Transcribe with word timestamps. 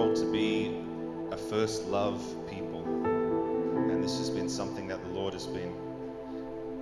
called 0.00 0.16
to 0.16 0.32
be 0.32 0.74
a 1.30 1.36
first 1.36 1.86
love 1.88 2.24
people. 2.48 2.82
And 2.82 4.02
this 4.02 4.16
has 4.16 4.30
been 4.30 4.48
something 4.48 4.88
that 4.88 5.02
the 5.04 5.10
Lord 5.10 5.34
has 5.34 5.46
been 5.46 5.74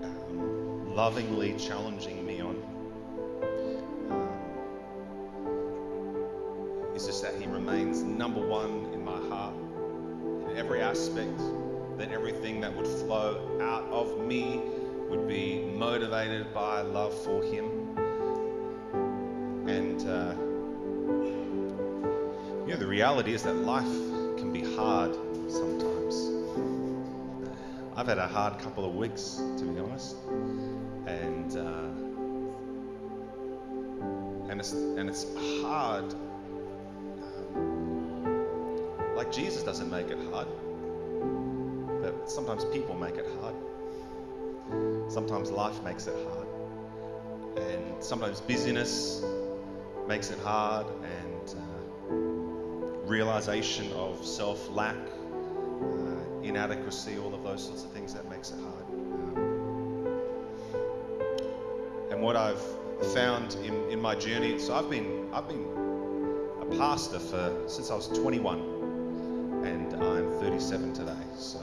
um, 0.04 0.94
lovingly 0.94 1.54
challenging 1.58 2.24
me 2.24 2.40
on. 2.40 2.62
Um, 4.08 4.28
is 6.94 7.06
just 7.06 7.20
that 7.24 7.34
He 7.40 7.48
remains 7.48 8.04
number 8.04 8.46
one 8.46 8.88
in 8.92 9.04
my 9.04 9.18
heart 9.28 9.56
in 10.50 10.56
every 10.56 10.80
aspect, 10.80 11.40
that 11.96 12.12
everything 12.12 12.60
that 12.60 12.72
would 12.76 12.86
flow 12.86 13.58
out 13.60 13.82
of 13.90 14.16
me 14.24 14.62
would 15.10 15.26
be 15.26 15.64
motivated 15.76 16.54
by 16.54 16.82
love 16.82 17.12
for 17.24 17.42
Him. 17.42 17.77
Reality 22.98 23.32
is 23.32 23.44
that 23.44 23.54
life 23.54 23.94
can 24.38 24.52
be 24.52 24.60
hard 24.74 25.14
sometimes. 25.48 26.14
I've 27.94 28.08
had 28.08 28.18
a 28.18 28.26
hard 28.26 28.58
couple 28.58 28.84
of 28.84 28.96
weeks, 28.96 29.40
to 29.58 29.62
be 29.62 29.78
honest. 29.78 30.16
And, 31.06 31.56
uh, 31.56 31.90
and, 34.50 34.58
it's, 34.58 34.72
and 34.72 35.08
it's 35.08 35.26
hard. 35.62 36.12
Like 39.14 39.30
Jesus 39.30 39.62
doesn't 39.62 39.92
make 39.92 40.08
it 40.08 40.18
hard, 40.32 40.48
but 42.02 42.28
sometimes 42.28 42.64
people 42.64 42.96
make 42.96 43.14
it 43.14 43.28
hard. 43.40 43.54
Sometimes 45.08 45.52
life 45.52 45.80
makes 45.84 46.08
it 46.08 46.16
hard. 46.32 46.48
And 47.58 48.02
sometimes 48.02 48.40
busyness 48.40 49.22
makes 50.08 50.30
it 50.30 50.40
hard, 50.40 50.86
realization 53.08 53.90
of 53.92 54.24
self 54.24 54.68
lack, 54.70 54.94
uh, 54.94 56.42
inadequacy, 56.42 57.18
all 57.18 57.34
of 57.34 57.42
those 57.42 57.64
sorts 57.64 57.84
of 57.84 57.90
things 57.90 58.12
that 58.14 58.28
makes 58.28 58.50
it 58.50 58.58
hard. 58.60 58.84
Um, 58.90 60.20
and 62.10 62.22
what 62.22 62.36
I've 62.36 62.62
found 63.14 63.54
in, 63.64 63.90
in 63.90 64.00
my 64.00 64.14
journey, 64.14 64.58
so 64.58 64.74
I've 64.74 64.90
been 64.90 65.28
I've 65.32 65.48
been 65.48 65.66
a 66.60 66.66
pastor 66.76 67.18
for 67.18 67.64
since 67.66 67.90
I 67.90 67.94
was 67.94 68.08
21, 68.08 68.60
and 69.64 69.94
I'm 69.94 70.30
37 70.40 70.92
today. 70.92 71.12
So 71.36 71.60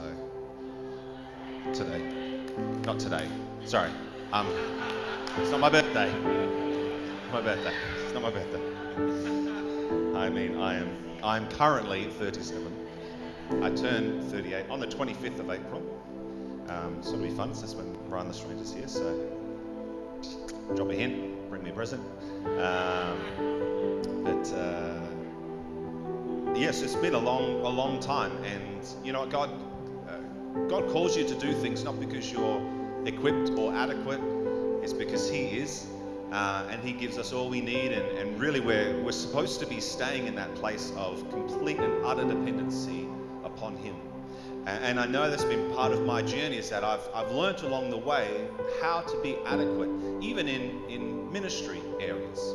today, 1.72 2.02
not 2.84 2.98
today. 2.98 3.28
Sorry, 3.64 3.90
um, 4.32 4.48
it's 5.38 5.50
not 5.50 5.60
my 5.60 5.70
birthday. 5.70 6.12
My 7.32 7.40
birthday. 7.40 7.72
It's 8.04 8.14
not 8.14 8.22
my 8.22 8.30
birthday. 8.30 8.62
I 10.16 10.28
mean, 10.30 10.56
I 10.56 10.74
am 10.76 11.05
I'm 11.22 11.48
currently 11.48 12.04
37. 12.04 12.72
I 13.62 13.70
turn 13.70 14.22
38 14.30 14.68
on 14.70 14.80
the 14.80 14.86
25th 14.86 15.38
of 15.38 15.50
April. 15.50 15.82
Um, 16.68 17.02
so 17.02 17.14
it'll 17.14 17.22
be 17.22 17.30
fun. 17.30 17.52
That's 17.52 17.74
when 17.74 17.96
Brian 18.08 18.26
Lestrange 18.26 18.60
is 18.60 18.72
here. 18.74 18.88
So 18.88 19.28
drop 20.74 20.90
a 20.90 20.94
hint, 20.94 21.48
bring 21.48 21.62
me 21.62 21.70
a 21.70 21.72
present. 21.72 22.02
Um, 22.44 23.18
but 24.24 24.52
uh, 24.52 25.00
yes, 26.56 26.82
it's 26.82 26.96
been 26.96 27.14
a 27.14 27.18
long, 27.18 27.60
a 27.60 27.68
long 27.68 28.00
time, 28.00 28.32
and 28.44 28.84
you 29.04 29.12
know, 29.12 29.26
God, 29.26 29.50
uh, 30.08 30.18
God 30.68 30.88
calls 30.90 31.16
you 31.16 31.26
to 31.26 31.34
do 31.34 31.52
things 31.52 31.84
not 31.84 32.00
because 32.00 32.32
you're 32.32 32.60
equipped 33.04 33.50
or 33.50 33.74
adequate. 33.74 34.20
It's 34.82 34.92
because 34.92 35.30
He 35.30 35.46
is. 35.46 35.86
Uh, 36.32 36.66
and 36.70 36.82
he 36.82 36.92
gives 36.92 37.18
us 37.18 37.32
all 37.32 37.48
we 37.48 37.60
need 37.60 37.92
and, 37.92 38.18
and 38.18 38.40
really 38.40 38.60
we're, 38.60 39.00
we're 39.02 39.12
supposed 39.12 39.60
to 39.60 39.66
be 39.66 39.80
staying 39.80 40.26
in 40.26 40.34
that 40.34 40.52
place 40.56 40.92
of 40.96 41.28
complete 41.30 41.78
and 41.78 42.04
utter 42.04 42.24
dependency 42.24 43.08
upon 43.44 43.76
him. 43.76 43.94
And, 44.66 44.84
and 44.84 45.00
i 45.00 45.06
know 45.06 45.30
that's 45.30 45.44
been 45.44 45.72
part 45.72 45.92
of 45.92 46.04
my 46.04 46.22
journey 46.22 46.56
is 46.56 46.68
that 46.70 46.82
i've, 46.82 47.08
I've 47.14 47.30
learned 47.30 47.60
along 47.60 47.90
the 47.90 47.96
way 47.96 48.48
how 48.82 49.02
to 49.02 49.22
be 49.22 49.36
adequate 49.46 49.88
even 50.20 50.48
in, 50.48 50.82
in 50.88 51.16
ministry 51.32 51.82
areas. 52.00 52.54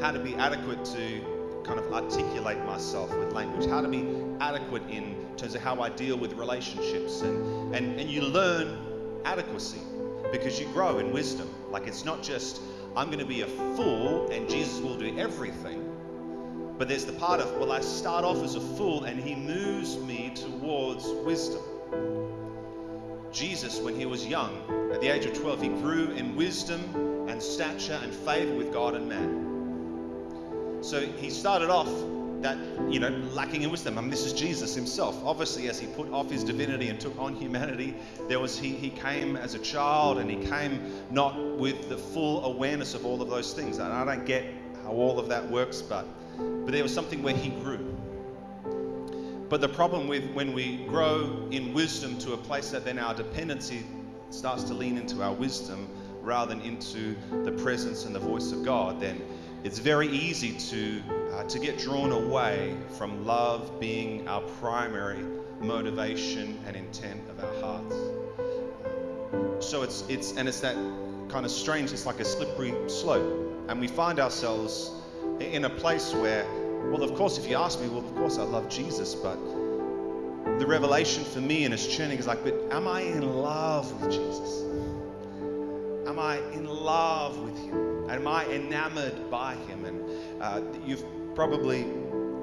How 0.00 0.10
to 0.12 0.18
be 0.18 0.34
adequate 0.34 0.84
to 0.84 1.62
kind 1.64 1.78
of 1.80 1.92
articulate 1.92 2.62
myself 2.66 3.16
with 3.16 3.32
language. 3.32 3.68
How 3.68 3.80
to 3.80 3.88
be 3.88 4.06
adequate 4.40 4.82
in 4.90 5.16
terms 5.36 5.54
of 5.54 5.62
how 5.62 5.80
i 5.80 5.88
deal 5.88 6.16
with 6.16 6.34
relationships. 6.34 7.22
And, 7.22 7.74
and, 7.74 7.98
and 7.98 8.10
you 8.10 8.20
learn 8.22 8.78
adequacy 9.24 9.80
because 10.30 10.60
you 10.60 10.66
grow 10.66 10.98
in 10.98 11.12
wisdom. 11.12 11.48
Like 11.70 11.86
it's 11.86 12.04
not 12.04 12.22
just 12.22 12.60
I'm 12.96 13.08
going 13.08 13.18
to 13.18 13.26
be 13.26 13.42
a 13.42 13.46
fool 13.46 14.30
and 14.30 14.48
Jesus 14.48 14.80
will 14.80 14.96
do 14.96 15.18
everything. 15.18 15.82
But 16.78 16.88
there's 16.88 17.04
the 17.04 17.12
part 17.12 17.40
of, 17.40 17.58
well, 17.58 17.70
I 17.70 17.80
start 17.80 18.24
off 18.24 18.42
as 18.42 18.54
a 18.54 18.60
fool 18.60 19.04
and 19.04 19.20
he 19.20 19.34
moves 19.34 19.98
me 19.98 20.32
towards 20.34 21.06
wisdom. 21.06 21.62
Jesus, 23.30 23.80
when 23.80 23.94
he 23.94 24.06
was 24.06 24.26
young, 24.26 24.90
at 24.94 25.02
the 25.02 25.08
age 25.08 25.26
of 25.26 25.34
12, 25.34 25.60
he 25.60 25.68
grew 25.68 26.10
in 26.12 26.34
wisdom 26.36 27.28
and 27.28 27.42
stature 27.42 28.00
and 28.02 28.14
favor 28.14 28.54
with 28.54 28.72
God 28.72 28.94
and 28.94 29.06
man. 29.06 30.78
So 30.82 31.00
he 31.00 31.28
started 31.28 31.68
off 31.68 31.90
that, 32.42 32.58
you 32.90 33.00
know, 33.00 33.08
lacking 33.32 33.62
in 33.62 33.70
wisdom. 33.70 33.98
I 33.98 34.00
mean, 34.00 34.10
this 34.10 34.24
is 34.24 34.32
Jesus 34.32 34.74
himself. 34.74 35.20
Obviously, 35.24 35.68
as 35.68 35.78
he 35.78 35.86
put 35.86 36.10
off 36.12 36.30
his 36.30 36.44
divinity 36.44 36.88
and 36.88 37.00
took 37.00 37.18
on 37.18 37.34
humanity, 37.34 37.94
there 38.28 38.40
was 38.40 38.58
he, 38.58 38.70
he 38.70 38.90
came 38.90 39.36
as 39.36 39.54
a 39.54 39.58
child 39.58 40.18
and 40.18 40.30
he 40.30 40.44
came 40.46 40.92
not 41.10 41.36
with 41.58 41.88
the 41.88 41.96
full 41.96 42.44
awareness 42.44 42.94
of 42.94 43.04
all 43.06 43.22
of 43.22 43.28
those 43.28 43.52
things. 43.52 43.78
And 43.78 43.92
I 43.92 44.04
don't 44.04 44.24
get 44.24 44.44
how 44.84 44.92
all 44.92 45.18
of 45.18 45.28
that 45.28 45.48
works, 45.50 45.82
but, 45.82 46.06
but 46.36 46.72
there 46.72 46.82
was 46.82 46.94
something 46.94 47.22
where 47.22 47.36
he 47.36 47.50
grew. 47.50 47.96
But 49.48 49.60
the 49.60 49.68
problem 49.68 50.08
with 50.08 50.28
when 50.32 50.52
we 50.52 50.84
grow 50.86 51.46
in 51.50 51.72
wisdom 51.72 52.18
to 52.18 52.32
a 52.32 52.36
place 52.36 52.70
that 52.70 52.84
then 52.84 52.98
our 52.98 53.14
dependency 53.14 53.84
starts 54.30 54.64
to 54.64 54.74
lean 54.74 54.98
into 54.98 55.22
our 55.22 55.32
wisdom 55.32 55.88
rather 56.20 56.52
than 56.54 56.64
into 56.64 57.16
the 57.44 57.52
presence 57.52 58.04
and 58.04 58.14
the 58.14 58.18
voice 58.18 58.50
of 58.50 58.64
God, 58.64 59.00
then 59.00 59.22
it's 59.66 59.80
very 59.80 60.06
easy 60.06 60.52
to, 60.52 61.02
uh, 61.32 61.42
to 61.42 61.58
get 61.58 61.76
drawn 61.76 62.12
away 62.12 62.76
from 62.96 63.26
love 63.26 63.80
being 63.80 64.28
our 64.28 64.40
primary 64.60 65.24
motivation 65.60 66.56
and 66.68 66.76
intent 66.76 67.20
of 67.28 67.42
our 67.42 67.60
hearts. 67.60 67.96
So 69.66 69.82
it's, 69.82 70.04
it's, 70.08 70.36
and 70.36 70.46
it's 70.48 70.60
that 70.60 70.76
kind 71.28 71.44
of 71.44 71.50
strange, 71.50 71.92
it's 71.92 72.06
like 72.06 72.20
a 72.20 72.24
slippery 72.24 72.74
slope. 72.88 73.66
And 73.68 73.80
we 73.80 73.88
find 73.88 74.20
ourselves 74.20 74.92
in 75.40 75.64
a 75.64 75.70
place 75.70 76.14
where, 76.14 76.46
well, 76.92 77.02
of 77.02 77.16
course, 77.16 77.36
if 77.36 77.50
you 77.50 77.56
ask 77.56 77.80
me, 77.80 77.88
well, 77.88 78.06
of 78.06 78.14
course, 78.14 78.38
I 78.38 78.44
love 78.44 78.68
Jesus, 78.68 79.16
but 79.16 79.34
the 80.60 80.66
revelation 80.66 81.24
for 81.24 81.40
me 81.40 81.64
and 81.64 81.74
its 81.74 81.88
churning 81.88 82.18
is 82.18 82.28
like, 82.28 82.44
but 82.44 82.54
am 82.70 82.86
I 82.86 83.00
in 83.00 83.42
love 83.42 84.00
with 84.00 84.12
Jesus? 84.12 84.62
Am 86.06 86.20
I 86.20 86.38
in 86.52 86.68
love 86.68 87.36
with 87.40 87.58
Him? 87.58 87.75
Am 88.16 88.26
I 88.26 88.46
enamored 88.46 89.30
by 89.30 89.54
Him? 89.68 89.84
And 89.84 90.42
uh, 90.42 90.62
you've 90.86 91.04
probably 91.34 91.82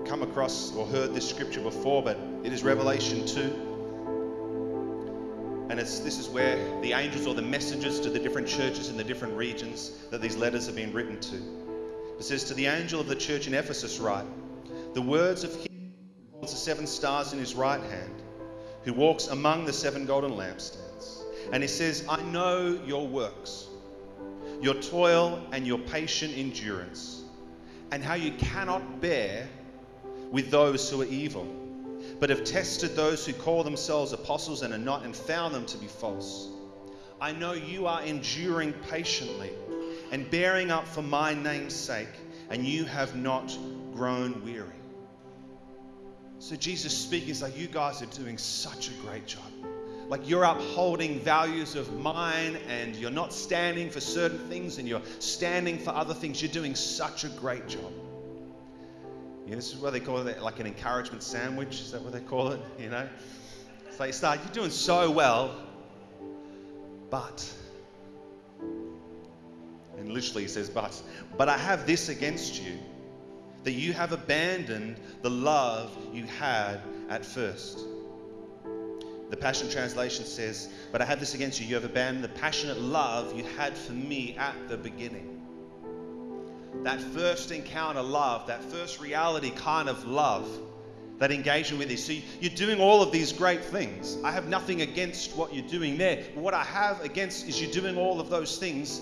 come 0.05 0.21
across 0.21 0.71
or 0.75 0.85
heard 0.85 1.15
this 1.15 1.27
scripture 1.27 1.61
before, 1.61 2.03
but 2.03 2.15
it 2.43 2.53
is 2.53 2.63
Revelation 2.63 3.25
2. 3.25 3.71
And 5.71 5.79
it's, 5.79 5.97
this 5.97 6.19
is 6.19 6.29
where 6.29 6.57
the 6.81 6.93
angels 6.93 7.25
or 7.25 7.33
the 7.33 7.41
messengers 7.41 7.99
to 8.01 8.11
the 8.11 8.19
different 8.19 8.47
churches 8.47 8.89
in 8.89 8.97
the 8.97 9.03
different 9.03 9.35
regions 9.35 9.89
that 10.11 10.21
these 10.21 10.37
letters 10.37 10.67
have 10.67 10.75
been 10.75 10.93
written 10.93 11.19
to. 11.19 11.37
It 12.19 12.23
says, 12.23 12.43
To 12.43 12.53
the 12.53 12.67
angel 12.67 13.01
of 13.01 13.07
the 13.07 13.15
church 13.15 13.47
in 13.47 13.55
Ephesus, 13.55 13.97
write, 13.99 14.27
The 14.93 15.01
words 15.01 15.43
of 15.43 15.55
him 15.55 15.91
who 16.33 16.37
holds 16.37 16.53
the 16.53 16.59
seven 16.59 16.85
stars 16.85 17.33
in 17.33 17.39
his 17.39 17.55
right 17.55 17.81
hand, 17.81 18.21
who 18.83 18.93
walks 18.93 19.25
among 19.25 19.65
the 19.65 19.73
seven 19.73 20.05
golden 20.05 20.33
lampstands. 20.33 21.23
And 21.51 21.63
he 21.63 21.67
says, 21.67 22.05
I 22.07 22.21
know 22.21 22.79
your 22.85 23.07
works, 23.07 23.69
your 24.63 24.75
toil 24.75 25.45
and 25.51 25.67
your 25.67 25.77
patient 25.77 26.33
endurance, 26.37 27.21
and 27.91 28.01
how 28.01 28.13
you 28.13 28.31
cannot 28.31 29.01
bear 29.01 29.47
with 30.31 30.49
those 30.49 30.89
who 30.89 31.01
are 31.01 31.05
evil, 31.05 31.45
but 32.19 32.29
have 32.29 32.45
tested 32.45 32.95
those 32.95 33.25
who 33.25 33.33
call 33.33 33.63
themselves 33.63 34.13
apostles 34.13 34.61
and 34.61 34.73
are 34.73 34.77
not, 34.77 35.03
and 35.03 35.13
found 35.13 35.53
them 35.53 35.65
to 35.65 35.77
be 35.77 35.87
false. 35.87 36.47
I 37.19 37.33
know 37.33 37.51
you 37.51 37.87
are 37.87 38.01
enduring 38.03 38.71
patiently 38.89 39.51
and 40.11 40.29
bearing 40.31 40.71
up 40.71 40.87
for 40.87 41.01
my 41.01 41.33
name's 41.33 41.75
sake, 41.75 42.07
and 42.49 42.65
you 42.65 42.85
have 42.85 43.17
not 43.17 43.57
grown 43.93 44.43
weary. 44.45 44.69
So 46.39 46.55
Jesus 46.55 46.97
speaking 46.97 47.29
is 47.29 47.41
like, 47.41 47.57
you 47.57 47.67
guys 47.67 48.01
are 48.01 48.05
doing 48.07 48.37
such 48.37 48.89
a 48.89 48.93
great 49.01 49.27
job. 49.27 49.43
Like 50.09 50.27
you're 50.27 50.43
upholding 50.43 51.19
values 51.19 51.75
of 51.75 51.91
mine 51.99 52.57
and 52.67 52.95
you're 52.95 53.11
not 53.11 53.33
standing 53.33 53.89
for 53.89 53.99
certain 53.99 54.39
things 54.49 54.77
and 54.77 54.87
you're 54.87 55.01
standing 55.19 55.79
for 55.79 55.91
other 55.91 56.13
things. 56.13 56.41
You're 56.41 56.51
doing 56.51 56.75
such 56.75 57.23
a 57.23 57.29
great 57.29 57.67
job. 57.67 57.91
You 59.45 59.51
know, 59.51 59.55
this 59.55 59.73
is 59.73 59.77
what 59.77 59.93
they 59.93 59.99
call 59.99 60.25
it, 60.27 60.41
like 60.41 60.59
an 60.59 60.67
encouragement 60.67 61.23
sandwich. 61.23 61.81
Is 61.81 61.91
that 61.91 62.01
what 62.01 62.13
they 62.13 62.21
call 62.21 62.49
it? 62.49 62.59
You 62.79 62.89
know? 62.89 63.07
Like 63.99 64.07
you 64.07 64.13
start, 64.13 64.39
you're 64.43 64.53
doing 64.53 64.71
so 64.71 65.11
well, 65.11 65.55
but, 67.09 67.47
and 69.97 70.11
literally 70.11 70.43
he 70.43 70.47
says, 70.47 70.69
but, 70.69 70.99
but 71.37 71.47
I 71.47 71.57
have 71.57 71.85
this 71.85 72.09
against 72.09 72.61
you 72.61 72.79
that 73.63 73.73
you 73.73 73.93
have 73.93 74.11
abandoned 74.11 74.97
the 75.21 75.29
love 75.29 75.95
you 76.11 76.25
had 76.25 76.81
at 77.09 77.23
first. 77.23 77.79
The 79.33 79.37
Passion 79.37 79.67
Translation 79.67 80.25
says, 80.25 80.69
But 80.91 81.01
I 81.01 81.05
have 81.05 81.19
this 81.19 81.33
against 81.33 81.59
you. 81.59 81.65
You 81.65 81.73
have 81.73 81.85
abandoned 81.85 82.23
the 82.23 82.29
passionate 82.29 82.79
love 82.79 83.35
you 83.35 83.43
had 83.57 83.75
for 83.75 83.91
me 83.93 84.37
at 84.37 84.53
the 84.69 84.77
beginning. 84.77 85.41
That 86.83 87.01
first 87.01 87.49
encounter 87.49 88.03
love, 88.03 88.45
that 88.45 88.63
first 88.63 89.01
reality 89.01 89.49
kind 89.49 89.89
of 89.89 90.05
love, 90.05 90.47
that 91.17 91.31
engagement 91.31 91.79
with 91.79 91.89
you. 91.89 91.97
See, 91.97 92.23
you're 92.41 92.53
doing 92.53 92.79
all 92.79 93.01
of 93.01 93.11
these 93.11 93.31
great 93.33 93.65
things. 93.65 94.19
I 94.23 94.31
have 94.31 94.47
nothing 94.47 94.81
against 94.81 95.35
what 95.35 95.51
you're 95.51 95.67
doing 95.67 95.97
there. 95.97 96.25
What 96.35 96.53
I 96.53 96.63
have 96.65 97.01
against 97.01 97.47
is 97.47 97.59
you're 97.59 97.71
doing 97.71 97.97
all 97.97 98.21
of 98.21 98.29
those 98.29 98.59
things, 98.59 98.99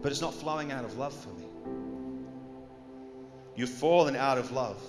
but 0.00 0.10
it's 0.10 0.22
not 0.22 0.32
flowing 0.32 0.72
out 0.72 0.86
of 0.86 0.96
love 0.96 1.12
for 1.12 1.28
me. 1.28 1.44
You've 3.54 3.68
fallen 3.68 4.16
out 4.16 4.38
of 4.38 4.50
love. 4.50 4.82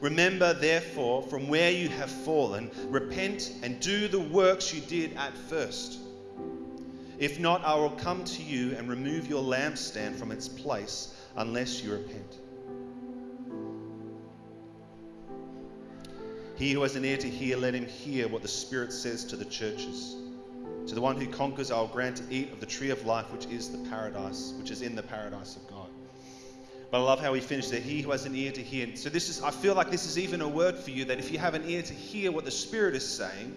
Remember, 0.00 0.52
therefore, 0.52 1.22
from 1.22 1.48
where 1.48 1.70
you 1.70 1.88
have 1.88 2.10
fallen, 2.10 2.70
repent 2.88 3.52
and 3.62 3.80
do 3.80 4.08
the 4.08 4.20
works 4.20 4.74
you 4.74 4.80
did 4.82 5.16
at 5.16 5.36
first. 5.36 5.98
If 7.18 7.40
not, 7.40 7.64
I 7.64 7.74
will 7.76 7.90
come 7.90 8.24
to 8.24 8.42
you 8.42 8.76
and 8.76 8.88
remove 8.88 9.26
your 9.26 9.42
lampstand 9.42 10.16
from 10.16 10.32
its 10.32 10.48
place 10.48 11.14
unless 11.36 11.82
you 11.82 11.92
repent. 11.92 12.38
He 16.56 16.72
who 16.72 16.82
has 16.82 16.96
an 16.96 17.04
ear 17.04 17.18
to 17.18 17.28
hear, 17.28 17.56
let 17.56 17.74
him 17.74 17.86
hear 17.86 18.28
what 18.28 18.42
the 18.42 18.48
Spirit 18.48 18.92
says 18.92 19.24
to 19.26 19.36
the 19.36 19.44
churches. 19.44 20.16
To 20.86 20.94
the 20.94 21.00
one 21.00 21.20
who 21.20 21.26
conquers, 21.26 21.70
I 21.70 21.78
will 21.78 21.88
grant 21.88 22.16
to 22.16 22.24
eat 22.30 22.52
of 22.52 22.60
the 22.60 22.66
tree 22.66 22.90
of 22.90 23.04
life, 23.04 23.30
which 23.32 23.46
is 23.46 23.70
the 23.70 23.78
paradise, 23.90 24.54
which 24.58 24.70
is 24.70 24.82
in 24.82 24.94
the 24.94 25.02
paradise 25.02 25.56
of 25.56 25.66
God. 25.68 25.85
But 26.96 27.02
I 27.02 27.04
love 27.04 27.20
how 27.20 27.34
he 27.34 27.42
finished 27.42 27.70
there. 27.70 27.78
He 27.78 28.00
who 28.00 28.10
has 28.12 28.24
an 28.24 28.34
ear 28.34 28.50
to 28.52 28.62
hear. 28.62 28.96
So 28.96 29.10
this 29.10 29.28
is, 29.28 29.42
I 29.42 29.50
feel 29.50 29.74
like 29.74 29.90
this 29.90 30.06
is 30.06 30.18
even 30.18 30.40
a 30.40 30.48
word 30.48 30.78
for 30.78 30.90
you 30.90 31.04
that 31.04 31.18
if 31.18 31.30
you 31.30 31.38
have 31.38 31.52
an 31.52 31.68
ear 31.68 31.82
to 31.82 31.92
hear 31.92 32.32
what 32.32 32.46
the 32.46 32.50
Spirit 32.50 32.94
is 32.94 33.06
saying, 33.06 33.54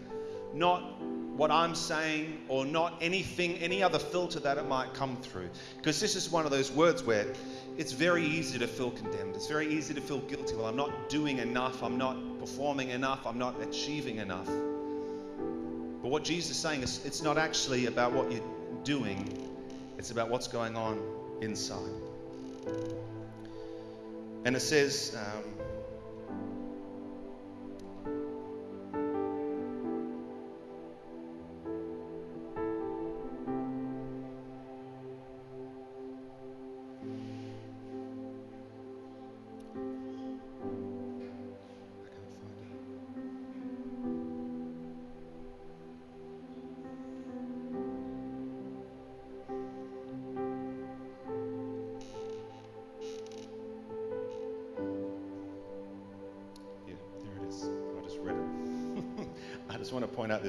not 0.54 1.00
what 1.38 1.50
I'm 1.50 1.74
saying 1.74 2.38
or 2.50 2.66
not 2.66 2.96
anything, 3.00 3.56
any 3.60 3.82
other 3.82 3.98
filter 3.98 4.42
that 4.42 4.58
it 4.58 4.68
might 4.68 4.94
come 4.94 5.16
through. 5.22 5.50
Because 5.78 6.02
this 6.02 6.18
is 6.18 6.30
one 6.30 6.44
of 6.44 6.52
those 6.52 6.70
words 6.70 7.02
where 7.02 7.28
it's 7.78 7.94
very 7.94 8.26
easy 8.26 8.60
to 8.60 8.68
feel 8.68 8.92
condemned. 8.92 9.38
It's 9.38 9.48
very 9.48 9.74
easy 9.74 9.94
to 9.94 10.02
feel 10.02 10.20
guilty. 10.20 10.58
Well, 10.58 10.66
I'm 10.66 10.76
not 10.76 11.08
doing 11.08 11.38
enough. 11.38 11.82
I'm 11.82 11.98
not 11.98 12.18
performing 12.42 12.90
enough. 12.90 13.26
I'm 13.26 13.38
not 13.38 13.62
achieving 13.62 14.18
enough. 14.18 14.48
But 14.48 16.10
what 16.10 16.26
Jesus 16.26 16.52
is 16.52 16.58
saying 16.58 16.84
is 16.84 17.06
it's 17.06 17.24
not 17.24 17.38
actually 17.38 17.86
about 17.86 18.12
what 18.12 18.34
you're 18.34 18.44
doing, 18.84 19.30
it's 19.98 20.12
about 20.12 20.28
what's 20.28 20.50
going 20.50 20.76
on 20.76 21.00
inside. 21.40 21.88
And 24.46 24.56
it 24.56 24.62
says, 24.62 25.16
um, 25.18 25.59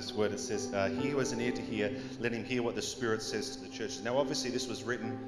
this 0.01 0.15
word. 0.15 0.33
It 0.33 0.41
says, 0.41 0.73
uh, 0.73 0.89
He 0.99 1.11
who 1.11 1.19
has 1.19 1.33
an 1.33 1.43
ear 1.43 1.53
to 1.53 1.61
hear, 1.61 1.95
let 2.21 2.33
him 2.33 2.43
hear 2.43 2.63
what 2.63 2.75
the 2.75 2.81
Spirit 2.81 3.21
says 3.21 3.57
to 3.57 3.63
the 3.63 3.69
churches. 3.69 4.03
Now, 4.03 4.17
obviously, 4.17 4.51
this 4.51 4.67
was 4.67 4.83
written 4.83 5.19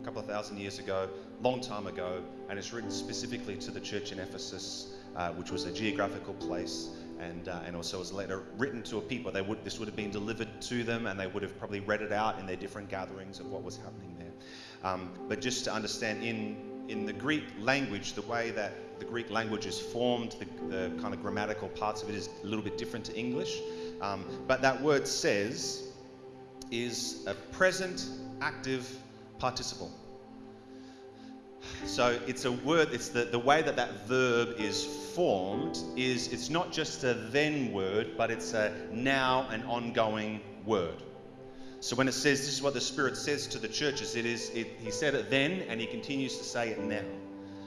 a 0.00 0.04
couple 0.04 0.20
of 0.20 0.26
thousand 0.26 0.58
years 0.58 0.80
ago, 0.80 1.08
long 1.42 1.60
time 1.60 1.86
ago, 1.86 2.22
and 2.48 2.58
it's 2.58 2.72
written 2.72 2.90
specifically 2.90 3.56
to 3.58 3.70
the 3.70 3.78
church 3.78 4.10
in 4.10 4.18
Ephesus, 4.18 4.94
uh, 5.14 5.30
which 5.34 5.52
was 5.52 5.64
a 5.64 5.72
geographical 5.72 6.34
place. 6.34 6.88
And, 7.20 7.48
uh, 7.48 7.60
and 7.64 7.76
also 7.76 8.00
was 8.00 8.12
later 8.12 8.42
written 8.58 8.82
to 8.82 8.98
a 8.98 9.00
people. 9.00 9.30
They 9.32 9.42
would, 9.42 9.64
this 9.64 9.78
would 9.78 9.86
have 9.86 9.96
been 9.96 10.10
delivered 10.10 10.60
to 10.62 10.82
them, 10.82 11.06
and 11.06 11.18
they 11.18 11.28
would 11.28 11.42
have 11.44 11.56
probably 11.58 11.80
read 11.80 12.02
it 12.02 12.12
out 12.12 12.40
in 12.40 12.46
their 12.46 12.56
different 12.56 12.90
gatherings 12.90 13.38
of 13.38 13.46
what 13.46 13.62
was 13.62 13.76
happening 13.76 14.16
there. 14.18 14.90
Um, 14.90 15.10
but 15.28 15.40
just 15.40 15.64
to 15.64 15.72
understand, 15.72 16.24
in 16.24 16.56
in 16.88 17.06
the 17.06 17.12
Greek 17.12 17.44
language, 17.58 18.12
the 18.12 18.22
way 18.22 18.50
that 18.52 18.72
the 18.98 19.04
Greek 19.04 19.30
language 19.30 19.66
is 19.66 19.78
formed, 19.78 20.36
the, 20.38 20.46
the 20.68 21.02
kind 21.02 21.14
of 21.14 21.22
grammatical 21.22 21.68
parts 21.68 22.02
of 22.02 22.08
it 22.08 22.14
is 22.14 22.28
a 22.42 22.46
little 22.46 22.64
bit 22.64 22.78
different 22.78 23.04
to 23.06 23.16
English. 23.16 23.60
Um, 24.00 24.24
but 24.46 24.62
that 24.62 24.80
word 24.80 25.06
says 25.06 25.84
is 26.70 27.24
a 27.26 27.34
present 27.34 28.08
active 28.40 28.88
participle. 29.38 29.90
So 31.84 32.18
it's 32.26 32.44
a 32.44 32.52
word, 32.52 32.88
it's 32.92 33.08
the, 33.08 33.24
the 33.24 33.38
way 33.38 33.62
that 33.62 33.76
that 33.76 34.06
verb 34.06 34.56
is 34.58 34.84
formed 35.14 35.78
is 35.96 36.32
it's 36.32 36.50
not 36.50 36.72
just 36.72 37.04
a 37.04 37.14
then 37.14 37.72
word, 37.72 38.16
but 38.16 38.30
it's 38.30 38.52
a 38.54 38.72
now 38.92 39.48
and 39.50 39.64
ongoing 39.64 40.40
word. 40.64 41.02
So 41.80 41.94
when 41.96 42.08
it 42.08 42.12
says 42.12 42.40
this 42.40 42.54
is 42.54 42.62
what 42.62 42.74
the 42.74 42.80
Spirit 42.80 43.16
says 43.16 43.46
to 43.48 43.58
the 43.58 43.68
churches, 43.68 44.16
it 44.16 44.26
is 44.26 44.50
it, 44.50 44.66
He 44.80 44.90
said 44.90 45.14
it 45.14 45.30
then, 45.30 45.62
and 45.68 45.80
He 45.80 45.86
continues 45.86 46.36
to 46.38 46.44
say 46.44 46.70
it 46.70 46.80
now. 46.80 47.02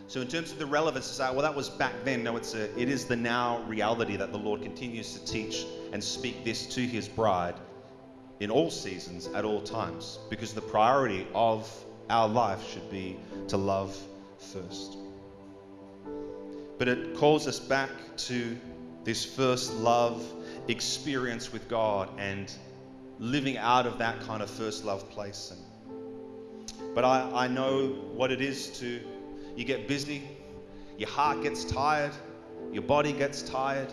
So 0.10 0.22
in 0.22 0.28
terms 0.28 0.52
of 0.52 0.58
the 0.58 0.66
relevance, 0.66 1.16
to 1.16 1.24
uh, 1.24 1.28
say, 1.28 1.34
well, 1.36 1.44
that 1.44 1.54
was 1.54 1.70
back 1.70 1.94
then. 2.04 2.24
No, 2.24 2.36
it's 2.36 2.56
a, 2.56 2.82
it 2.82 2.90
is 2.90 3.06
the 3.06 3.16
now 3.16 3.62
reality 3.68 4.18
that 4.18 4.32
the 4.32 4.40
Lord 4.40 4.64
continues 4.64 5.14
to 5.14 5.24
teach 5.24 5.68
and 5.94 6.04
speak 6.04 6.44
this 6.44 6.66
to 6.74 6.82
His 6.82 7.08
bride 7.08 7.54
in 8.40 8.50
all 8.50 8.72
seasons, 8.72 9.28
at 9.28 9.46
all 9.46 9.62
times, 9.62 10.18
because 10.32 10.52
the 10.56 10.64
priority 10.64 11.28
of 11.36 11.72
our 12.10 12.28
life 12.28 12.68
should 12.72 12.90
be 12.90 13.18
to 13.50 13.58
love 13.58 13.96
first. 14.40 14.98
But 16.80 16.88
it 16.88 17.16
calls 17.16 17.48
us 17.48 17.60
back 17.60 17.92
to 18.30 18.58
this 19.04 19.24
first 19.24 19.76
love 19.76 20.26
experience 20.68 21.54
with 21.54 21.70
God 21.70 22.10
and 22.18 22.52
living 23.20 23.60
out 23.60 23.86
of 23.86 24.00
that 24.00 24.20
kind 24.22 24.42
of 24.42 24.50
first 24.50 24.86
love 24.86 25.08
place. 25.12 25.54
And, 25.54 25.96
but 26.96 27.06
I, 27.06 27.46
I 27.46 27.48
know 27.48 27.90
what 28.16 28.32
it 28.32 28.42
is 28.42 28.70
to, 28.80 29.02
you 29.60 29.66
get 29.66 29.90
busy, 29.90 30.24
your 30.98 31.10
heart 31.10 31.44
gets 31.44 31.66
tired, 31.66 32.14
your 32.72 32.82
body 32.82 33.12
gets 33.12 33.42
tired, 33.42 33.92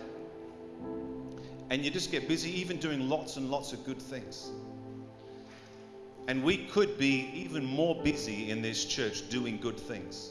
and 1.70 1.84
you 1.84 1.90
just 1.90 2.12
get 2.12 2.28
busy 2.28 2.50
even 2.60 2.76
doing 2.76 3.08
lots 3.08 3.36
and 3.36 3.50
lots 3.50 3.72
of 3.72 3.84
good 3.84 4.00
things. 4.00 4.50
And 6.28 6.44
we 6.44 6.66
could 6.66 6.96
be 6.98 7.30
even 7.34 7.64
more 7.64 8.00
busy 8.00 8.50
in 8.50 8.62
this 8.62 8.84
church 8.84 9.28
doing 9.28 9.58
good 9.58 9.78
things. 9.78 10.30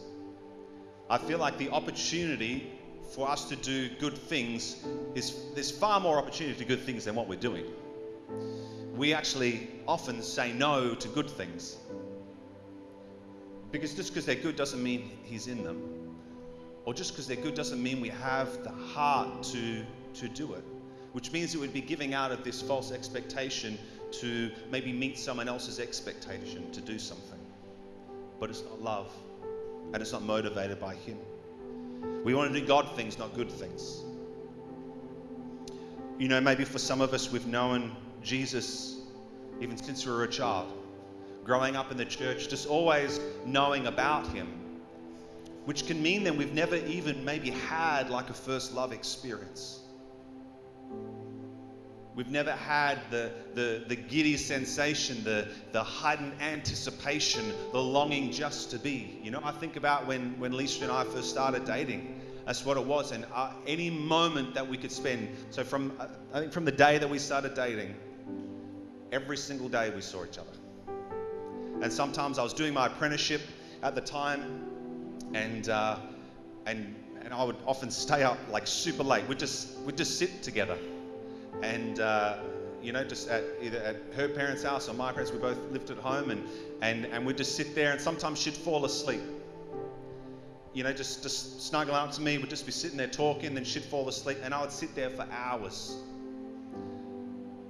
I 1.09 1.17
feel 1.17 1.37
like 1.37 1.57
the 1.57 1.69
opportunity 1.69 2.71
for 3.13 3.29
us 3.29 3.49
to 3.49 3.57
do 3.57 3.89
good 3.99 4.17
things 4.17 4.85
is 5.15 5.35
there's 5.53 5.69
far 5.69 5.99
more 5.99 6.17
opportunity 6.17 6.57
to 6.59 6.65
good 6.65 6.81
things 6.81 7.03
than 7.03 7.13
what 7.13 7.27
we're 7.27 7.39
doing 7.39 7.65
we 8.95 9.13
actually 9.13 9.67
often 9.87 10.21
say 10.21 10.53
no 10.53 10.95
to 10.95 11.07
good 11.09 11.29
things. 11.29 11.77
Because 13.71 13.93
just 13.93 14.11
because 14.13 14.25
they're 14.25 14.35
good 14.35 14.55
doesn't 14.55 14.81
mean 14.81 15.11
He's 15.23 15.47
in 15.47 15.63
them. 15.63 15.81
Or 16.85 16.93
just 16.93 17.11
because 17.11 17.27
they're 17.27 17.35
good 17.35 17.55
doesn't 17.55 17.81
mean 17.81 17.99
we 17.99 18.09
have 18.09 18.63
the 18.63 18.69
heart 18.69 19.43
to, 19.43 19.83
to 20.15 20.27
do 20.27 20.53
it. 20.53 20.63
Which 21.13 21.31
means 21.31 21.55
it 21.55 21.57
would 21.57 21.73
be 21.73 21.81
giving 21.81 22.13
out 22.13 22.31
of 22.31 22.43
this 22.43 22.61
false 22.61 22.91
expectation 22.91 23.77
to 24.11 24.51
maybe 24.69 24.93
meet 24.93 25.17
someone 25.17 25.47
else's 25.47 25.79
expectation 25.79 26.71
to 26.71 26.81
do 26.81 26.99
something. 26.99 27.39
But 28.39 28.49
it's 28.49 28.63
not 28.63 28.81
love, 28.81 29.11
and 29.93 30.01
it's 30.01 30.11
not 30.11 30.23
motivated 30.23 30.79
by 30.79 30.95
Him. 30.95 31.17
We 32.23 32.33
want 32.33 32.53
to 32.53 32.59
do 32.59 32.65
God 32.65 32.95
things, 32.95 33.17
not 33.17 33.33
good 33.33 33.51
things. 33.51 34.03
You 36.17 36.27
know, 36.27 36.39
maybe 36.39 36.63
for 36.63 36.79
some 36.79 37.01
of 37.01 37.13
us, 37.13 37.31
we've 37.31 37.47
known 37.47 37.95
Jesus 38.21 38.95
even 39.61 39.77
since 39.77 40.05
we 40.05 40.11
were 40.11 40.23
a 40.23 40.29
child. 40.29 40.71
Growing 41.45 41.75
up 41.75 41.91
in 41.91 41.97
the 41.97 42.05
church, 42.05 42.49
just 42.49 42.67
always 42.67 43.19
knowing 43.45 43.85
about 43.87 44.27
Him, 44.27 44.47
which 45.65 45.85
can 45.85 46.01
mean 46.01 46.23
that 46.23 46.35
we've 46.35 46.53
never 46.53 46.75
even 46.75 47.23
maybe 47.23 47.51
had 47.51 48.09
like 48.09 48.29
a 48.29 48.33
first 48.33 48.73
love 48.73 48.91
experience. 48.91 49.79
We've 52.15 52.31
never 52.31 52.53
had 52.53 52.99
the, 53.11 53.31
the, 53.53 53.83
the 53.87 53.95
giddy 53.95 54.37
sensation, 54.37 55.23
the, 55.23 55.49
the 55.73 55.83
heightened 55.83 56.33
anticipation, 56.41 57.53
the 57.73 57.81
longing 57.81 58.31
just 58.31 58.71
to 58.71 58.79
be. 58.79 59.19
You 59.21 59.31
know, 59.31 59.41
I 59.43 59.51
think 59.51 59.75
about 59.75 60.07
when, 60.07 60.39
when 60.39 60.55
Lisa 60.55 60.83
and 60.83 60.91
I 60.91 61.03
first 61.03 61.29
started 61.29 61.65
dating. 61.65 62.21
That's 62.45 62.65
what 62.65 62.77
it 62.77 62.85
was. 62.85 63.11
And 63.11 63.25
uh, 63.33 63.51
any 63.67 63.89
moment 63.89 64.53
that 64.55 64.67
we 64.67 64.77
could 64.77 64.93
spend. 64.93 65.29
So, 65.49 65.63
from 65.63 65.91
uh, 65.99 66.07
I 66.33 66.39
think 66.39 66.53
from 66.53 66.63
the 66.63 66.71
day 66.71 66.97
that 66.97 67.09
we 67.09 67.19
started 67.19 67.53
dating, 67.53 67.95
every 69.11 69.35
single 69.37 69.67
day 69.67 69.89
we 69.89 70.01
saw 70.01 70.23
each 70.23 70.37
other. 70.37 70.64
And 71.81 71.91
sometimes 71.91 72.39
I 72.39 72.43
was 72.43 72.53
doing 72.53 72.73
my 72.73 72.87
apprenticeship 72.87 73.41
at 73.83 73.95
the 73.95 74.01
time, 74.01 74.65
and 75.33 75.69
uh, 75.69 75.97
and 76.65 76.95
and 77.23 77.33
I 77.33 77.43
would 77.43 77.57
often 77.65 77.91
stay 77.91 78.23
up 78.23 78.37
like 78.49 78.67
super 78.67 79.03
late. 79.03 79.27
We'd 79.27 79.39
just 79.39 79.77
we'd 79.79 79.97
just 79.97 80.17
sit 80.17 80.41
together, 80.41 80.77
and 81.61 81.99
uh, 81.99 82.37
you 82.81 82.91
know, 82.91 83.03
just 83.03 83.27
at 83.29 83.43
either 83.61 83.79
at 83.79 83.97
her 84.15 84.27
parents' 84.27 84.63
house 84.63 84.87
or 84.87 84.93
my 84.93 85.11
parents. 85.11 85.31
We 85.31 85.39
both 85.39 85.57
lived 85.71 85.89
at 85.89 85.97
home, 85.97 86.29
and 86.29 86.47
and 86.81 87.05
and 87.05 87.25
we'd 87.25 87.37
just 87.37 87.55
sit 87.55 87.75
there, 87.75 87.91
and 87.91 87.99
sometimes 87.99 88.39
she'd 88.39 88.53
fall 88.53 88.85
asleep. 88.85 89.21
You 90.73 90.83
know, 90.83 90.93
just 90.93 91.23
just 91.23 91.61
snuggle 91.61 91.95
up 91.95 92.11
to 92.13 92.21
me. 92.21 92.37
We'd 92.37 92.49
just 92.49 92.65
be 92.65 92.71
sitting 92.71 92.97
there 92.97 93.07
talking, 93.07 93.55
then 93.55 93.63
she'd 93.63 93.83
fall 93.83 94.07
asleep, 94.07 94.37
and 94.43 94.53
I 94.53 94.61
would 94.61 94.71
sit 94.71 94.93
there 94.95 95.09
for 95.09 95.27
hours. 95.31 95.97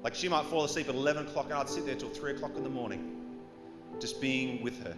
Like 0.04 0.14
she 0.14 0.28
might 0.28 0.46
fall 0.46 0.64
asleep 0.66 0.90
at 0.90 0.96
11 0.96 1.28
o'clock, 1.28 1.46
and 1.46 1.56
I'd 1.56 1.70
sit 1.70 1.86
there 1.86 1.96
till 1.96 2.10
3 2.10 2.34
o'clock 2.34 2.52
in 2.58 2.64
the 2.64 2.70
morning, 2.70 3.15
just 4.00 4.22
being 4.22 4.62
with 4.62 4.82
her, 4.84 4.96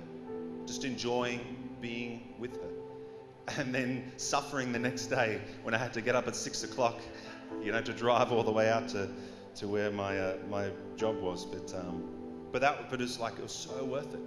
just 0.65 0.83
enjoying 0.83 1.41
being 1.81 2.35
with 2.39 2.55
her 2.61 2.77
and 3.57 3.73
then 3.73 4.11
suffering 4.17 4.71
the 4.71 4.79
next 4.79 5.07
day 5.07 5.39
when 5.63 5.73
I 5.73 5.77
had 5.77 5.93
to 5.93 6.01
get 6.01 6.15
up 6.15 6.27
at 6.27 6.35
six 6.35 6.63
o'clock, 6.63 6.99
you 7.61 7.71
know, 7.71 7.81
to 7.81 7.93
drive 7.93 8.31
all 8.31 8.43
the 8.43 8.51
way 8.51 8.69
out 8.69 8.89
to, 8.89 9.09
to 9.55 9.67
where 9.67 9.89
my, 9.91 10.19
uh, 10.19 10.37
my 10.49 10.69
job 10.97 11.21
was. 11.21 11.45
But, 11.45 11.73
um, 11.73 12.03
but 12.51 12.61
that 12.61 12.89
but 12.89 13.01
it's 13.01 13.19
like 13.19 13.33
it 13.33 13.43
was 13.43 13.53
so 13.53 13.83
worth 13.85 14.13
it. 14.13 14.19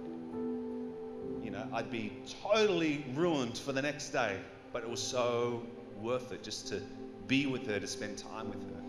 You 1.43 1.51
know, 1.51 1.67
I'd 1.73 1.91
be 1.91 2.13
totally 2.41 3.05
ruined 3.13 3.57
for 3.57 3.73
the 3.73 3.81
next 3.81 4.09
day, 4.09 4.37
but 4.73 4.83
it 4.83 4.89
was 4.89 5.01
so 5.01 5.63
worth 6.01 6.31
it 6.31 6.43
just 6.43 6.67
to 6.69 6.81
be 7.27 7.45
with 7.45 7.67
her, 7.67 7.79
to 7.79 7.87
spend 7.87 8.17
time 8.17 8.49
with 8.49 8.61
her. 8.61 8.81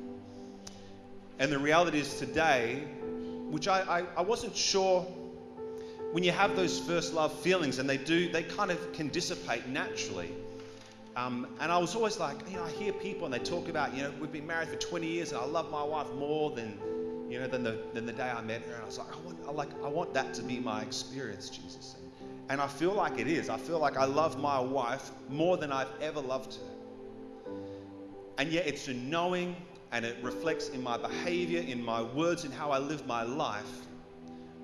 And 1.38 1.50
the 1.50 1.58
reality 1.58 1.98
is 1.98 2.18
today, 2.18 2.84
which 3.50 3.68
I, 3.68 4.00
I, 4.00 4.04
I 4.18 4.22
wasn't 4.22 4.56
sure 4.56 5.06
when 6.12 6.22
you 6.22 6.30
have 6.30 6.54
those 6.54 6.78
first 6.78 7.14
love 7.14 7.32
feelings 7.40 7.78
and 7.78 7.88
they 7.88 7.96
do, 7.96 8.30
they 8.30 8.42
kind 8.42 8.70
of 8.70 8.92
can 8.92 9.08
dissipate 9.08 9.66
naturally. 9.66 10.30
Um, 11.16 11.46
and 11.58 11.72
I 11.72 11.78
was 11.78 11.96
always 11.96 12.18
like, 12.18 12.36
you 12.50 12.56
know, 12.56 12.64
I 12.64 12.70
hear 12.70 12.92
people 12.92 13.24
and 13.24 13.32
they 13.32 13.38
talk 13.38 13.68
about, 13.68 13.94
you 13.96 14.02
know, 14.02 14.12
we've 14.20 14.30
been 14.30 14.46
married 14.46 14.68
for 14.68 14.76
20 14.76 15.06
years 15.06 15.32
and 15.32 15.40
I 15.40 15.46
love 15.46 15.70
my 15.70 15.82
wife 15.82 16.12
more 16.18 16.50
than, 16.50 16.78
you 17.30 17.40
know, 17.40 17.46
than 17.46 17.62
the, 17.62 17.78
than 17.94 18.04
the 18.04 18.12
day 18.12 18.30
I 18.30 18.42
met 18.42 18.62
her. 18.62 18.74
And 18.74 18.82
I 18.82 18.86
was 18.86 18.98
like, 18.98 19.08
I 19.10 19.20
want, 19.20 19.38
I 19.48 19.50
like, 19.52 19.68
I 19.82 19.88
want 19.88 20.12
that 20.12 20.34
to 20.34 20.42
be 20.42 20.60
my 20.60 20.82
experience, 20.82 21.48
Jesus. 21.48 21.96
And 22.50 22.60
I 22.60 22.66
feel 22.66 22.92
like 22.92 23.18
it 23.18 23.26
is. 23.26 23.48
I 23.48 23.56
feel 23.56 23.78
like 23.78 23.96
I 23.96 24.04
love 24.04 24.38
my 24.38 24.60
wife 24.60 25.12
more 25.30 25.56
than 25.56 25.72
I've 25.72 25.92
ever 26.02 26.20
loved 26.20 26.56
her. 26.56 27.52
And 28.36 28.52
yet 28.52 28.66
it's 28.66 28.86
a 28.88 28.94
knowing 28.94 29.56
and 29.92 30.04
it 30.04 30.18
reflects 30.22 30.68
in 30.68 30.82
my 30.82 30.98
behavior, 30.98 31.60
in 31.60 31.82
my 31.82 32.02
words, 32.02 32.44
in 32.44 32.52
how 32.52 32.70
I 32.70 32.78
live 32.78 33.06
my 33.06 33.22
life 33.22 33.86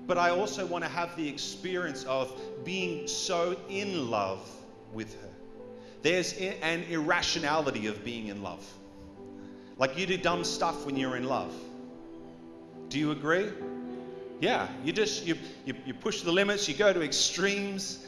but 0.09 0.17
I 0.17 0.31
also 0.31 0.65
want 0.65 0.83
to 0.83 0.89
have 0.89 1.15
the 1.15 1.29
experience 1.29 2.03
of 2.05 2.33
being 2.65 3.07
so 3.07 3.55
in 3.69 4.09
love 4.09 4.41
with 4.91 5.13
her. 5.21 5.29
There's 6.01 6.33
an 6.33 6.83
irrationality 6.89 7.85
of 7.85 8.03
being 8.03 8.27
in 8.27 8.41
love. 8.41 8.65
Like 9.77 9.99
you 9.99 10.07
do 10.07 10.17
dumb 10.17 10.43
stuff 10.43 10.87
when 10.87 10.97
you're 10.97 11.15
in 11.15 11.25
love. 11.25 11.53
Do 12.89 12.97
you 12.97 13.11
agree? 13.11 13.49
Yeah, 14.41 14.67
you 14.83 14.91
just 14.91 15.27
you, 15.27 15.35
you, 15.63 15.75
you 15.85 15.93
push 15.93 16.21
the 16.21 16.31
limits, 16.31 16.67
you 16.67 16.73
go 16.73 16.91
to 16.91 17.03
extremes, 17.03 18.07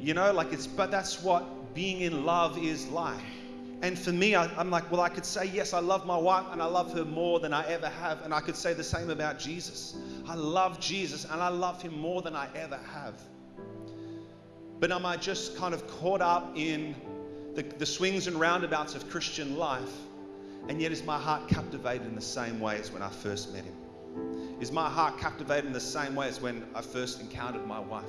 you 0.00 0.14
know, 0.14 0.32
like 0.32 0.54
it's 0.54 0.66
but 0.66 0.90
that's 0.90 1.22
what 1.22 1.74
being 1.74 2.00
in 2.00 2.24
love 2.24 2.56
is 2.56 2.88
like. 2.88 3.20
And 3.82 3.98
for 3.98 4.12
me, 4.12 4.36
I, 4.36 4.46
am 4.58 4.70
like, 4.70 4.90
well, 4.90 5.00
I 5.00 5.08
could 5.10 5.26
say, 5.26 5.46
yes, 5.46 5.74
I 5.74 5.80
love 5.80 6.06
my 6.06 6.16
wife 6.16 6.46
and 6.52 6.62
I 6.62 6.66
love 6.66 6.94
her 6.94 7.04
more 7.04 7.40
than 7.40 7.52
I 7.52 7.66
ever 7.66 7.88
have. 7.88 8.22
And 8.22 8.32
I 8.32 8.40
could 8.40 8.54
say 8.54 8.72
the 8.72 8.84
same 8.84 9.10
about 9.10 9.40
Jesus. 9.40 9.96
I 10.26 10.34
love 10.34 10.80
Jesus 10.80 11.24
and 11.24 11.40
I 11.40 11.48
love 11.48 11.82
him 11.82 11.98
more 11.98 12.22
than 12.22 12.36
I 12.36 12.48
ever 12.54 12.78
have. 12.92 13.20
But 14.78 14.90
am 14.90 15.06
I 15.06 15.16
just 15.16 15.56
kind 15.56 15.74
of 15.74 15.86
caught 15.86 16.20
up 16.20 16.52
in 16.56 16.94
the, 17.54 17.62
the 17.62 17.86
swings 17.86 18.26
and 18.26 18.38
roundabouts 18.38 18.94
of 18.94 19.08
Christian 19.10 19.56
life? 19.56 19.92
And 20.68 20.80
yet, 20.80 20.92
is 20.92 21.02
my 21.02 21.18
heart 21.18 21.48
captivated 21.48 22.06
in 22.06 22.14
the 22.14 22.20
same 22.20 22.60
way 22.60 22.78
as 22.78 22.92
when 22.92 23.02
I 23.02 23.08
first 23.08 23.52
met 23.52 23.64
him? 23.64 23.74
Is 24.60 24.70
my 24.70 24.88
heart 24.88 25.18
captivated 25.18 25.66
in 25.66 25.72
the 25.72 25.80
same 25.80 26.14
way 26.14 26.28
as 26.28 26.40
when 26.40 26.64
I 26.74 26.82
first 26.82 27.20
encountered 27.20 27.66
my 27.66 27.80
wife? 27.80 28.04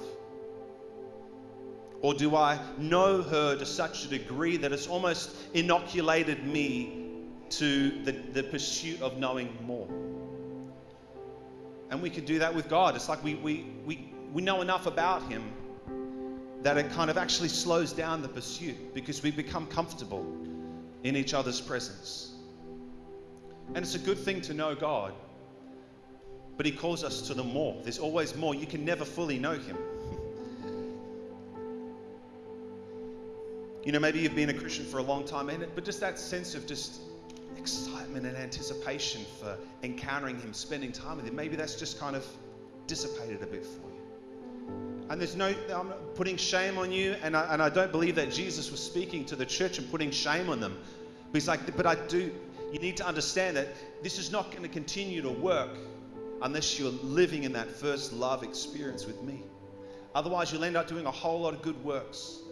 Or 2.02 2.14
do 2.14 2.36
I 2.36 2.60
know 2.78 3.22
her 3.24 3.56
to 3.56 3.66
such 3.66 4.06
a 4.06 4.08
degree 4.08 4.58
that 4.58 4.72
it's 4.72 4.88
almost 4.88 5.36
inoculated 5.54 6.46
me 6.46 7.08
to 7.52 8.04
the, 8.04 8.12
the 8.12 8.44
pursuit 8.44 9.02
of 9.02 9.18
knowing 9.18 9.58
more? 9.66 9.88
And 11.94 12.02
we 12.02 12.10
could 12.10 12.26
do 12.26 12.40
that 12.40 12.56
with 12.56 12.70
God. 12.70 12.96
It's 12.96 13.08
like 13.08 13.24
we, 13.24 13.36
we, 13.36 13.68
we, 13.86 14.12
we 14.34 14.42
know 14.42 14.62
enough 14.62 14.88
about 14.88 15.32
Him 15.32 15.44
that 16.64 16.76
it 16.76 16.92
kind 16.94 17.12
of 17.12 17.20
actually 17.20 17.50
slows 17.50 17.94
down 17.94 18.24
the 18.24 18.28
pursuit 18.28 18.96
because 18.96 19.22
we 19.22 19.30
become 19.30 19.68
comfortable 19.68 20.26
in 21.04 21.16
each 21.16 21.36
other's 21.36 21.62
presence. 21.62 22.34
And 23.76 23.78
it's 23.78 23.94
a 23.94 24.00
good 24.00 24.18
thing 24.18 24.42
to 24.42 24.56
know 24.56 24.74
God, 24.74 25.14
but 26.58 26.66
He 26.66 26.72
calls 26.72 27.04
us 27.04 27.22
to 27.28 27.36
the 27.36 27.44
more. 27.44 27.80
There's 27.84 28.00
always 28.00 28.36
more. 28.36 28.56
You 28.56 28.66
can 28.66 28.84
never 28.84 29.06
fully 29.06 29.38
know 29.38 29.54
Him. 29.54 29.78
You 33.86 33.92
know, 33.92 34.00
maybe 34.00 34.20
you've 34.20 34.34
been 34.34 34.50
a 34.50 34.54
Christian 34.54 34.86
for 34.86 35.00
a 35.00 35.04
long 35.04 35.26
time, 35.26 35.52
but 35.76 35.84
just 35.84 36.00
that 36.00 36.18
sense 36.18 36.56
of 36.56 36.66
just 36.66 37.02
excitement 37.64 38.26
and 38.26 38.36
anticipation 38.36 39.26
for 39.40 39.58
encountering 39.84 40.38
Him, 40.38 40.52
spending 40.52 40.92
time 40.92 41.16
with 41.16 41.26
Him, 41.26 41.36
maybe 41.36 41.56
that's 41.56 41.76
just 41.76 41.98
kind 41.98 42.14
of 42.14 42.26
dissipated 42.88 43.42
a 43.42 43.46
bit 43.46 43.66
for 43.66 43.88
you. 43.88 45.08
And 45.10 45.20
there's 45.20 45.38
no, 45.38 45.54
I'm 45.74 45.88
not 45.88 46.16
putting 46.16 46.36
shame 46.36 46.78
on 46.78 46.92
you, 46.92 47.16
and 47.24 47.38
I, 47.38 47.54
and 47.54 47.62
I 47.62 47.70
don't 47.70 47.92
believe 47.92 48.16
that 48.16 48.32
Jesus 48.32 48.70
was 48.70 48.82
speaking 48.82 49.24
to 49.26 49.38
the 49.38 49.46
church 49.46 49.78
and 49.78 49.90
putting 49.90 50.12
shame 50.12 50.50
on 50.50 50.60
them. 50.60 50.78
But 51.32 51.36
He's 51.36 51.48
like, 51.48 51.78
but 51.78 51.86
I 51.86 51.96
do, 51.96 52.34
you 52.74 52.80
need 52.80 52.98
to 52.98 53.08
understand 53.08 53.56
that 53.56 53.70
this 54.02 54.20
is 54.20 54.30
not 54.30 54.52
going 54.52 54.64
to 54.64 54.70
continue 54.70 55.22
to 55.22 55.32
work 55.32 55.78
unless 56.42 56.78
you're 56.78 56.92
living 56.92 57.44
in 57.44 57.54
that 57.54 57.70
first 57.70 58.12
love 58.12 58.44
experience 58.44 59.06
with 59.06 59.22
me. 59.24 59.42
Otherwise, 60.14 60.52
you'll 60.52 60.66
end 60.66 60.76
up 60.76 60.88
doing 60.88 61.06
a 61.06 61.12
whole 61.12 61.40
lot 61.40 61.54
of 61.54 61.62
good 61.62 61.82
works 61.86 62.44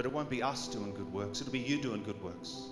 but 0.00 0.06
it 0.06 0.12
won't 0.14 0.30
be 0.30 0.42
us 0.42 0.66
doing 0.68 0.94
good 0.94 1.12
works, 1.12 1.42
it'll 1.42 1.52
be 1.52 1.58
you 1.58 1.78
doing 1.78 2.02
good 2.02 2.22
works. 2.22 2.70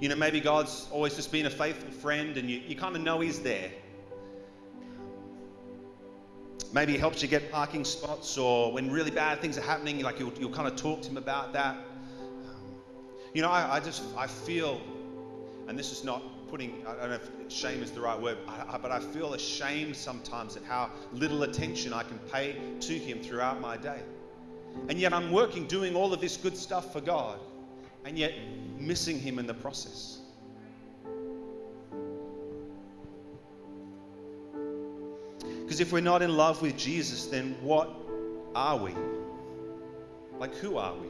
You 0.00 0.08
know, 0.08 0.16
maybe 0.16 0.40
God's 0.40 0.88
always 0.90 1.14
just 1.14 1.30
been 1.30 1.44
a 1.44 1.50
faithful 1.50 1.90
friend 1.90 2.38
and 2.38 2.48
you, 2.48 2.62
you 2.66 2.74
kind 2.74 2.96
of 2.96 3.02
know 3.02 3.20
He's 3.20 3.40
there. 3.40 3.70
Maybe 6.72 6.92
He 6.92 6.98
helps 6.98 7.20
you 7.20 7.28
get 7.28 7.52
parking 7.52 7.84
spots, 7.84 8.38
or 8.38 8.72
when 8.72 8.90
really 8.90 9.10
bad 9.10 9.40
things 9.40 9.58
are 9.58 9.62
happening, 9.62 10.00
like 10.00 10.18
you'll, 10.18 10.32
you'll 10.38 10.52
kind 10.52 10.68
of 10.68 10.76
talk 10.76 11.02
to 11.02 11.10
Him 11.10 11.18
about 11.18 11.52
that. 11.52 11.76
Um, 11.76 12.76
you 13.34 13.42
know, 13.42 13.50
I, 13.50 13.76
I 13.76 13.80
just, 13.80 14.02
I 14.16 14.26
feel, 14.26 14.80
and 15.68 15.78
this 15.78 15.92
is 15.92 16.02
not 16.02 16.22
putting, 16.48 16.82
I 16.86 16.94
don't 16.94 17.10
know 17.10 17.16
if 17.16 17.52
shame 17.52 17.82
is 17.82 17.90
the 17.90 18.00
right 18.00 18.20
word, 18.20 18.38
but 18.46 18.90
I 18.90 19.00
feel 19.00 19.34
ashamed 19.34 19.96
sometimes 19.96 20.56
at 20.56 20.64
how 20.64 20.90
little 21.12 21.42
attention 21.42 21.92
I 21.92 22.04
can 22.04 22.18
pay 22.32 22.56
to 22.80 22.92
Him 22.98 23.20
throughout 23.20 23.60
my 23.60 23.76
day. 23.76 24.00
And 24.88 24.98
yet 24.98 25.12
I'm 25.12 25.30
working, 25.30 25.66
doing 25.66 25.94
all 25.94 26.14
of 26.14 26.20
this 26.20 26.36
good 26.38 26.56
stuff 26.56 26.92
for 26.92 27.00
God, 27.00 27.38
and 28.04 28.18
yet 28.18 28.32
missing 28.78 29.18
Him 29.18 29.38
in 29.38 29.46
the 29.46 29.54
process. 29.54 30.18
Because 35.62 35.80
if 35.80 35.92
we're 35.92 36.00
not 36.00 36.22
in 36.22 36.36
love 36.36 36.62
with 36.62 36.76
Jesus, 36.76 37.26
then 37.26 37.56
what 37.62 37.88
are 38.54 38.76
we? 38.76 38.92
Like, 40.38 40.54
who 40.56 40.78
are 40.78 40.94
we? 40.94 41.06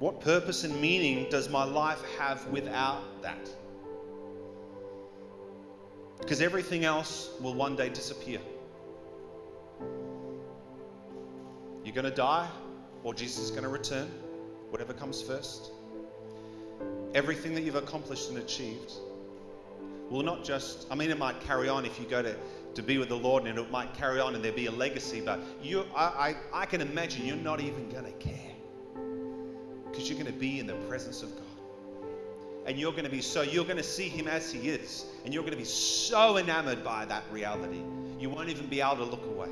What 0.00 0.20
purpose 0.20 0.64
and 0.64 0.80
meaning 0.80 1.28
does 1.30 1.48
my 1.48 1.62
life 1.62 2.02
have 2.18 2.44
without 2.46 3.22
that? 3.22 3.48
Because 6.18 6.40
everything 6.40 6.84
else 6.84 7.30
will 7.40 7.54
one 7.54 7.76
day 7.76 7.90
disappear. 7.90 8.40
You're 11.84 11.94
going 11.94 12.04
to 12.06 12.10
die, 12.10 12.48
or 13.04 13.14
Jesus 13.14 13.44
is 13.44 13.50
going 13.50 13.62
to 13.62 13.68
return, 13.68 14.10
whatever 14.70 14.92
comes 14.92 15.20
first. 15.20 15.70
Everything 17.14 17.54
that 17.54 17.62
you've 17.62 17.76
accomplished 17.76 18.30
and 18.30 18.38
achieved 18.38 18.92
will 20.08 20.22
not 20.22 20.44
just, 20.44 20.86
I 20.90 20.94
mean, 20.94 21.10
it 21.10 21.18
might 21.18 21.40
carry 21.40 21.68
on 21.68 21.84
if 21.84 21.98
you 22.00 22.06
go 22.06 22.22
to, 22.22 22.34
to 22.74 22.82
be 22.82 22.98
with 22.98 23.08
the 23.08 23.16
Lord 23.16 23.44
and 23.44 23.58
it 23.58 23.70
might 23.70 23.94
carry 23.94 24.20
on 24.20 24.34
and 24.34 24.44
there 24.44 24.52
be 24.52 24.66
a 24.66 24.70
legacy, 24.70 25.20
but 25.20 25.40
you, 25.62 25.84
I, 25.94 26.36
I, 26.52 26.62
I 26.62 26.66
can 26.66 26.80
imagine 26.80 27.26
you're 27.26 27.36
not 27.36 27.60
even 27.60 27.88
going 27.90 28.04
to 28.04 28.12
care 28.12 28.54
because 29.90 30.08
you're 30.08 30.18
going 30.18 30.32
to 30.32 30.38
be 30.38 30.60
in 30.60 30.66
the 30.66 30.74
presence 30.88 31.22
of 31.22 31.34
God. 31.34 31.44
And 32.66 32.78
you're 32.78 32.92
going 32.92 33.04
to 33.04 33.10
be 33.10 33.22
so, 33.22 33.42
you're 33.42 33.64
going 33.64 33.78
to 33.78 33.82
see 33.82 34.08
Him 34.08 34.28
as 34.28 34.52
He 34.52 34.68
is. 34.68 35.06
And 35.24 35.34
you're 35.34 35.42
going 35.42 35.52
to 35.52 35.58
be 35.58 35.64
so 35.64 36.36
enamored 36.36 36.84
by 36.84 37.04
that 37.06 37.24
reality, 37.32 37.82
you 38.18 38.30
won't 38.30 38.50
even 38.50 38.66
be 38.66 38.80
able 38.80 38.96
to 38.96 39.04
look 39.04 39.24
away. 39.26 39.48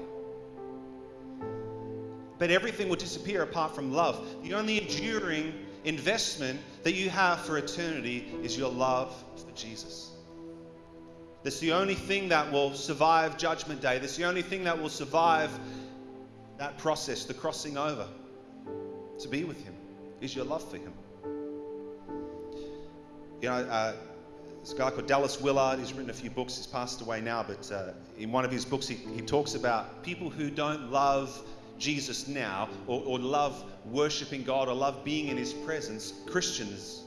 But 2.39 2.51
everything 2.51 2.89
will 2.89 2.97
disappear 2.97 3.43
apart 3.43 3.75
from 3.75 3.93
love. 3.93 4.25
The 4.43 4.55
only 4.55 4.81
enduring 4.81 5.53
investment 5.85 6.61
that 6.85 6.93
you 6.93 7.11
have 7.11 7.41
for 7.41 7.59
eternity 7.59 8.27
is 8.43 8.57
your 8.57 8.71
love 8.71 9.15
for 9.37 9.51
Jesus. 9.53 10.11
That's 11.43 11.61
the 11.61 11.73
only 11.73 11.95
thing 11.95 12.29
that 12.29 12.51
will 12.53 12.75
survive 12.75 13.39
Judgment 13.39 13.81
Day. 13.81 13.99
That's 13.99 14.17
the 14.17 14.25
only 14.25 14.43
thing 14.43 14.65
that 14.65 14.81
will 14.81 14.89
survive 14.89 15.51
that 16.59 16.77
process, 16.79 17.25
the 17.25 17.35
crossing 17.35 17.79
over 17.79 18.07
to 19.21 19.29
be 19.29 19.45
with 19.45 19.63
Him, 19.65 19.75
is 20.21 20.35
your 20.35 20.45
love 20.45 20.69
for 20.69 20.77
Him. 20.77 20.93
You 23.41 23.49
know, 23.49 23.55
uh, 23.55 23.95
a 24.71 24.75
guy 24.77 24.91
called 24.91 25.07
Dallas 25.07 25.41
Willard. 25.41 25.79
He's 25.79 25.93
written 25.93 26.11
a 26.11 26.15
few 26.15 26.31
books. 26.31 26.57
He's 26.57 26.67
passed 26.67 27.01
away 27.01 27.21
now, 27.21 27.45
but 27.47 27.71
uh, 27.71 27.93
in 28.19 28.33
one 28.33 28.45
of 28.45 28.51
his 28.51 28.65
books, 28.65 28.89
he, 28.89 28.97
he 28.97 29.21
talks 29.21 29.55
about 29.55 30.03
people 30.03 30.29
who 30.29 30.51
don't 30.51 30.91
love 30.91 31.41
Jesus 31.79 32.29
now 32.29 32.69
or, 32.87 33.03
or 33.05 33.19
love 33.19 33.65
worshiping 33.87 34.43
God 34.43 34.69
or 34.69 34.75
love 34.75 35.05
being 35.05 35.29
in 35.29 35.37
His 35.37 35.53
presence. 35.53 36.13
Christians, 36.27 37.05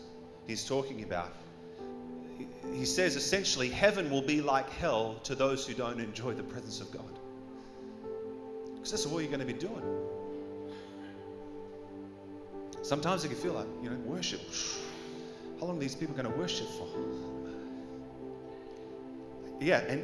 he's 0.48 0.66
talking 0.66 1.04
about. 1.04 1.34
He, 2.74 2.86
says 2.86 3.16
essentially, 3.16 3.70
heaven 3.70 4.10
will 4.10 4.22
be 4.22 4.42
like 4.42 4.70
hell 4.70 5.16
to 5.24 5.36
those 5.36 5.66
who 5.68 5.74
don't 5.74 6.00
enjoy 6.00 6.34
the 6.34 6.44
presence 6.44 6.80
of 6.80 6.92
God. 6.92 7.20
Because 8.76 8.92
that's 8.92 9.06
all 9.06 9.22
you're 9.22 9.30
going 9.30 9.46
to 9.46 9.46
be 9.46 9.54
doing. 9.54 9.84
Sometimes 12.82 13.24
it 13.24 13.28
can 13.28 13.38
feel 13.38 13.54
like, 13.54 13.68
you 13.84 13.90
know, 13.90 13.98
worship. 13.98 14.42
How 15.60 15.68
long 15.68 15.78
are 15.78 15.80
these 15.80 15.96
people 15.96 16.16
going 16.16 16.32
to 16.32 16.38
worship 16.38 16.68
for? 16.68 16.88
Yeah, 19.60 19.80
and 19.82 20.04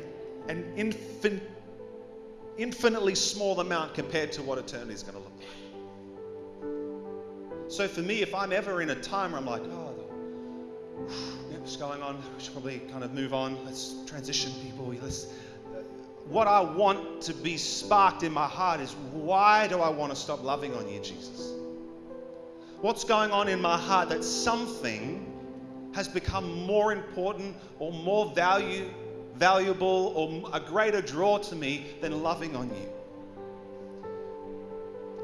an 0.50 0.64
infin, 0.78 1.42
infinitely 2.58 3.16
small 3.16 3.60
amount 3.60 3.94
compared 3.94 4.32
to 4.34 4.42
what 4.42 4.58
eternity 4.58 4.94
is 4.94 5.04
going 5.04 5.18
to 5.18 5.20
look 5.20 5.34
like. 5.40 5.48
So 7.72 7.88
for 7.88 8.02
me, 8.02 8.22
if 8.22 8.34
I'm 8.34 8.54
ever 8.54 8.82
in 8.82 8.90
a 8.90 8.96
time 8.96 9.32
where 9.32 9.42
I'm 9.42 9.46
like, 9.46 9.62
oh, 9.64 9.88
what's 11.68 11.76
going 11.76 12.02
on? 12.02 12.16
We 12.16 12.42
should 12.42 12.54
probably 12.54 12.80
kind 12.90 13.04
of 13.04 13.14
move 13.14 13.34
on. 13.34 13.58
Let's 13.66 13.94
transition 14.06 14.54
people. 14.64 14.96
Let's, 15.02 15.26
uh, 15.26 15.82
what 16.30 16.48
I 16.48 16.62
want 16.62 17.22
to 17.24 17.34
be 17.34 17.58
sparked 17.58 18.24
in 18.24 18.32
my 18.32 18.48
heart 18.48 18.80
is 18.80 18.94
why 19.12 19.68
do 19.68 19.82
I 19.82 19.90
want 19.90 20.14
to 20.14 20.16
stop 20.16 20.42
loving 20.44 20.74
on 20.74 20.88
you, 20.88 21.02
Jesus? 21.02 21.52
What's 22.80 23.04
going 23.04 23.32
on 23.32 23.50
in 23.50 23.62
my 23.62 23.78
heart 23.78 24.08
that 24.10 24.24
something 24.24 25.26
has 25.94 26.08
become 26.08 26.66
more 26.66 26.94
important 26.94 27.58
or 27.80 27.92
more 27.92 28.34
value, 28.34 28.90
valuable 29.38 30.14
or 30.16 30.50
a 30.54 30.60
greater 30.60 31.02
draw 31.02 31.38
to 31.38 31.56
me 31.56 31.88
than 32.02 32.24
loving 32.24 32.56
on 32.56 32.70
you? 32.70 32.90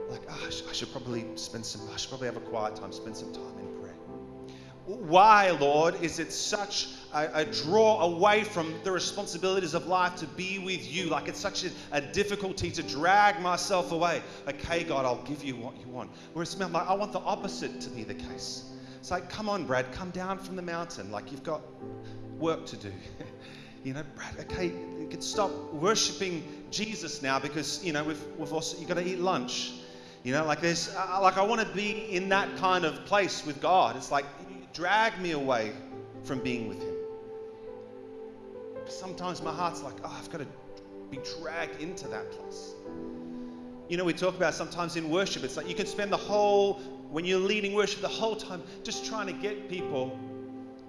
Like, 0.10 0.22
oh, 0.30 0.50
I 0.70 0.74
should 0.74 0.92
probably 0.92 1.26
spend 1.36 1.66
some, 1.66 1.82
I 1.92 1.98
should 1.98 2.10
probably 2.10 2.28
have 2.28 2.38
a 2.38 2.42
quiet 2.42 2.76
time, 2.76 2.92
spend 2.92 3.18
some 3.18 3.34
time 3.34 3.58
in 3.60 3.82
prayer. 3.82 3.96
Why, 4.86 5.50
Lord, 5.50 6.02
is 6.04 6.20
it 6.20 6.32
such 6.32 6.90
a, 7.14 7.30
a, 7.34 7.46
draw 7.46 8.02
away 8.02 8.44
from 8.44 8.76
the 8.84 8.92
responsibilities 8.92 9.74
of 9.74 9.88
life 9.88 10.16
to 10.18 10.28
be 10.28 10.60
with 10.60 10.92
you? 10.94 11.08
Like 11.08 11.28
it's 11.28 11.40
such 11.40 11.64
a, 11.64 11.70
a, 11.94 12.02
difficulty 12.02 12.70
to 12.72 12.84
drag 12.84 13.42
myself 13.42 13.92
away. 13.92 14.22
Okay, 14.48 14.84
God, 14.84 15.06
I'll 15.06 15.24
give 15.24 15.44
you 15.44 15.56
what 15.56 15.80
you 15.80 15.88
want. 15.88 16.12
Whereas 16.34 16.60
I'm 16.60 16.72
like, 16.74 16.88
I 16.88 16.94
want 16.94 17.12
the 17.12 17.22
opposite 17.22 17.82
to 17.82 17.90
be 17.90 18.04
the 18.04 18.14
case. 18.14 18.66
It's 19.00 19.10
like, 19.10 19.30
come 19.30 19.50
on, 19.50 19.66
Brad, 19.66 19.92
come 19.94 20.12
down 20.12 20.38
from 20.38 20.56
the 20.56 20.62
mountain. 20.62 21.12
Like 21.12 21.32
you've 21.32 21.44
got 21.44 21.62
work 22.38 22.66
to 22.68 22.78
do. 22.78 22.92
you 23.84 23.94
know, 23.94 24.04
Brad, 24.16 24.40
okay, 24.40 24.68
you 24.68 25.08
can 25.10 25.22
stop 25.22 25.52
worshiping 25.74 26.44
Jesus 26.72 27.22
now 27.22 27.40
because, 27.40 27.84
you 27.84 27.92
know, 27.92 28.04
we've, 28.04 28.24
we've 28.38 28.54
also, 28.54 28.78
you've 28.78 28.88
got 28.88 28.96
to 28.96 29.06
eat 29.06 29.20
lunch. 29.20 29.74
You 30.24 30.32
know, 30.32 30.46
like 30.46 30.62
there's, 30.62 30.94
uh, 30.96 31.20
like 31.22 31.38
I 31.38 31.44
want 31.44 31.62
to 31.62 31.68
be 31.76 31.92
in 32.16 32.30
that 32.30 32.56
kind 32.58 32.86
of 32.86 33.04
place 33.06 33.46
with 33.46 33.62
God. 33.62 33.98
It's 33.98 34.10
like, 34.12 34.26
drag 34.74 35.20
me 35.20 35.32
away 35.32 35.74
from 36.24 36.40
being 36.40 36.70
with 36.70 36.82
Him. 36.82 36.96
Sometimes 38.88 39.42
my 39.42 39.52
heart's 39.52 39.84
like, 39.84 39.96
oh, 40.04 40.18
I've 40.18 40.32
got 40.32 40.40
to 40.40 40.48
be 41.12 41.20
dragged 41.40 41.82
into 41.82 42.08
that 42.08 42.32
place. 42.32 42.72
You 43.90 43.98
know, 43.98 44.06
we 44.06 44.14
talk 44.14 44.36
about 44.36 44.54
sometimes 44.54 44.96
in 44.96 45.10
worship, 45.10 45.44
it's 45.44 45.58
like 45.58 45.68
you 45.68 45.76
can 45.76 45.86
spend 45.86 46.12
the 46.12 46.18
whole, 46.18 46.76
when 47.12 47.26
you're 47.26 47.40
leading 47.40 47.74
worship, 47.74 48.02
the 48.02 48.08
whole 48.08 48.36
time 48.36 48.64
just 48.84 49.06
trying 49.06 49.28
to 49.28 49.34
get 49.34 49.70
people 49.70 50.18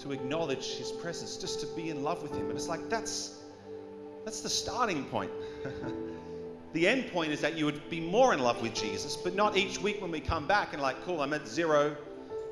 to 0.00 0.12
acknowledge 0.12 0.74
His 0.74 0.90
presence, 0.92 1.36
just 1.36 1.60
to 1.60 1.66
be 1.74 1.90
in 1.90 2.02
love 2.02 2.22
with 2.22 2.32
Him. 2.32 2.48
And 2.48 2.52
it's 2.52 2.68
like, 2.68 2.88
that's, 2.88 3.40
that's 4.24 4.40
the 4.40 4.48
starting 4.48 5.04
point. 5.06 5.30
the 6.72 6.88
end 6.88 7.10
point 7.12 7.32
is 7.32 7.40
that 7.40 7.56
you 7.56 7.64
would 7.64 7.88
be 7.88 8.00
more 8.00 8.34
in 8.34 8.40
love 8.40 8.60
with 8.60 8.74
Jesus, 8.74 9.16
but 9.16 9.34
not 9.34 9.56
each 9.56 9.80
week 9.80 10.00
when 10.00 10.10
we 10.10 10.20
come 10.20 10.46
back 10.46 10.72
and 10.72 10.82
like, 10.82 11.02
cool, 11.04 11.20
I'm 11.22 11.32
at 11.32 11.46
zero 11.46 11.96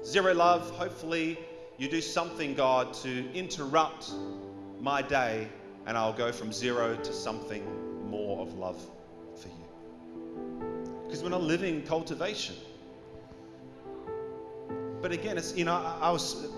Zero 0.05 0.35
love, 0.35 0.69
hopefully 0.71 1.39
you 1.79 1.89
do 1.89 2.01
something, 2.01 2.55
God, 2.55 2.93
to 2.95 3.33
interrupt 3.35 4.11
my 4.81 5.01
day 5.01 5.49
and 5.87 5.97
I'll 5.97 6.13
go 6.13 6.33
from 6.33 6.53
zero 6.53 6.97
to 6.97 7.13
something 7.13 8.11
more 8.11 8.43
of 8.43 8.55
love 8.59 8.81
for 9.37 9.49
you. 9.49 11.03
Because 11.05 11.23
we're 11.23 11.29
not 11.29 11.43
living 11.43 11.83
cultivation. 11.83 12.57
But 15.01 15.13
again, 15.13 15.39
it's, 15.39 15.57
you 15.57 15.65
know, 15.65 15.75
I, 15.75 16.09
I 16.09 16.11
was 16.11 16.49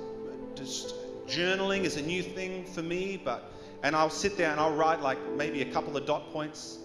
just 0.56 0.94
journaling 1.26 1.84
is 1.84 1.96
a 1.96 2.02
new 2.02 2.22
thing 2.22 2.64
for 2.64 2.82
me, 2.82 3.20
but, 3.22 3.52
and 3.82 3.94
I'll 3.94 4.10
sit 4.10 4.36
there 4.36 4.50
and 4.50 4.60
I'll 4.60 4.74
write 4.74 5.00
like 5.00 5.18
maybe 5.32 5.62
a 5.62 5.72
couple 5.72 5.96
of 5.96 6.06
dot 6.06 6.30
points. 6.32 6.78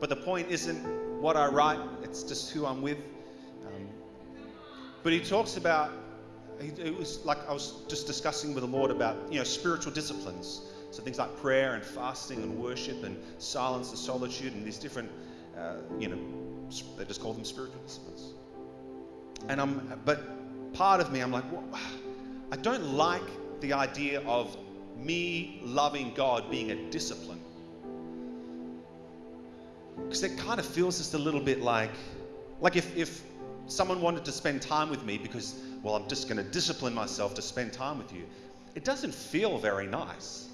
But 0.00 0.08
the 0.08 0.16
point 0.16 0.50
isn't 0.50 1.20
what 1.20 1.36
I 1.36 1.46
write, 1.46 1.80
it's 2.02 2.22
just 2.22 2.52
who 2.52 2.66
I'm 2.66 2.82
with. 2.82 2.98
Um, 3.66 3.88
but 5.02 5.12
he 5.12 5.20
talks 5.20 5.56
about 5.56 5.92
it 6.60 6.96
was 6.96 7.24
like 7.24 7.38
I 7.48 7.52
was 7.52 7.82
just 7.88 8.06
discussing 8.06 8.54
with 8.54 8.62
the 8.62 8.70
Lord 8.70 8.90
about, 8.90 9.32
you 9.32 9.38
know, 9.38 9.44
spiritual 9.44 9.92
disciplines. 9.92 10.62
So 10.90 11.02
things 11.02 11.18
like 11.18 11.36
prayer 11.38 11.74
and 11.74 11.82
fasting 11.82 12.42
and 12.42 12.56
worship 12.56 13.02
and 13.02 13.16
silence 13.38 13.90
and 13.90 13.98
solitude 13.98 14.52
and 14.52 14.64
these 14.64 14.78
different, 14.78 15.10
uh, 15.58 15.78
you 15.98 16.08
know, 16.08 16.18
they 16.96 17.04
just 17.04 17.20
call 17.20 17.32
them 17.32 17.44
spiritual 17.44 17.80
disciplines. 17.82 18.34
And 19.48 19.60
I'm, 19.60 20.00
but 20.04 20.72
part 20.72 21.00
of 21.00 21.12
me, 21.12 21.20
I'm 21.20 21.32
like, 21.32 21.44
I 22.52 22.56
don't 22.56 22.94
like 22.94 23.22
the 23.60 23.72
idea 23.72 24.20
of 24.22 24.56
me 24.96 25.60
loving 25.62 26.12
God 26.14 26.50
being 26.50 26.70
a 26.70 26.90
discipline. 26.90 27.40
Because 29.96 30.22
it 30.22 30.36
kind 30.38 30.58
of 30.58 30.66
feels 30.66 30.98
just 30.98 31.14
a 31.14 31.18
little 31.18 31.40
bit 31.40 31.62
like, 31.62 31.90
like 32.60 32.76
if, 32.76 32.96
if 32.96 33.22
someone 33.66 34.00
wanted 34.00 34.24
to 34.24 34.32
spend 34.32 34.60
time 34.60 34.90
with 34.90 35.04
me 35.04 35.18
because 35.18 35.60
well, 35.84 35.96
I'm 35.96 36.08
just 36.08 36.28
going 36.28 36.38
to 36.38 36.50
discipline 36.50 36.94
myself 36.94 37.34
to 37.34 37.42
spend 37.42 37.72
time 37.72 37.98
with 37.98 38.12
you. 38.12 38.24
It 38.74 38.84
doesn't 38.84 39.14
feel 39.14 39.58
very 39.58 39.86
nice. 39.86 40.48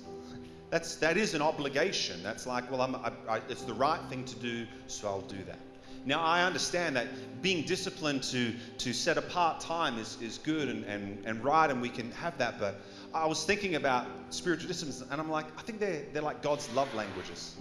That's, 0.71 0.97
that 0.97 1.17
is 1.17 1.35
an 1.35 1.41
obligation. 1.41 2.21
That's 2.23 2.47
like, 2.47 2.71
well, 2.71 2.83
I'm, 2.83 2.97
I, 2.97 3.13
I, 3.29 3.41
it's 3.49 3.63
the 3.63 3.75
right 3.75 4.01
thing 4.11 4.25
to 4.25 4.37
do, 4.37 4.67
so 4.89 5.09
I'll 5.09 5.21
do 5.23 5.39
that. 5.47 5.59
Now, 6.05 6.21
I 6.21 6.45
understand 6.45 6.97
that 6.97 7.09
being 7.43 7.65
disciplined 7.67 8.23
to, 8.25 8.55
to 8.79 8.93
set 8.93 9.19
apart 9.19 9.61
time 9.61 9.99
is, 9.99 10.17
is 10.23 10.39
good 10.39 10.69
and, 10.69 10.85
and, 10.85 11.25
and 11.27 11.45
right, 11.45 11.71
and 11.71 11.83
we 11.83 11.91
can 11.91 12.11
have 12.13 12.39
that. 12.39 12.59
But 12.59 12.81
I 13.13 13.27
was 13.27 13.45
thinking 13.45 13.75
about 13.75 14.07
spiritual 14.31 14.69
disciplines, 14.69 15.03
and 15.03 15.21
I'm 15.21 15.31
like, 15.31 15.47
I 15.59 15.63
think 15.63 15.79
they're, 15.79 16.03
they're 16.13 16.23
like 16.23 16.43
God's 16.43 16.73
love 16.73 16.93
languages. 16.95 17.57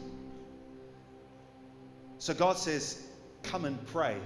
So 2.18 2.34
God 2.34 2.58
says, 2.58 3.08
come 3.44 3.66
and 3.66 3.86
pray 3.88 4.18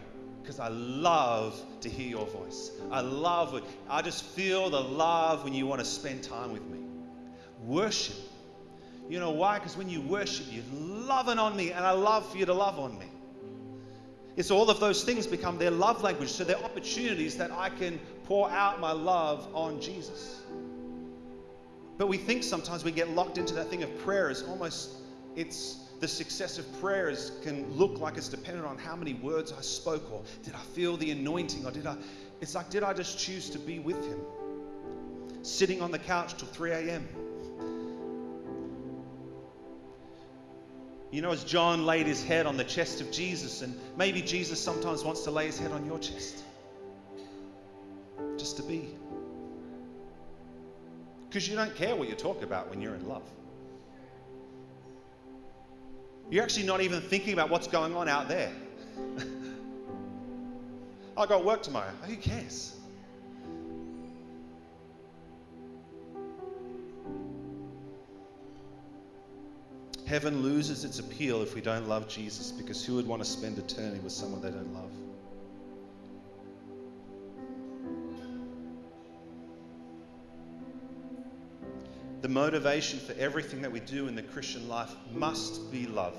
because 0.42 0.60
I 0.60 0.68
love 0.68 1.60
to 1.82 1.90
hear 1.90 2.08
your 2.08 2.26
voice. 2.26 2.72
I 2.92 3.02
love 3.02 3.56
it. 3.56 3.64
I 3.90 4.02
just 4.02 4.24
feel 4.24 4.70
the 4.70 4.82
love 4.82 5.44
when 5.44 5.54
you 5.54 5.66
want 5.66 5.80
to 5.80 5.86
spend 5.86 6.24
time 6.24 6.52
with 6.52 6.66
me. 6.66 6.80
Worship. 7.64 8.18
You 9.10 9.20
know 9.20 9.32
why? 9.32 9.60
Because 9.60 9.78
when 9.78 9.90
you 9.90 10.02
worship, 10.02 10.48
you're 10.50 10.64
loving 10.74 11.40
on 11.40 11.56
me, 11.56 11.72
and 11.72 11.86
I 11.86 11.92
love 11.92 12.30
for 12.30 12.38
you 12.38 12.46
to 12.46 12.54
love 12.54 12.80
on 12.80 12.98
me. 13.00 13.06
It's 14.36 14.50
all 14.50 14.70
of 14.70 14.80
those 14.80 15.04
things 15.04 15.28
become 15.28 15.58
their 15.58 15.72
love 15.72 16.04
language. 16.04 16.30
So 16.30 16.44
they're 16.44 16.64
opportunities 16.64 17.38
that 17.38 17.52
I 17.52 17.70
can 17.70 18.00
pour 18.26 18.50
out 18.50 18.80
my 18.80 18.92
love 18.92 19.48
on 19.54 19.80
Jesus. 19.80 20.42
But 21.98 22.08
we 22.08 22.18
think 22.18 22.44
sometimes 22.44 22.84
we 22.84 22.92
get 22.92 23.10
locked 23.10 23.38
into 23.38 23.54
that 23.56 23.68
thing 23.68 23.84
of 23.84 23.98
prayer 24.00 24.30
as 24.30 24.42
almost 24.44 24.96
it's 25.36 25.84
the 26.00 26.08
success 26.08 26.58
of 26.58 26.82
prayers 26.82 27.32
can 27.44 27.72
look 27.72 28.00
like 28.00 28.18
it's 28.18 28.28
dependent 28.28 28.68
on 28.68 28.78
how 28.78 28.96
many 28.96 29.14
words 29.14 29.54
I 29.54 29.62
spoke, 29.62 30.12
or 30.12 30.22
did 30.44 30.54
I 30.54 30.60
feel 30.60 30.98
the 30.98 31.12
anointing, 31.12 31.66
or 31.66 31.72
did 31.72 31.86
I? 31.88 31.96
It's 32.42 32.56
like, 32.56 32.70
did 32.70 32.84
I 32.84 32.94
just 32.94 33.18
choose 33.18 33.50
to 33.52 33.60
be 33.60 33.80
with 33.80 34.04
Him? 34.06 34.20
Sitting 35.44 35.82
on 35.82 35.92
the 35.92 36.00
couch 36.00 36.36
till 36.38 36.50
3 36.50 36.72
a.m. 36.72 37.08
You 41.14 41.22
know, 41.22 41.30
as 41.30 41.44
John 41.44 41.86
laid 41.86 42.08
his 42.08 42.24
head 42.24 42.48
on 42.48 42.58
the 42.58 42.64
chest 42.64 43.00
of 43.00 43.12
Jesus, 43.12 43.62
and 43.62 43.80
maybe 43.96 44.20
Jesus 44.20 44.60
sometimes 44.60 45.04
wants 45.04 45.24
to 45.26 45.30
lay 45.30 45.46
his 45.46 45.60
head 45.60 45.72
on 45.72 45.86
your 45.86 46.00
chest. 46.00 46.44
Just 48.36 48.58
to 48.58 48.64
be. 48.64 48.90
Because 51.30 51.48
you 51.48 51.56
don't 51.56 51.76
care 51.76 51.96
what 51.96 52.10
you 52.10 52.16
talk 52.16 52.42
about 52.42 52.68
when 52.68 52.82
you're 52.82 52.96
in 52.96 53.08
love. 53.08 53.22
You're 56.32 56.42
actually 56.42 56.66
not 56.66 56.82
even 56.82 57.00
thinking 57.00 57.34
about 57.34 57.52
what's 57.52 57.68
going 57.68 57.96
on 57.96 58.10
out 58.10 58.28
there. 58.28 58.52
I 61.16 61.28
got 61.28 61.46
work 61.46 61.62
tomorrow. 61.62 61.92
Who 62.08 62.16
cares? 62.16 62.76
Heaven 70.06 70.44
loses 70.44 70.84
its 70.84 71.00
appeal 71.00 71.42
if 71.42 71.56
we 71.56 71.62
don't 71.62 71.88
love 71.88 72.08
Jesus 72.08 72.52
because 72.52 72.86
who 72.86 72.96
would 72.96 73.08
want 73.08 73.24
to 73.24 73.30
spend 73.30 73.58
eternity 73.58 74.00
with 74.00 74.12
someone 74.12 74.42
they 74.42 74.52
don't 74.52 74.74
love? 74.74 74.92
The 82.22 82.30
motivation 82.30 83.00
for 83.00 83.14
everything 83.20 83.62
that 83.62 83.72
we 83.72 83.80
do 83.82 84.08
in 84.08 84.16
the 84.16 84.24
Christian 84.24 84.70
life 84.70 84.94
must 85.14 85.72
be 85.72 85.88
love 85.88 86.16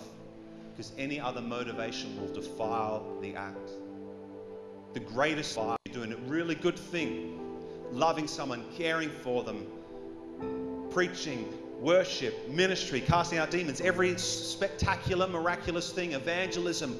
because 0.71 0.93
any 0.99 1.21
other 1.21 1.41
motivation 1.41 2.21
will 2.21 2.33
defile 2.33 3.07
the 3.21 3.35
act. 3.37 3.71
The 4.93 5.01
greatest 5.01 5.55
fire, 5.55 5.77
doing 5.93 6.13
a 6.13 6.17
really 6.17 6.55
good 6.55 6.79
thing, 6.79 7.41
loving 7.91 8.27
someone, 8.27 8.65
caring 8.77 9.11
for 9.11 9.45
them, 9.45 9.67
preaching, 10.91 11.53
worship, 11.85 12.49
ministry, 12.49 13.01
casting 13.03 13.39
out 13.39 13.51
demons, 13.51 13.83
every 13.83 14.17
spectacular, 14.17 15.29
miraculous 15.29 15.93
thing, 15.93 16.13
evangelism, 16.13 16.99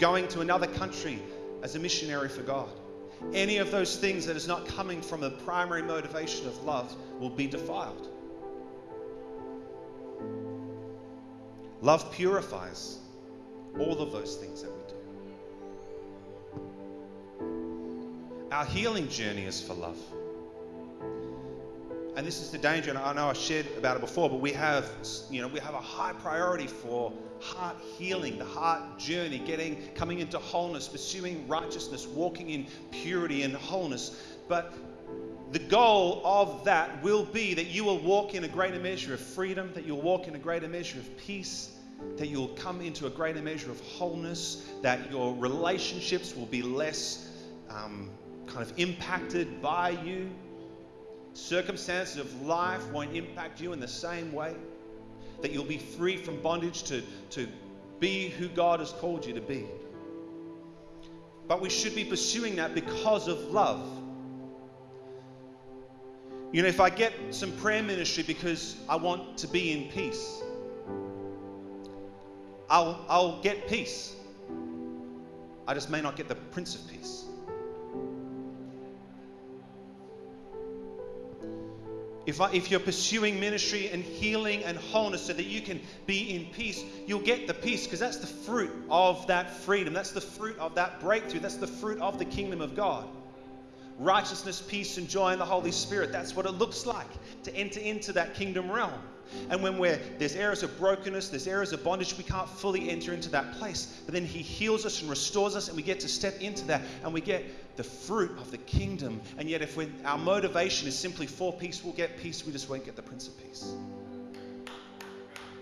going 0.00 0.26
to 0.26 0.40
another 0.40 0.66
country 0.66 1.20
as 1.62 1.76
a 1.76 1.78
missionary 1.78 2.28
for 2.28 2.42
God. 2.42 2.68
Any 3.32 3.58
of 3.58 3.70
those 3.70 3.96
things 3.96 4.26
that 4.26 4.36
is 4.36 4.48
not 4.48 4.66
coming 4.66 5.00
from 5.00 5.20
the 5.20 5.30
primary 5.30 5.82
motivation 5.82 6.48
of 6.48 6.64
love 6.64 6.92
will 7.20 7.30
be 7.30 7.46
defiled. 7.46 8.08
Love 11.80 12.10
purifies 12.12 12.98
all 13.78 14.02
of 14.02 14.10
those 14.10 14.34
things 14.36 14.62
that 14.62 14.72
we 14.72 14.82
do. 14.88 14.94
Our 18.50 18.64
healing 18.64 19.08
journey 19.08 19.44
is 19.44 19.62
for 19.62 19.74
love 19.74 19.96
and 22.20 22.26
this 22.26 22.42
is 22.42 22.50
the 22.50 22.58
danger, 22.58 22.90
and 22.90 22.98
I 22.98 23.14
know 23.14 23.28
I 23.28 23.32
shared 23.32 23.66
about 23.78 23.96
it 23.96 24.00
before, 24.00 24.28
but 24.28 24.40
we 24.42 24.52
have, 24.52 24.90
you 25.30 25.40
know, 25.40 25.48
we 25.48 25.58
have 25.58 25.72
a 25.72 25.80
high 25.80 26.12
priority 26.12 26.66
for 26.66 27.14
heart 27.40 27.76
healing, 27.96 28.36
the 28.36 28.44
heart 28.44 28.98
journey, 28.98 29.38
getting, 29.38 29.88
coming 29.94 30.18
into 30.18 30.36
wholeness, 30.36 30.86
pursuing 30.86 31.48
righteousness, 31.48 32.06
walking 32.06 32.50
in 32.50 32.66
purity 32.90 33.42
and 33.42 33.54
wholeness. 33.54 34.22
But 34.48 34.74
the 35.52 35.60
goal 35.60 36.20
of 36.22 36.62
that 36.66 37.02
will 37.02 37.24
be 37.24 37.54
that 37.54 37.68
you 37.68 37.84
will 37.84 38.00
walk 38.00 38.34
in 38.34 38.44
a 38.44 38.48
greater 38.48 38.78
measure 38.78 39.14
of 39.14 39.20
freedom, 39.20 39.70
that 39.72 39.86
you'll 39.86 40.02
walk 40.02 40.28
in 40.28 40.34
a 40.34 40.38
greater 40.38 40.68
measure 40.68 40.98
of 40.98 41.16
peace, 41.16 41.70
that 42.18 42.26
you'll 42.26 42.48
come 42.48 42.82
into 42.82 43.06
a 43.06 43.10
greater 43.10 43.40
measure 43.40 43.70
of 43.70 43.80
wholeness, 43.80 44.68
that 44.82 45.10
your 45.10 45.34
relationships 45.36 46.36
will 46.36 46.44
be 46.44 46.60
less 46.60 47.30
um, 47.70 48.10
kind 48.46 48.60
of 48.60 48.78
impacted 48.78 49.62
by 49.62 49.88
you 50.04 50.30
Circumstances 51.34 52.16
of 52.16 52.42
life 52.42 52.86
won't 52.90 53.14
impact 53.14 53.60
you 53.60 53.72
in 53.72 53.80
the 53.80 53.88
same 53.88 54.32
way. 54.32 54.54
That 55.42 55.52
you'll 55.52 55.64
be 55.64 55.78
free 55.78 56.16
from 56.16 56.40
bondage 56.42 56.82
to, 56.84 57.02
to 57.30 57.48
be 57.98 58.28
who 58.28 58.48
God 58.48 58.80
has 58.80 58.92
called 58.92 59.24
you 59.24 59.32
to 59.34 59.40
be. 59.40 59.66
But 61.46 61.60
we 61.60 61.70
should 61.70 61.94
be 61.94 62.04
pursuing 62.04 62.56
that 62.56 62.74
because 62.74 63.26
of 63.28 63.38
love. 63.50 63.86
You 66.52 66.62
know, 66.62 66.68
if 66.68 66.80
I 66.80 66.90
get 66.90 67.12
some 67.30 67.52
prayer 67.52 67.82
ministry 67.82 68.24
because 68.24 68.76
I 68.88 68.96
want 68.96 69.38
to 69.38 69.46
be 69.46 69.72
in 69.72 69.90
peace, 69.90 70.42
I'll, 72.68 73.04
I'll 73.08 73.40
get 73.40 73.68
peace. 73.68 74.14
I 75.66 75.74
just 75.74 75.90
may 75.90 76.00
not 76.00 76.16
get 76.16 76.28
the 76.28 76.34
Prince 76.34 76.74
of 76.74 76.88
Peace. 76.88 77.24
If, 82.30 82.40
I, 82.40 82.52
if 82.52 82.70
you're 82.70 82.78
pursuing 82.78 83.40
ministry 83.40 83.88
and 83.88 84.04
healing 84.04 84.62
and 84.62 84.78
wholeness 84.78 85.26
so 85.26 85.32
that 85.32 85.46
you 85.46 85.60
can 85.60 85.80
be 86.06 86.32
in 86.32 86.44
peace, 86.52 86.84
you'll 87.04 87.18
get 87.18 87.48
the 87.48 87.54
peace 87.54 87.86
because 87.86 87.98
that's 87.98 88.18
the 88.18 88.28
fruit 88.28 88.70
of 88.88 89.26
that 89.26 89.50
freedom. 89.50 89.92
That's 89.92 90.12
the 90.12 90.20
fruit 90.20 90.56
of 90.60 90.76
that 90.76 91.00
breakthrough. 91.00 91.40
That's 91.40 91.56
the 91.56 91.66
fruit 91.66 92.00
of 92.00 92.20
the 92.20 92.24
kingdom 92.24 92.60
of 92.60 92.76
God. 92.76 93.08
Righteousness, 93.98 94.62
peace, 94.62 94.96
and 94.96 95.08
joy 95.08 95.32
in 95.32 95.40
the 95.40 95.44
Holy 95.44 95.72
Spirit. 95.72 96.12
That's 96.12 96.36
what 96.36 96.46
it 96.46 96.52
looks 96.52 96.86
like 96.86 97.08
to 97.42 97.56
enter 97.56 97.80
into 97.80 98.12
that 98.12 98.34
kingdom 98.34 98.70
realm. 98.70 99.02
And 99.48 99.62
when 99.62 99.78
we're, 99.78 100.00
there's 100.18 100.34
areas 100.34 100.62
of 100.62 100.76
brokenness, 100.78 101.28
there's 101.28 101.46
areas 101.46 101.72
of 101.72 101.82
bondage, 101.84 102.16
we 102.16 102.24
can't 102.24 102.48
fully 102.48 102.90
enter 102.90 103.12
into 103.12 103.28
that 103.30 103.52
place. 103.54 104.02
But 104.04 104.14
then 104.14 104.24
He 104.24 104.40
heals 104.40 104.86
us 104.86 105.00
and 105.00 105.10
restores 105.10 105.56
us, 105.56 105.68
and 105.68 105.76
we 105.76 105.82
get 105.82 106.00
to 106.00 106.08
step 106.08 106.40
into 106.40 106.64
that, 106.66 106.82
and 107.04 107.12
we 107.12 107.20
get 107.20 107.76
the 107.76 107.84
fruit 107.84 108.30
of 108.38 108.50
the 108.50 108.58
kingdom. 108.58 109.20
And 109.38 109.48
yet, 109.48 109.62
if 109.62 109.78
our 110.04 110.18
motivation 110.18 110.88
is 110.88 110.98
simply 110.98 111.26
for 111.26 111.52
peace, 111.52 111.82
we'll 111.82 111.94
get 111.94 112.18
peace, 112.18 112.44
we 112.44 112.52
just 112.52 112.68
won't 112.68 112.84
get 112.84 112.96
the 112.96 113.02
Prince 113.02 113.28
of 113.28 113.38
Peace. 113.38 113.74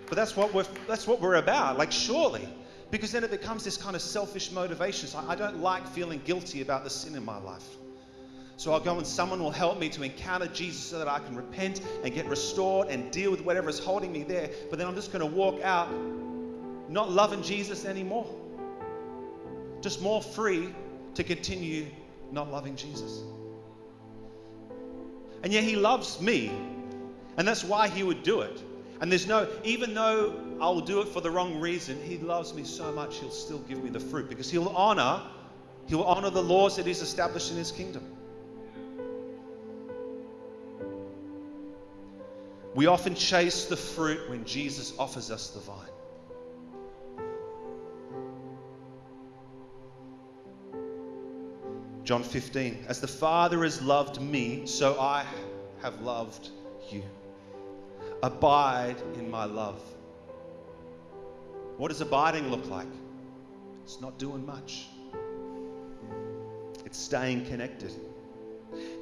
But 0.06 0.16
that's 0.16 0.36
what 0.36 0.54
we're, 0.54 0.66
that's 0.86 1.06
what 1.06 1.20
we're 1.20 1.36
about, 1.36 1.78
like, 1.78 1.92
surely. 1.92 2.48
Because 2.90 3.12
then 3.12 3.22
it 3.22 3.30
becomes 3.30 3.64
this 3.64 3.76
kind 3.76 3.94
of 3.94 4.00
selfish 4.00 4.50
motivation. 4.50 5.08
So 5.08 5.22
I 5.28 5.34
don't 5.34 5.60
like 5.60 5.86
feeling 5.88 6.22
guilty 6.24 6.62
about 6.62 6.84
the 6.84 6.90
sin 6.90 7.14
in 7.14 7.24
my 7.24 7.38
life. 7.38 7.77
So 8.58 8.72
I'll 8.72 8.80
go 8.80 8.98
and 8.98 9.06
someone 9.06 9.40
will 9.40 9.52
help 9.52 9.78
me 9.78 9.88
to 9.90 10.02
encounter 10.02 10.48
Jesus 10.48 10.82
so 10.82 10.98
that 10.98 11.06
I 11.06 11.20
can 11.20 11.36
repent 11.36 11.80
and 12.02 12.12
get 12.12 12.26
restored 12.26 12.88
and 12.88 13.08
deal 13.12 13.30
with 13.30 13.42
whatever 13.42 13.68
is 13.68 13.78
holding 13.78 14.10
me 14.10 14.24
there. 14.24 14.50
But 14.68 14.80
then 14.80 14.88
I'm 14.88 14.96
just 14.96 15.12
going 15.12 15.20
to 15.20 15.32
walk 15.32 15.62
out 15.62 15.88
not 16.88 17.08
loving 17.08 17.40
Jesus 17.40 17.84
anymore. 17.84 18.26
Just 19.80 20.02
more 20.02 20.20
free 20.20 20.74
to 21.14 21.22
continue 21.22 21.86
not 22.32 22.50
loving 22.50 22.74
Jesus. 22.74 23.22
And 25.44 25.52
yet 25.52 25.62
he 25.62 25.76
loves 25.76 26.20
me. 26.20 26.50
And 27.36 27.46
that's 27.46 27.62
why 27.62 27.86
he 27.86 28.02
would 28.02 28.24
do 28.24 28.40
it. 28.40 28.60
And 29.00 29.08
there's 29.08 29.28
no, 29.28 29.48
even 29.62 29.94
though 29.94 30.34
I'll 30.60 30.80
do 30.80 31.00
it 31.00 31.06
for 31.06 31.20
the 31.20 31.30
wrong 31.30 31.60
reason, 31.60 32.02
he 32.02 32.18
loves 32.18 32.52
me 32.52 32.64
so 32.64 32.90
much 32.90 33.18
he'll 33.18 33.30
still 33.30 33.60
give 33.60 33.84
me 33.84 33.90
the 33.90 34.00
fruit 34.00 34.28
because 34.28 34.50
he'll 34.50 34.70
honor, 34.70 35.22
he'll 35.86 36.02
honor 36.02 36.30
the 36.30 36.42
laws 36.42 36.74
that 36.74 36.86
he's 36.86 37.02
established 37.02 37.52
in 37.52 37.56
his 37.56 37.70
kingdom. 37.70 38.17
We 42.78 42.86
often 42.86 43.16
chase 43.16 43.64
the 43.64 43.76
fruit 43.76 44.30
when 44.30 44.44
Jesus 44.44 44.92
offers 45.00 45.32
us 45.32 45.50
the 45.50 45.58
vine. 45.58 45.90
John 52.04 52.22
15, 52.22 52.84
as 52.86 53.00
the 53.00 53.08
Father 53.08 53.64
has 53.64 53.82
loved 53.82 54.20
me, 54.20 54.64
so 54.64 54.96
I 55.00 55.26
have 55.82 56.00
loved 56.02 56.50
you. 56.88 57.02
Abide 58.22 59.02
in 59.14 59.28
my 59.28 59.44
love. 59.44 59.82
What 61.78 61.88
does 61.88 62.00
abiding 62.00 62.48
look 62.48 62.68
like? 62.68 62.86
It's 63.82 64.00
not 64.00 64.20
doing 64.20 64.46
much, 64.46 64.86
it's 66.84 66.96
staying 66.96 67.46
connected. 67.46 67.92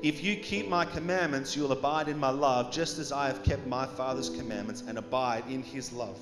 If 0.03 0.23
you 0.23 0.37
keep 0.37 0.69
my 0.69 0.85
commandments, 0.85 1.57
you'll 1.57 1.73
abide 1.73 2.09
in 2.09 2.19
my 2.19 2.31
love, 2.31 2.71
just 2.71 2.99
as 2.99 3.13
I 3.13 3.27
have 3.27 3.43
kept 3.43 3.67
my 3.67 3.87
Father's 3.87 4.31
commandments 4.31 4.83
and 4.87 4.99
abide 4.99 5.45
in 5.49 5.63
his 5.63 5.93
love. 5.93 6.19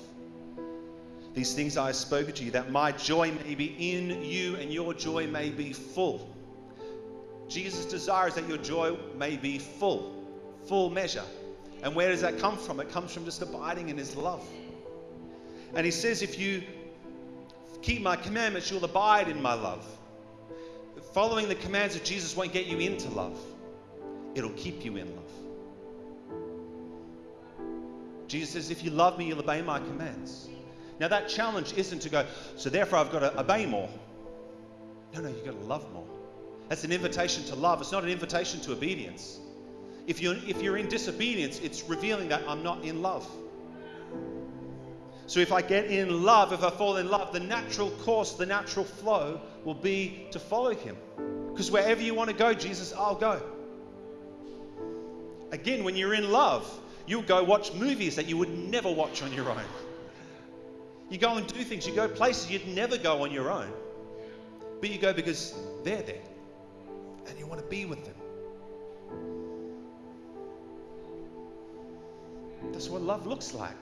These 1.33 1.53
things 1.53 1.75
I 1.75 1.87
have 1.87 1.95
spoken 1.95 2.33
to 2.33 2.43
you, 2.45 2.51
that 2.51 2.71
my 2.71 2.93
joy 2.93 3.31
may 3.45 3.55
be 3.55 3.75
in 3.77 4.23
you 4.23 4.55
and 4.55 4.71
your 4.71 4.93
joy 4.93 5.27
may 5.27 5.49
be 5.49 5.73
full. 5.73 6.29
Jesus 7.49 7.85
desires 7.85 8.35
that 8.35 8.47
your 8.47 8.57
joy 8.57 8.97
may 9.17 9.35
be 9.35 9.59
full, 9.59 10.25
full 10.65 10.89
measure. 10.89 11.25
And 11.83 11.93
where 11.93 12.09
does 12.09 12.21
that 12.21 12.39
come 12.39 12.57
from? 12.57 12.79
It 12.79 12.89
comes 12.89 13.13
from 13.13 13.25
just 13.25 13.41
abiding 13.41 13.89
in 13.89 13.97
his 13.97 14.15
love. 14.15 14.47
And 15.75 15.85
he 15.85 15.91
says, 15.91 16.21
if 16.21 16.39
you 16.39 16.63
keep 17.81 18.01
my 18.01 18.15
commandments, 18.15 18.71
you'll 18.71 18.85
abide 18.85 19.27
in 19.27 19.41
my 19.41 19.53
love. 19.53 19.85
Following 21.15 21.47
the 21.47 21.55
commands 21.55 21.95
of 21.95 22.03
Jesus 22.03 22.35
won't 22.35 22.51
get 22.51 22.65
you 22.65 22.77
into 22.79 23.07
love, 23.07 23.39
it'll 24.33 24.49
keep 24.49 24.83
you 24.83 24.97
in 24.97 25.15
love. 25.15 25.31
Jesus 28.27 28.49
says, 28.49 28.69
If 28.69 28.83
you 28.83 28.91
love 28.91 29.17
me, 29.17 29.27
you'll 29.27 29.39
obey 29.39 29.61
my 29.61 29.79
commands. 29.79 30.49
Now, 30.99 31.07
that 31.07 31.29
challenge 31.29 31.71
isn't 31.77 31.99
to 31.99 32.09
go, 32.09 32.25
so 32.57 32.69
therefore 32.69 32.99
I've 32.99 33.13
got 33.13 33.19
to 33.19 33.39
obey 33.39 33.65
more. 33.65 33.87
No, 35.13 35.21
no, 35.21 35.29
you've 35.29 35.45
got 35.45 35.57
to 35.57 35.65
love 35.65 35.89
more. 35.93 36.05
That's 36.67 36.83
an 36.83 36.91
invitation 36.91 37.45
to 37.45 37.55
love, 37.55 37.79
it's 37.79 37.93
not 37.93 38.03
an 38.03 38.09
invitation 38.09 38.59
to 38.61 38.73
obedience. 38.73 39.39
If 40.07 40.19
you're, 40.19 40.35
if 40.45 40.61
you're 40.61 40.75
in 40.75 40.89
disobedience, 40.89 41.61
it's 41.61 41.85
revealing 41.85 42.27
that 42.27 42.43
I'm 42.45 42.61
not 42.61 42.83
in 42.83 43.01
love. 43.01 43.25
So 45.27 45.39
if 45.39 45.51
I 45.51 45.61
get 45.61 45.85
in 45.85 46.23
love, 46.23 46.53
if 46.53 46.63
I 46.63 46.69
fall 46.69 46.97
in 46.97 47.09
love, 47.09 47.33
the 47.33 47.39
natural 47.39 47.89
course, 47.89 48.33
the 48.33 48.45
natural 48.45 48.85
flow 48.85 49.41
will 49.63 49.73
be 49.73 50.27
to 50.31 50.39
follow 50.39 50.73
him. 50.73 50.95
Because 51.51 51.71
wherever 51.71 52.01
you 52.01 52.13
want 52.13 52.29
to 52.29 52.35
go, 52.35 52.53
Jesus, 52.53 52.93
I'll 52.93 53.15
go. 53.15 53.41
Again, 55.51 55.83
when 55.83 55.95
you're 55.95 56.13
in 56.13 56.31
love, 56.31 56.69
you'll 57.07 57.23
go 57.23 57.43
watch 57.43 57.73
movies 57.73 58.17
that 58.17 58.27
you 58.27 58.37
would 58.37 58.49
never 58.49 58.91
watch 58.91 59.23
on 59.23 59.33
your 59.33 59.49
own. 59.49 59.63
You 61.09 61.17
go 61.17 61.37
and 61.37 61.47
do 61.47 61.63
things, 61.63 61.87
you 61.87 61.95
go 61.95 62.07
places 62.07 62.51
you'd 62.51 62.67
never 62.67 62.97
go 62.97 63.23
on 63.23 63.31
your 63.31 63.51
own. 63.51 63.71
But 64.81 64.89
you 64.89 64.97
go 64.99 65.13
because 65.13 65.55
they're 65.83 66.01
there 66.01 66.21
and 67.27 67.39
you 67.39 67.47
want 67.47 67.61
to 67.61 67.67
be 67.67 67.85
with 67.85 68.03
them. 68.05 68.15
That's 72.71 72.89
what 72.89 73.01
love 73.01 73.25
looks 73.25 73.53
like. 73.53 73.77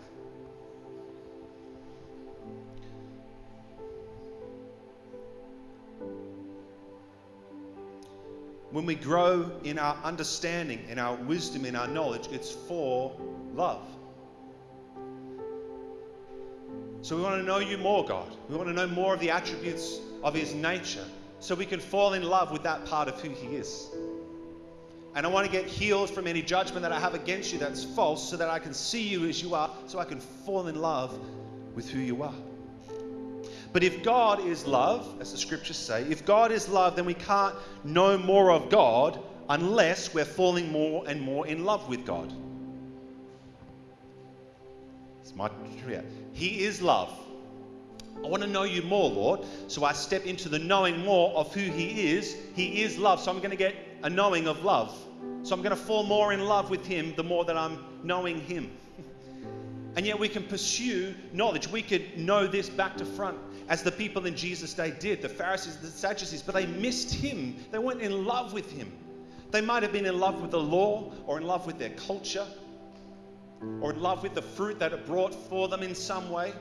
When 8.72 8.86
we 8.86 8.96
grow 8.96 9.52
in 9.64 9.78
our 9.78 9.96
understanding, 10.04 10.84
in 10.90 10.98
our 10.98 11.16
wisdom, 11.16 11.66
in 11.66 11.76
our 11.76 11.88
knowledge, 11.88 12.28
it's 12.32 12.52
for 12.52 13.16
love. 13.54 13.86
So 17.04 17.16
we 17.16 17.22
want 17.22 17.40
to 17.40 17.46
know 17.46 17.60
you 17.60 17.78
more, 17.78 18.06
God. 18.06 18.36
We 18.50 18.56
want 18.56 18.70
to 18.70 18.74
know 18.74 18.88
more 18.88 19.14
of 19.14 19.20
the 19.20 19.30
attributes 19.30 20.00
of 20.24 20.34
His 20.34 20.56
nature 20.56 21.06
so 21.40 21.54
we 21.54 21.66
can 21.66 21.80
fall 21.80 22.14
in 22.14 22.24
love 22.24 22.52
with 22.52 22.64
that 22.64 22.86
part 22.86 23.08
of 23.08 23.22
who 23.22 23.30
He 23.30 23.58
is. 23.58 23.90
And 25.14 25.26
I 25.26 25.30
want 25.30 25.46
to 25.46 25.52
get 25.52 25.66
healed 25.66 26.10
from 26.10 26.26
any 26.26 26.42
judgment 26.42 26.82
that 26.82 26.92
I 26.92 27.00
have 27.00 27.14
against 27.14 27.54
you 27.54 27.60
that's 27.60 27.84
false 27.84 28.28
so 28.28 28.38
that 28.38 28.50
I 28.50 28.58
can 28.58 28.74
see 28.74 29.08
you 29.08 29.28
as 29.28 29.42
you 29.44 29.54
are, 29.54 29.70
so 29.86 30.00
I 30.00 30.06
can 30.06 30.20
fall 30.20 30.68
in 30.68 30.82
love 30.82 31.20
with 31.76 31.90
who 31.90 32.00
you 32.00 32.24
are. 32.24 32.34
But 33.74 33.84
if 33.84 34.04
God 34.04 34.46
is 34.46 34.68
love, 34.68 35.20
as 35.20 35.32
the 35.32 35.38
scriptures 35.38 35.78
say, 35.78 36.04
if 36.04 36.24
God 36.26 36.52
is 36.52 36.70
love, 36.70 36.96
then 36.96 37.06
we 37.06 37.16
can't 37.16 37.56
know 37.84 38.20
more 38.20 38.52
of 38.52 38.70
God 38.70 39.20
unless 39.50 40.14
we're 40.14 40.26
falling 40.26 40.72
more 40.72 41.04
and 41.08 41.20
more 41.20 41.48
in 41.48 41.66
love 41.66 41.90
with 41.90 42.06
God. 42.06 42.32
It's 45.22 45.36
my. 45.36 45.50
He 46.34 46.64
is 46.64 46.84
love. 46.84 47.12
I 48.24 48.28
want 48.28 48.44
to 48.44 48.50
know 48.50 48.64
you 48.64 48.84
more, 48.84 49.10
Lord. 49.10 49.42
So 49.68 49.84
I 49.84 49.94
step 49.94 50.26
into 50.26 50.50
the 50.50 50.60
knowing 50.60 51.04
more 51.04 51.36
of 51.36 51.54
who 51.54 51.62
He 51.62 52.12
is. 52.12 52.38
He 52.56 52.84
is 52.84 53.00
love. 53.00 53.22
So 53.22 53.32
I'm 53.32 53.40
going 53.40 53.50
to 53.50 53.58
get 53.58 53.76
a 54.04 54.10
knowing 54.10 54.48
of 54.48 54.64
love. 54.64 54.96
So 55.42 55.56
I'm 55.56 55.64
going 55.64 55.76
to 55.76 55.82
fall 55.82 56.04
more 56.04 56.32
in 56.32 56.42
love 56.46 56.70
with 56.70 56.86
Him 56.86 57.16
the 57.16 57.24
more 57.24 57.44
that 57.46 57.58
I'm 57.58 57.80
knowing 58.04 58.40
Him. 58.40 58.72
And 59.96 60.08
yet 60.08 60.18
we 60.18 60.28
can 60.28 60.42
pursue 60.42 61.14
knowledge. 61.34 61.68
We 61.68 61.84
could 61.84 62.18
know 62.18 62.48
this 62.48 62.68
back 62.68 62.98
to 62.98 63.06
front 63.06 63.38
as 63.70 63.84
the 63.84 63.92
people 63.92 64.26
in 64.26 64.36
Jesus' 64.36 64.74
day 64.74 64.94
did, 65.00 65.22
the 65.22 65.30
Pharisees, 65.30 65.78
the 65.78 65.88
Sadducees, 65.88 66.42
but 66.42 66.56
they 66.56 66.66
missed 66.66 67.14
him. 67.14 67.56
They 67.72 67.80
weren't 67.80 68.02
in 68.02 68.26
love 68.26 68.54
with 68.54 68.72
him. 68.72 68.92
They 69.52 69.62
might 69.62 69.84
have 69.84 69.92
been 69.92 70.06
in 70.06 70.20
love 70.20 70.42
with 70.42 70.52
the 70.52 70.60
law 70.60 71.12
or 71.28 71.38
in 71.38 71.46
love 71.46 71.66
with 71.68 71.78
their 71.78 71.92
culture 71.92 72.46
or 73.82 73.94
in 73.94 74.02
love 74.02 74.24
with 74.24 74.34
the 74.34 74.42
fruit 74.42 74.80
that 74.80 74.92
it 74.92 75.06
brought 75.06 75.34
for 75.34 75.68
them 75.68 75.84
in 75.84 75.96
some 75.96 76.30
way. 76.30 76.52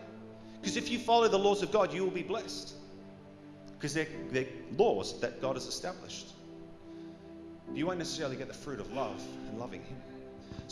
Because 0.60 0.76
if 0.76 0.90
you 0.90 0.98
follow 0.98 1.26
the 1.26 1.38
laws 1.38 1.62
of 1.62 1.72
God, 1.72 1.92
you 1.92 2.04
will 2.04 2.10
be 2.10 2.22
blessed. 2.22 2.74
Because 3.72 3.94
they're, 3.94 4.06
they're 4.30 4.46
laws 4.76 5.18
that 5.20 5.40
God 5.40 5.56
has 5.56 5.66
established. 5.66 6.28
You 7.74 7.86
won't 7.86 7.98
necessarily 7.98 8.36
get 8.36 8.48
the 8.48 8.54
fruit 8.54 8.78
of 8.78 8.92
love 8.92 9.20
and 9.48 9.58
loving 9.58 9.80
Him. 9.80 9.96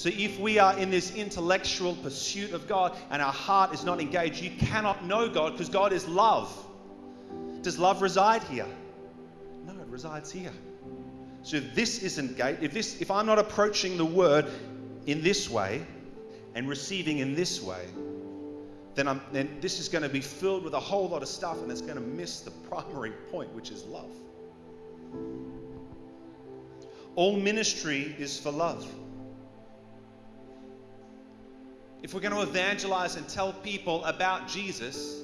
So 0.01 0.09
if 0.09 0.41
we 0.41 0.59
are 0.59 0.79
in 0.79 0.89
this 0.89 1.15
intellectual 1.15 1.95
pursuit 1.97 2.55
of 2.55 2.67
God 2.67 2.97
and 3.11 3.21
our 3.21 3.31
heart 3.31 3.75
is 3.75 3.85
not 3.85 4.01
engaged, 4.01 4.41
you 4.41 4.49
cannot 4.49 5.05
know 5.05 5.29
God 5.29 5.53
because 5.53 5.69
God 5.69 5.93
is 5.93 6.09
love. 6.09 6.51
Does 7.61 7.79
love 7.79 8.01
reside 8.01 8.43
here? 8.45 8.65
No, 9.67 9.73
it 9.73 9.89
resides 9.89 10.33
here. 10.33 10.55
So 11.43 11.59
if 11.59 11.75
this 11.75 12.03
isn't 12.03 12.39
gate, 12.39 12.57
if 12.63 12.73
this 12.73 13.03
if 13.03 13.11
I'm 13.11 13.27
not 13.27 13.39
approaching 13.39 13.99
the 13.99 14.05
word 14.07 14.47
in 15.05 15.21
this 15.21 15.51
way 15.51 15.87
and 16.55 16.67
receiving 16.67 17.19
in 17.19 17.35
this 17.35 17.63
way, 17.63 17.85
then, 18.95 19.07
I'm, 19.07 19.21
then 19.33 19.59
this 19.61 19.79
is 19.79 19.91
going 19.91 20.03
to 20.03 20.09
be 20.09 20.23
filled 20.23 20.65
with 20.65 20.73
a 20.73 20.81
whole 20.81 21.11
lot 21.11 21.21
of 21.21 21.29
stuff 21.29 21.61
and 21.61 21.71
it's 21.71 21.83
going 21.83 21.97
to 21.97 22.01
miss 22.01 22.41
the 22.41 22.53
primary 22.71 23.13
point, 23.31 23.55
which 23.55 23.71
is 23.71 23.85
love. 23.85 24.15
All 27.17 27.37
ministry 27.37 28.17
is 28.19 28.41
for 28.41 28.51
love 28.51 28.91
if 32.03 32.15
we're 32.15 32.21
going 32.21 32.35
to 32.35 32.43
evangelize 32.43 33.17
and 33.17 33.29
tell 33.29 33.53
people 33.53 34.05
about 34.05 34.49
Jesus, 34.49 35.23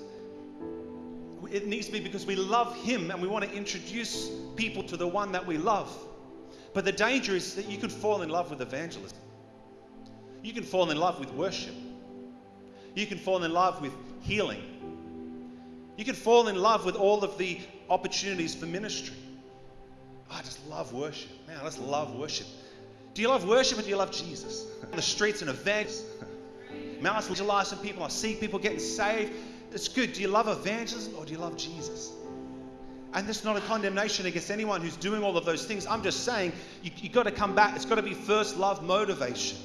it 1.51 1.67
needs 1.67 1.87
to 1.87 1.93
be 1.93 2.01
because 2.01 2.27
we 2.27 2.37
love 2.37 2.77
Him 2.77 3.11
and 3.11 3.21
we 3.21 3.29
want 3.29 3.45
to 3.45 3.53
introduce 3.53 4.31
people 4.57 4.83
to 4.85 4.97
the 4.97 5.07
one 5.07 5.33
that 5.33 5.47
we 5.47 5.57
love. 5.57 5.97
But 6.75 6.85
the 6.85 6.93
danger 6.93 7.35
is 7.35 7.55
that 7.55 7.71
you 7.71 7.79
can 7.79 7.89
fall 7.89 8.23
in 8.23 8.29
love 8.29 8.51
with 8.51 8.61
evangelism. 8.61 9.19
You 10.43 10.53
can 10.53 10.65
fall 10.65 10.91
in 10.91 10.99
love 10.99 11.19
with 11.19 11.33
worship. 11.33 11.75
You 12.95 13.07
can 13.07 13.19
fall 13.19 13.43
in 13.45 13.53
love 13.53 13.81
with 13.81 13.93
healing. 14.21 14.63
You 15.97 16.05
can 16.05 16.15
fall 16.15 16.49
in 16.49 16.57
love 16.57 16.85
with 16.85 16.97
all 16.97 17.25
of 17.25 17.39
the 17.39 17.59
opportunities 17.89 18.55
for 18.55 18.67
ministry. 18.67 19.17
I 20.31 20.43
just 20.43 20.67
love 20.69 20.93
worship. 20.93 21.31
Man, 21.47 21.57
I 21.59 21.65
just 21.65 21.79
love 21.79 22.15
worship. 22.15 22.47
Do 23.15 23.23
you 23.23 23.29
love 23.29 23.49
worship 23.49 23.79
or 23.79 23.83
do 23.83 23.89
you 23.89 23.97
love 23.97 24.13
Jesus? 24.13 24.67
On 24.85 24.91
the 24.97 25.03
streets 25.03 25.41
and 25.41 25.49
events. 25.49 26.03
Man, 27.01 27.13
I 27.13 27.19
evangelize 27.19 27.69
some 27.69 27.79
people. 27.79 28.03
I 28.03 28.09
see 28.09 28.35
people 28.35 28.59
getting 28.59 28.79
saved. 28.79 29.33
It's 29.73 29.89
good. 29.89 30.13
Do 30.15 30.23
you 30.23 30.29
love 30.29 30.49
evangelism 30.49 31.15
or 31.17 31.25
do 31.25 31.33
you 31.33 31.39
love 31.39 31.57
Jesus? 31.57 32.13
And 33.13 33.27
this 33.27 33.39
is 33.39 33.45
not 33.45 33.57
a 33.57 33.61
condemnation 33.63 34.27
against 34.27 34.51
anyone 34.51 34.81
who's 34.81 34.97
doing 34.97 35.23
all 35.23 35.37
of 35.37 35.45
those 35.45 35.65
things. 35.65 35.87
I'm 35.87 36.03
just 36.03 36.25
saying 36.25 36.53
you, 36.83 36.91
have 37.03 37.13
got 37.13 37.23
to 37.25 37.31
come 37.31 37.55
back. 37.55 37.75
It's 37.77 37.85
got 37.85 37.95
to 37.95 38.03
be 38.03 38.15
first 38.15 38.57
love 38.57 38.83
motivation. 38.83 39.59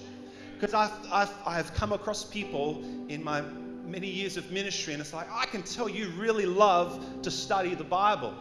Because 0.54 0.74
I've, 0.74 0.92
I've, 1.12 1.34
I've 1.46 1.74
come 1.74 1.92
across 1.92 2.24
people 2.24 2.84
in 3.10 3.24
my 3.24 3.42
many 3.86 4.08
years 4.08 4.38
of 4.38 4.52
ministry, 4.52 4.94
and 4.94 5.02
it's 5.02 5.14
like, 5.14 5.28
I 5.32 5.46
can 5.48 5.64
tell 5.64 5.90
you 5.90 6.10
really 6.12 6.46
love 6.46 7.24
to 7.24 7.32
study 7.32 7.76
the 7.76 7.84
Bible. 7.84 8.34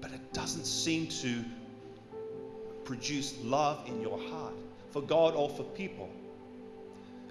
But 0.00 0.10
it 0.10 0.32
doesn't 0.32 0.64
seem 0.66 1.06
to 1.08 1.44
produce 2.84 3.38
love 3.42 3.86
in 3.86 4.00
your 4.00 4.18
heart 4.30 4.54
for 4.90 5.02
God 5.02 5.34
or 5.34 5.48
for 5.48 5.62
people. 5.62 6.08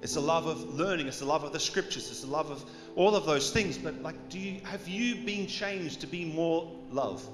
It's 0.04 0.18
a 0.18 0.22
love 0.22 0.48
of 0.48 0.76
learning. 0.76 1.08
It's 1.08 1.22
a 1.22 1.26
love 1.26 1.46
of 1.46 1.54
the 1.54 1.60
scriptures. 1.62 2.12
It's 2.12 2.26
a 2.26 2.28
love 2.28 2.52
of 2.52 2.66
all 2.98 3.16
of 3.16 3.26
those 3.26 3.52
things. 3.52 3.78
But 3.78 4.02
like, 4.02 4.30
do 4.30 4.38
you 4.38 4.60
have 4.66 4.86
you 4.86 5.16
been 5.16 5.48
changed 5.48 6.02
to 6.02 6.08
be 6.08 6.26
more 6.26 6.70
love? 6.92 7.26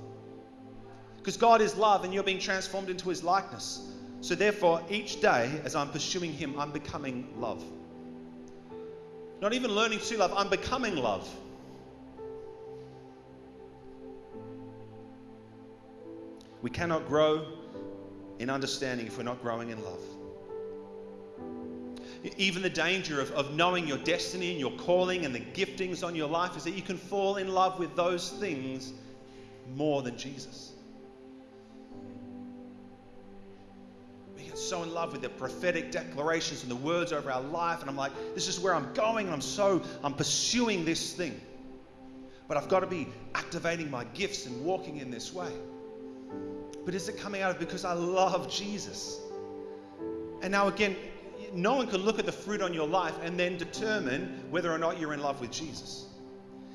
Because 1.18 1.36
God 1.36 1.62
is 1.62 1.76
love, 1.76 2.04
and 2.04 2.14
you're 2.14 2.24
being 2.24 2.40
transformed 2.40 2.92
into 2.92 3.10
His 3.10 3.24
likeness. 3.24 3.92
So 4.22 4.36
therefore, 4.36 4.84
each 4.88 5.20
day 5.20 5.60
as 5.66 5.76
I'm 5.76 5.90
pursuing 5.90 6.32
Him, 6.32 6.60
I'm 6.60 6.72
becoming 6.72 7.28
love. 7.40 7.64
Not 9.42 9.54
even 9.54 9.72
learning 9.72 10.00
to 10.00 10.18
love. 10.18 10.32
I'm 10.36 10.50
becoming 10.50 10.96
love. 10.96 11.28
We 16.62 16.70
cannot 16.70 17.08
grow 17.08 17.48
in 18.38 18.52
understanding 18.52 19.08
if 19.08 19.18
we're 19.18 19.24
not 19.24 19.42
growing 19.42 19.72
in 19.72 19.84
love 19.84 20.04
even 22.38 22.62
the 22.62 22.70
danger 22.70 23.22
of, 23.22 23.32
of 23.32 23.54
knowing 23.54 23.88
your 23.88 23.98
destiny 23.98 24.52
and 24.52 24.60
your 24.60 24.72
calling 24.72 25.26
and 25.26 25.34
the 25.34 25.40
giftings 25.40 26.06
on 26.06 26.16
your 26.16 26.28
life 26.28 26.58
is 26.58 26.64
that 26.66 26.72
you 26.72 26.82
can 26.82 26.98
fall 26.98 27.38
in 27.38 27.48
love 27.48 27.80
with 27.80 27.96
those 27.96 28.30
things 28.30 28.94
more 29.76 30.02
than 30.02 30.18
Jesus. 30.18 30.74
We 34.36 34.44
get 34.44 34.58
so 34.58 34.84
in 34.84 34.94
love 34.94 35.14
with 35.14 35.22
the 35.22 35.30
prophetic 35.30 35.92
declarations 35.92 36.64
and 36.64 36.72
the 36.72 36.76
words 36.76 37.14
over 37.14 37.32
our 37.32 37.42
life, 37.42 37.82
and 37.82 37.90
I'm 37.90 37.98
like, 37.98 38.12
this 38.36 38.48
is 38.48 38.60
where 38.60 38.76
I'm 38.76 38.94
going, 38.94 39.28
and 39.28 39.34
I'm 39.34 39.42
so, 39.42 39.82
I'm 40.04 40.14
pursuing 40.14 40.84
this 40.84 41.14
thing. 41.14 41.40
But 42.50 42.58
I've 42.58 42.68
got 42.68 42.82
to 42.82 42.88
be 42.88 43.08
activating 43.36 43.92
my 43.92 44.04
gifts 44.06 44.46
and 44.46 44.66
walking 44.66 44.98
in 44.98 45.12
this 45.12 45.34
way. 45.34 45.52
But 46.84 46.96
is 46.96 47.08
it 47.08 47.18
coming 47.18 47.42
out 47.42 47.52
of 47.52 47.60
because 47.60 47.86
I 47.86 47.94
love 47.94 48.52
Jesus? 48.52 49.20
And 50.42 50.52
now, 50.52 50.68
again, 50.68 50.96
no 51.54 51.76
one 51.76 51.88
can 51.88 52.02
look 52.02 52.20
at 52.20 52.26
the 52.26 52.32
fruit 52.32 52.62
on 52.62 52.74
your 52.74 52.88
life 52.88 53.16
and 53.24 53.40
then 53.40 53.58
determine 53.58 54.44
whether 54.50 54.72
or 54.72 54.78
not 54.78 55.00
you're 55.00 55.14
in 55.14 55.22
love 55.22 55.42
with 55.42 55.52
Jesus. 55.52 56.06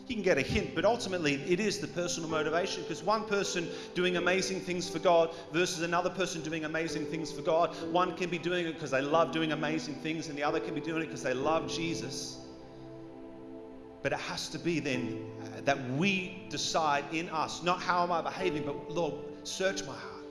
You 0.06 0.16
can 0.16 0.22
get 0.22 0.36
a 0.36 0.42
hint, 0.42 0.74
but 0.74 0.84
ultimately 0.84 1.34
it 1.48 1.60
is 1.60 1.78
the 1.78 1.86
personal 1.86 2.28
motivation 2.28 2.82
because 2.82 3.02
one 3.02 3.24
person 3.24 3.66
doing 3.94 4.18
amazing 4.18 4.60
things 4.60 4.88
for 4.88 4.98
God 4.98 5.34
versus 5.50 5.80
another 5.80 6.10
person 6.10 6.42
doing 6.42 6.66
amazing 6.66 7.06
things 7.06 7.32
for 7.32 7.40
God, 7.40 7.74
one 7.90 8.14
can 8.14 8.28
be 8.28 8.36
doing 8.36 8.66
it 8.66 8.74
because 8.74 8.90
they 8.90 9.00
love 9.00 9.32
doing 9.32 9.52
amazing 9.52 9.94
things, 9.94 10.28
and 10.28 10.36
the 10.36 10.42
other 10.42 10.60
can 10.60 10.74
be 10.74 10.80
doing 10.80 11.02
it 11.02 11.06
because 11.06 11.22
they 11.22 11.32
love 11.32 11.72
Jesus. 11.72 12.36
But 14.02 14.12
it 14.12 14.18
has 14.18 14.50
to 14.50 14.58
be 14.58 14.78
then 14.78 15.24
uh, 15.40 15.62
that 15.62 15.78
we 15.92 16.44
decide 16.50 17.04
in 17.12 17.30
us, 17.30 17.62
not 17.62 17.80
how 17.80 18.02
am 18.02 18.12
I 18.12 18.20
behaving, 18.20 18.64
but 18.64 18.90
Lord, 18.90 19.14
search 19.44 19.86
my 19.86 19.94
heart. 19.94 20.24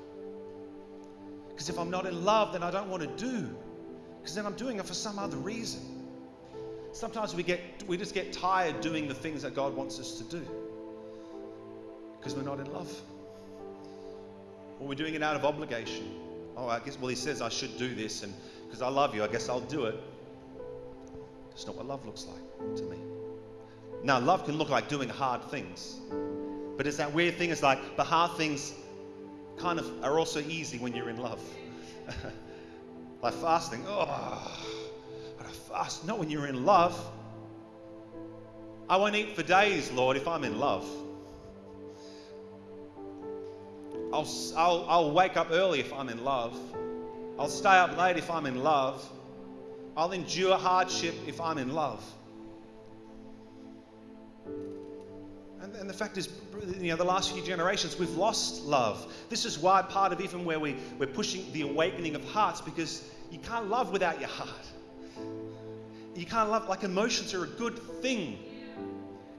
Because 1.50 1.70
if 1.70 1.80
I'm 1.80 1.90
not 1.90 2.06
in 2.06 2.24
love, 2.24 2.54
then 2.54 2.62
I 2.62 2.70
don't 2.70 2.90
want 2.90 3.02
to 3.02 3.26
do 3.26 3.50
because 4.24 4.36
then 4.36 4.46
I'm 4.46 4.56
doing 4.56 4.80
it 4.80 4.86
for 4.86 4.94
some 4.94 5.20
other 5.20 5.36
reason. 5.36 5.82
Sometimes 6.94 7.36
we 7.36 7.44
get 7.44 7.60
we 7.88 7.98
just 7.98 8.14
get 8.14 8.32
tired 8.32 8.80
doing 8.80 9.10
the 9.10 9.14
things 9.14 9.42
that 9.42 9.54
God 9.54 9.76
wants 9.76 10.00
us 10.00 10.18
to 10.20 10.24
do 10.24 10.48
because 12.18 12.34
we're 12.34 12.44
not 12.44 12.62
in 12.62 12.72
love. 12.72 12.90
Or 14.80 14.88
we're 14.88 14.96
doing 14.96 15.14
it 15.14 15.22
out 15.22 15.36
of 15.36 15.44
obligation. 15.44 16.10
Oh, 16.56 16.70
I 16.70 16.80
guess 16.80 16.98
well 16.98 17.10
he 17.10 17.16
says 17.16 17.42
I 17.42 17.50
should 17.50 17.78
do 17.78 17.94
this 17.94 18.24
and 18.24 18.34
because 18.66 18.82
I 18.82 18.88
love 18.88 19.14
you, 19.14 19.26
I 19.26 19.28
guess 19.28 19.50
I'll 19.50 19.60
do 19.60 19.86
it. 19.86 19.96
It's 21.52 21.68
not 21.68 21.76
what 21.76 21.86
love 21.86 22.06
looks 22.06 22.26
like 22.26 22.78
to 22.78 22.84
me. 22.84 22.98
Now, 24.04 24.20
love 24.20 24.46
can 24.46 24.58
look 24.58 24.70
like 24.70 24.88
doing 24.88 25.10
hard 25.10 25.44
things. 25.50 25.98
But 26.78 26.88
it's 26.88 26.98
that 26.98 27.14
weird 27.14 27.36
thing, 27.36 27.52
it's 27.52 27.62
like 27.62 27.98
the 27.98 28.04
hard 28.04 28.36
things 28.38 28.74
kind 29.58 29.80
of 29.80 30.04
are 30.04 30.18
also 30.18 30.40
easy 30.40 30.78
when 30.80 30.96
you're 30.96 31.10
in 31.10 31.18
love. 31.18 31.42
Like 33.24 33.36
fasting, 33.36 33.86
oh, 33.88 34.06
but 35.38 35.48
I 35.48 35.50
fast. 35.50 36.06
Not 36.06 36.20
when 36.20 36.30
you're 36.30 36.48
in 36.48 36.66
love. 36.66 36.94
I 38.90 38.98
won't 38.98 39.16
eat 39.16 39.34
for 39.34 39.44
days, 39.44 39.90
Lord, 39.94 40.18
if 40.18 40.28
I'm 40.28 40.44
in 40.44 40.60
love. 40.60 40.86
I'll, 44.12 44.28
I'll, 44.58 44.86
I'll 44.90 45.12
wake 45.12 45.38
up 45.38 45.52
early 45.52 45.80
if 45.80 45.94
I'm 45.94 46.10
in 46.10 46.26
love. 46.26 46.54
I'll 47.40 47.48
stay 47.48 47.70
up 47.70 47.98
late 47.98 48.18
if 48.18 48.30
I'm 48.30 48.46
in 48.46 48.62
love. 48.62 49.10
I'll 49.96 50.12
endure 50.12 50.58
hardship 50.58 51.16
if 51.26 51.40
I'm 51.40 51.58
in 51.58 51.74
love. 51.74 52.04
And, 55.80 55.90
the 55.90 55.94
fact 55.94 56.18
is, 56.18 56.30
you 56.80 56.90
know, 56.90 56.96
the 56.96 57.04
last 57.04 57.34
few 57.34 57.44
generations, 57.44 57.98
we've 57.98 58.16
lost 58.16 58.64
love. 58.64 59.14
This 59.30 59.46
is 59.46 59.58
why 59.58 59.82
part 59.82 60.14
of 60.14 60.22
even 60.22 60.46
where 60.46 60.60
we, 60.60 60.76
we're 60.98 61.08
pushing 61.08 61.52
the 61.52 61.62
awakening 61.62 62.16
of 62.16 62.24
hearts, 62.26 62.62
because 62.62 63.08
you 63.32 63.40
can't 63.40 63.70
love 63.70 63.92
without 63.92 64.20
your 64.20 64.30
heart. 64.30 64.50
You 66.16 66.26
can't 66.26 66.50
love, 66.50 66.70
like 66.70 66.84
emotions 66.84 67.34
are 67.34 67.44
a 67.44 67.48
good 67.48 67.78
thing. 68.02 68.38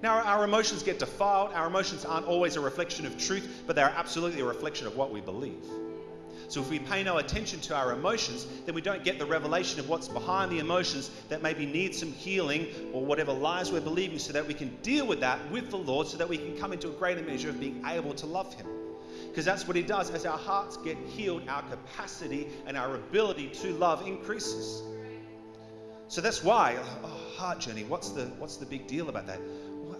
Now, 0.02 0.20
our 0.22 0.44
emotions 0.44 0.82
get 0.82 0.98
defiled. 0.98 1.52
Our 1.54 1.66
emotions 1.66 2.04
aren't 2.04 2.26
always 2.26 2.56
a 2.56 2.60
reflection 2.60 3.06
of 3.06 3.16
truth, 3.16 3.62
but 3.66 3.76
they're 3.76 3.94
absolutely 3.96 4.40
a 4.40 4.44
reflection 4.44 4.86
of 4.86 4.96
what 4.96 5.10
we 5.10 5.20
believe. 5.20 5.64
So, 6.48 6.60
if 6.60 6.70
we 6.70 6.78
pay 6.78 7.02
no 7.02 7.18
attention 7.18 7.60
to 7.60 7.74
our 7.74 7.92
emotions, 7.92 8.46
then 8.66 8.74
we 8.74 8.80
don't 8.80 9.04
get 9.04 9.18
the 9.18 9.26
revelation 9.26 9.80
of 9.80 9.88
what's 9.88 10.08
behind 10.08 10.50
the 10.50 10.58
emotions 10.58 11.10
that 11.28 11.42
maybe 11.42 11.66
need 11.66 11.94
some 11.94 12.12
healing 12.12 12.68
or 12.92 13.04
whatever 13.04 13.32
lies 13.32 13.72
we're 13.72 13.80
believing 13.80 14.18
so 14.18 14.32
that 14.32 14.46
we 14.46 14.54
can 14.54 14.76
deal 14.82 15.06
with 15.06 15.20
that 15.20 15.38
with 15.50 15.70
the 15.70 15.78
Lord 15.78 16.06
so 16.06 16.16
that 16.16 16.28
we 16.28 16.38
can 16.38 16.56
come 16.56 16.72
into 16.72 16.88
a 16.88 16.92
greater 16.92 17.22
measure 17.22 17.48
of 17.48 17.60
being 17.60 17.82
able 17.86 18.14
to 18.14 18.26
love 18.26 18.52
Him. 18.54 18.66
Because 19.28 19.44
that's 19.44 19.66
what 19.66 19.76
He 19.76 19.82
does. 19.82 20.10
As 20.10 20.26
our 20.26 20.38
hearts 20.38 20.76
get 20.78 20.96
healed, 20.98 21.48
our 21.48 21.62
capacity 21.62 22.48
and 22.66 22.76
our 22.76 22.94
ability 22.94 23.48
to 23.48 23.72
love 23.74 24.06
increases. 24.06 24.82
So 26.08 26.20
that's 26.20 26.44
why, 26.44 26.76
oh, 27.02 27.20
heart 27.36 27.60
journey, 27.60 27.84
what's 27.84 28.10
the, 28.10 28.26
what's 28.38 28.56
the 28.56 28.66
big 28.66 28.86
deal 28.86 29.08
about 29.08 29.26
that? 29.26 29.40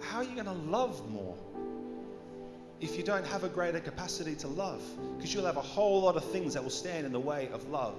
how 0.01 0.19
are 0.19 0.23
you 0.23 0.35
going 0.35 0.45
to 0.45 0.69
love 0.69 1.09
more 1.09 1.35
if 2.81 2.97
you 2.97 3.03
don't 3.03 3.25
have 3.25 3.43
a 3.43 3.49
greater 3.49 3.79
capacity 3.79 4.35
to 4.35 4.47
love? 4.47 4.83
Because 5.17 5.33
you'll 5.33 5.45
have 5.45 5.57
a 5.57 5.61
whole 5.61 6.01
lot 6.01 6.15
of 6.15 6.25
things 6.25 6.53
that 6.53 6.63
will 6.63 6.69
stand 6.69 7.05
in 7.05 7.11
the 7.11 7.19
way 7.19 7.49
of 7.53 7.69
love, 7.69 7.95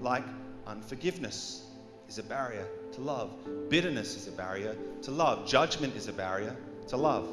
like 0.00 0.24
unforgiveness 0.66 1.66
is 2.08 2.18
a 2.18 2.22
barrier 2.22 2.66
to 2.92 3.00
love, 3.00 3.30
bitterness 3.68 4.16
is 4.16 4.28
a 4.28 4.32
barrier 4.32 4.76
to 5.02 5.10
love, 5.10 5.46
judgment 5.46 5.94
is 5.94 6.08
a 6.08 6.12
barrier 6.12 6.56
to 6.88 6.96
love, 6.96 7.28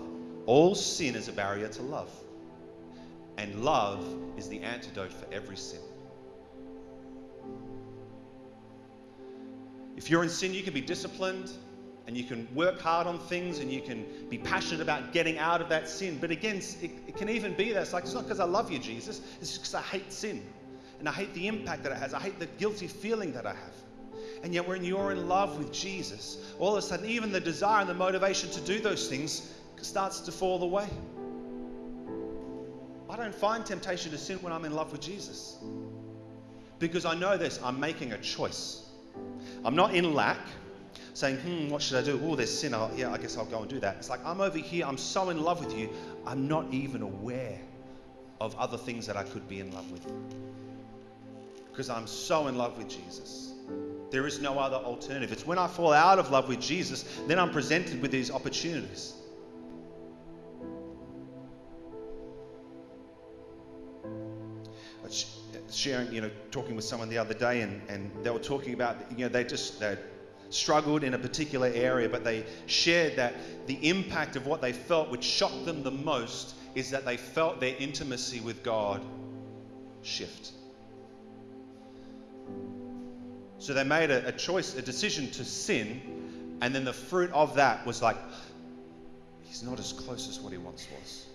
all 0.45 0.75
sin 0.75 1.15
is 1.15 1.27
a 1.27 1.33
barrier 1.33 1.67
to 1.69 1.81
love. 1.81 2.09
And 3.37 3.63
love 3.63 4.05
is 4.37 4.47
the 4.47 4.61
antidote 4.61 5.11
for 5.11 5.33
every 5.33 5.57
sin. 5.57 5.79
If 9.97 10.09
you're 10.09 10.23
in 10.23 10.29
sin, 10.29 10.53
you 10.53 10.61
can 10.61 10.73
be 10.73 10.81
disciplined, 10.81 11.51
and 12.07 12.15
you 12.15 12.23
can 12.23 12.47
work 12.53 12.79
hard 12.79 13.07
on 13.07 13.17
things 13.17 13.59
and 13.59 13.71
you 13.71 13.81
can 13.81 14.05
be 14.29 14.37
passionate 14.37 14.81
about 14.81 15.11
getting 15.11 15.39
out 15.39 15.61
of 15.61 15.69
that 15.69 15.89
sin. 15.89 16.17
But 16.21 16.31
again, 16.31 16.57
it, 16.57 16.91
it 17.07 17.17
can 17.17 17.29
even 17.29 17.53
be 17.53 17.71
that 17.73 17.81
it's 17.81 17.93
like, 17.93 18.03
it's 18.03 18.13
not 18.13 18.23
because 18.23 18.39
I 18.39 18.45
love 18.45 18.71
you, 18.71 18.77
Jesus, 18.77 19.21
it's 19.41 19.57
because 19.57 19.73
I 19.73 19.81
hate 19.81 20.13
sin. 20.13 20.43
And 20.99 21.09
I 21.09 21.11
hate 21.11 21.33
the 21.33 21.47
impact 21.47 21.83
that 21.83 21.91
it 21.91 21.97
has. 21.97 22.13
I 22.13 22.19
hate 22.19 22.39
the 22.39 22.45
guilty 22.45 22.87
feeling 22.87 23.33
that 23.33 23.45
I 23.45 23.53
have. 23.53 23.73
And 24.43 24.53
yet, 24.53 24.67
when 24.67 24.83
you're 24.83 25.11
in 25.11 25.27
love 25.27 25.57
with 25.57 25.73
Jesus, 25.73 26.53
all 26.59 26.73
of 26.73 26.77
a 26.77 26.81
sudden, 26.81 27.09
even 27.09 27.31
the 27.31 27.39
desire 27.39 27.81
and 27.81 27.89
the 27.89 27.93
motivation 27.93 28.49
to 28.51 28.61
do 28.61 28.79
those 28.79 29.07
things 29.07 29.53
starts 29.81 30.19
to 30.21 30.31
fall 30.31 30.63
away. 30.63 30.87
I 33.09 33.15
don't 33.15 33.35
find 33.35 33.65
temptation 33.65 34.11
to 34.11 34.17
sin 34.17 34.37
when 34.41 34.53
I'm 34.53 34.65
in 34.65 34.73
love 34.73 34.91
with 34.91 35.01
Jesus. 35.01 35.57
Because 36.79 37.05
I 37.05 37.15
know 37.15 37.37
this 37.37 37.59
I'm 37.63 37.79
making 37.79 38.13
a 38.13 38.17
choice. 38.19 38.83
I'm 39.63 39.75
not 39.75 39.95
in 39.95 40.13
lack 40.13 40.39
saying, 41.15 41.37
hmm, 41.37 41.69
what 41.69 41.81
should 41.81 41.97
I 41.97 42.03
do? 42.03 42.19
Oh, 42.23 42.35
there's 42.35 42.55
sin. 42.55 42.73
I'll, 42.73 42.91
yeah, 42.95 43.11
I 43.11 43.17
guess 43.17 43.37
I'll 43.37 43.45
go 43.45 43.59
and 43.59 43.69
do 43.69 43.79
that. 43.79 43.95
It's 43.95 44.09
like 44.09 44.19
I'm 44.25 44.41
over 44.41 44.57
here. 44.57 44.85
I'm 44.85 44.97
so 44.97 45.29
in 45.29 45.41
love 45.41 45.63
with 45.65 45.75
you. 45.75 45.89
I'm 46.27 46.47
not 46.47 46.71
even 46.73 47.01
aware 47.01 47.57
of 48.41 48.53
other 48.57 48.77
things 48.77 49.07
that 49.07 49.15
I 49.15 49.23
could 49.23 49.47
be 49.47 49.61
in 49.61 49.71
love 49.71 49.89
with. 49.91 50.05
Because 51.71 51.89
I'm 51.89 52.05
so 52.05 52.47
in 52.47 52.57
love 52.57 52.77
with 52.77 52.89
Jesus. 52.89 53.53
There 54.11 54.27
is 54.27 54.41
no 54.41 54.59
other 54.59 54.75
alternative. 54.75 55.31
It's 55.31 55.47
when 55.47 55.57
I 55.57 55.67
fall 55.67 55.93
out 55.93 56.19
of 56.19 56.31
love 56.31 56.49
with 56.49 56.59
Jesus, 56.59 57.05
then 57.27 57.39
I'm 57.39 57.49
presented 57.49 58.01
with 58.01 58.11
these 58.11 58.29
opportunities. 58.29 59.13
Sharing, 65.71 66.11
you 66.11 66.21
know, 66.21 66.31
talking 66.51 66.75
with 66.75 66.85
someone 66.85 67.09
the 67.09 67.17
other 67.17 67.33
day, 67.33 67.61
and, 67.61 67.81
and 67.89 68.11
they 68.23 68.29
were 68.29 68.39
talking 68.39 68.73
about, 68.73 68.97
you 69.11 69.25
know, 69.25 69.29
they 69.29 69.43
just, 69.43 69.79
they 69.79 69.97
struggled 70.55 71.03
in 71.03 71.13
a 71.13 71.19
particular 71.19 71.71
area, 71.73 72.09
but 72.09 72.23
they 72.23 72.45
shared 72.65 73.15
that 73.17 73.35
the 73.67 73.75
impact 73.87 74.35
of 74.35 74.47
what 74.47 74.61
they 74.61 74.71
felt, 74.73 75.09
which 75.09 75.23
shocked 75.23 75.65
them 75.65 75.83
the 75.83 75.91
most, 75.91 76.55
is 76.73 76.89
that 76.91 77.05
they 77.05 77.17
felt 77.17 77.59
their 77.59 77.75
intimacy 77.77 78.39
with 78.39 78.63
God 78.63 79.01
shift. 80.01 80.51
So 83.57 83.73
they 83.73 83.83
made 83.83 84.11
a, 84.11 84.27
a 84.27 84.31
choice, 84.31 84.75
a 84.75 84.81
decision 84.81 85.29
to 85.31 85.45
sin, 85.45 86.57
and 86.61 86.73
then 86.73 86.85
the 86.85 86.93
fruit 86.93 87.31
of 87.31 87.55
that 87.55 87.85
was 87.85 88.01
like, 88.01 88.17
he's 89.43 89.63
not 89.63 89.79
as 89.79 89.93
close 89.93 90.29
as 90.29 90.39
what 90.39 90.51
he 90.51 90.57
once 90.57 90.87
was. 90.99 91.25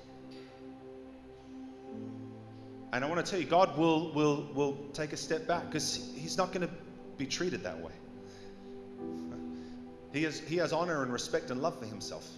And 2.93 3.05
I 3.05 3.09
want 3.09 3.25
to 3.25 3.31
tell 3.31 3.41
you, 3.41 3.47
God 3.47 3.77
will, 3.79 4.13
will, 4.13 4.49
will 4.55 4.77
take 4.93 5.13
a 5.13 5.17
step 5.17 5.47
back 5.47 5.67
because 5.67 6.13
he's 6.17 6.37
not 6.37 6.53
going 6.53 6.67
to 6.67 6.75
be 7.17 7.27
treated 7.27 7.63
that 7.63 7.79
way. 7.81 7.93
He 10.13 10.25
has, 10.25 10.41
he 10.41 10.57
has 10.57 10.73
honor 10.73 11.03
and 11.03 11.13
respect 11.13 11.51
and 11.51 11.63
love 11.63 11.79
for 11.79 11.87
himself. 11.87 12.29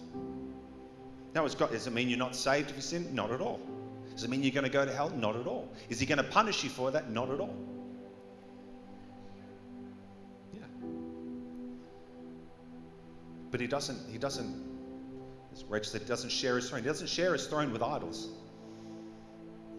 Now, 1.33 1.47
does 1.47 1.87
it 1.87 1.93
mean 1.93 2.09
you're 2.09 2.19
not 2.19 2.35
saved 2.35 2.69
if 2.69 2.75
you 2.75 2.81
sin? 2.81 3.15
Not 3.15 3.31
at 3.31 3.41
all. 3.41 3.59
Does 4.13 4.23
it 4.23 4.29
mean 4.29 4.43
you're 4.43 4.51
going 4.51 4.65
to 4.65 4.69
go 4.69 4.85
to 4.85 4.93
hell? 4.93 5.09
Not 5.09 5.35
at 5.35 5.47
all. 5.47 5.67
Is 5.89 5.99
he 5.99 6.05
going 6.05 6.19
to 6.19 6.23
punish 6.23 6.63
you 6.63 6.69
for 6.69 6.91
that? 6.91 7.09
Not 7.09 7.31
at 7.31 7.39
all. 7.39 7.55
Yeah. 10.53 10.59
But 13.49 13.59
he 13.59 13.65
doesn't, 13.65 13.99
he 14.11 14.19
doesn't, 14.19 14.63
as 15.51 15.63
Reg 15.63 15.83
said, 15.83 16.01
he 16.01 16.07
doesn't 16.07 16.31
share 16.31 16.57
his 16.57 16.69
throne. 16.69 16.83
He 16.83 16.87
doesn't 16.87 17.09
share 17.09 17.33
his 17.33 17.47
throne 17.47 17.73
with 17.73 17.81
idols. 17.81 18.29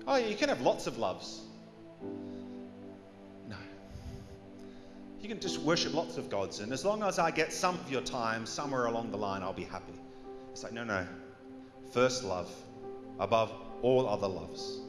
Oh, 0.08 0.16
yeah, 0.16 0.26
you 0.26 0.36
can 0.36 0.48
have 0.48 0.60
lots 0.60 0.88
of 0.88 0.98
loves. 0.98 1.42
You 5.24 5.30
can 5.30 5.40
just 5.40 5.60
worship 5.60 5.94
lots 5.94 6.18
of 6.18 6.28
gods, 6.28 6.60
and 6.60 6.70
as 6.70 6.84
long 6.84 7.02
as 7.02 7.18
I 7.18 7.30
get 7.30 7.50
some 7.50 7.76
of 7.76 7.90
your 7.90 8.02
time 8.02 8.44
somewhere 8.44 8.84
along 8.84 9.10
the 9.10 9.16
line, 9.16 9.42
I'll 9.42 9.54
be 9.54 9.64
happy. 9.64 9.94
It's 10.52 10.62
like, 10.62 10.74
no, 10.74 10.84
no. 10.84 11.06
First 11.92 12.24
love, 12.24 12.54
above 13.18 13.50
all 13.80 14.06
other 14.06 14.28
loves. 14.28 14.80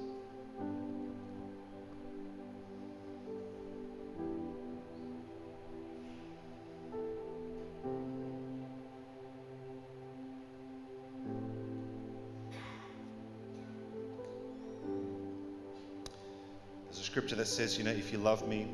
There's 16.87 16.99
a 16.99 17.03
scripture 17.03 17.37
that 17.37 17.47
says, 17.47 17.77
you 17.77 17.85
know, 17.85 17.91
if 17.91 18.11
you 18.11 18.17
love 18.17 18.45
me, 18.49 18.67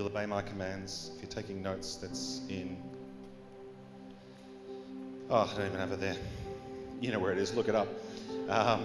You'll 0.00 0.08
obey 0.08 0.24
my 0.24 0.40
commands. 0.40 1.10
If 1.14 1.20
you're 1.20 1.30
taking 1.30 1.60
notes, 1.60 1.96
that's 1.96 2.40
in. 2.48 2.78
Oh, 5.28 5.40
I 5.40 5.58
don't 5.58 5.66
even 5.66 5.78
have 5.78 5.92
it 5.92 6.00
there. 6.00 6.16
You 7.02 7.12
know 7.12 7.18
where 7.18 7.32
it 7.32 7.36
is, 7.36 7.54
look 7.54 7.68
it 7.68 7.74
up. 7.74 7.86
Um, 8.48 8.82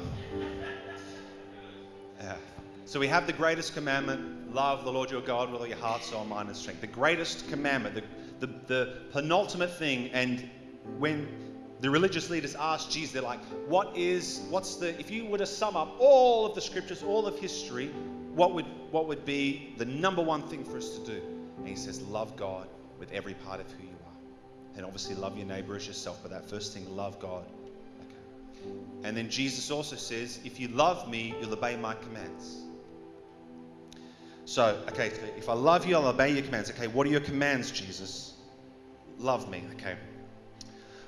yeah. 2.20 2.36
So 2.84 3.00
we 3.00 3.08
have 3.08 3.28
the 3.28 3.32
greatest 3.32 3.74
commandment 3.74 4.54
love 4.54 4.84
the 4.84 4.92
Lord 4.92 5.10
your 5.10 5.22
God 5.22 5.50
with 5.54 5.62
all 5.62 5.68
your 5.68 5.78
heart, 5.78 6.04
soul, 6.04 6.26
mind, 6.26 6.50
and 6.50 6.58
strength. 6.58 6.82
The 6.82 6.88
greatest 6.88 7.48
commandment, 7.48 7.96
the, 7.96 8.46
the, 8.46 8.54
the 8.68 8.98
penultimate 9.14 9.72
thing. 9.72 10.10
And 10.10 10.50
when 10.98 11.30
the 11.80 11.90
religious 11.90 12.30
leaders 12.30 12.56
asked 12.56 12.92
Jesus, 12.92 13.14
they're 13.14 13.22
like, 13.22 13.40
what 13.70 13.96
is, 13.96 14.42
what's 14.50 14.76
the, 14.76 15.00
if 15.00 15.10
you 15.10 15.28
were 15.28 15.38
to 15.38 15.46
sum 15.46 15.78
up 15.78 15.96
all 15.98 16.46
of 16.46 16.56
the 16.56 16.62
scriptures, 16.62 17.04
all 17.04 17.26
of 17.26 17.40
history, 17.40 17.90
what 18.36 18.54
would, 18.54 18.66
what 18.92 19.08
would 19.08 19.26
be 19.26 19.74
the 19.78 19.86
number 19.86 20.22
one 20.22 20.44
thing 20.44 20.64
for 20.64 20.78
us 20.78 20.90
to 20.98 21.06
do? 21.06 21.22
And 21.58 21.68
he 21.68 21.76
says, 21.76 22.02
Love 22.04 22.36
God 22.36 22.68
with 23.00 23.12
every 23.12 23.34
part 23.34 23.62
of 23.62 23.72
who 23.72 23.84
you 23.84 23.90
are. 24.06 24.76
And 24.76 24.86
obviously, 24.86 25.16
love 25.16 25.38
your 25.38 25.48
neighbor 25.48 25.76
as 25.76 25.88
yourself. 25.88 26.20
But 26.22 26.32
that 26.32 26.50
first 26.50 26.74
thing, 26.74 26.96
love 26.96 27.18
God. 27.20 27.46
Okay. 28.02 28.70
And 29.04 29.16
then 29.16 29.30
Jesus 29.30 29.72
also 29.72 29.96
says, 29.96 30.40
If 30.44 30.60
you 30.60 30.68
love 30.68 31.10
me, 31.10 31.34
you'll 31.40 31.54
obey 31.54 31.78
my 31.78 31.96
commands. 31.96 32.62
So, 34.44 34.80
okay, 34.90 35.12
if 35.38 35.50
I 35.50 35.54
love 35.54 35.88
you, 35.88 35.96
I'll 35.96 36.08
obey 36.08 36.34
your 36.34 36.44
commands. 36.44 36.70
Okay, 36.70 36.88
what 36.88 37.08
are 37.08 37.10
your 37.10 37.22
commands, 37.22 37.72
Jesus? 37.72 38.34
Love 39.18 39.50
me. 39.50 39.64
Okay. 39.76 39.96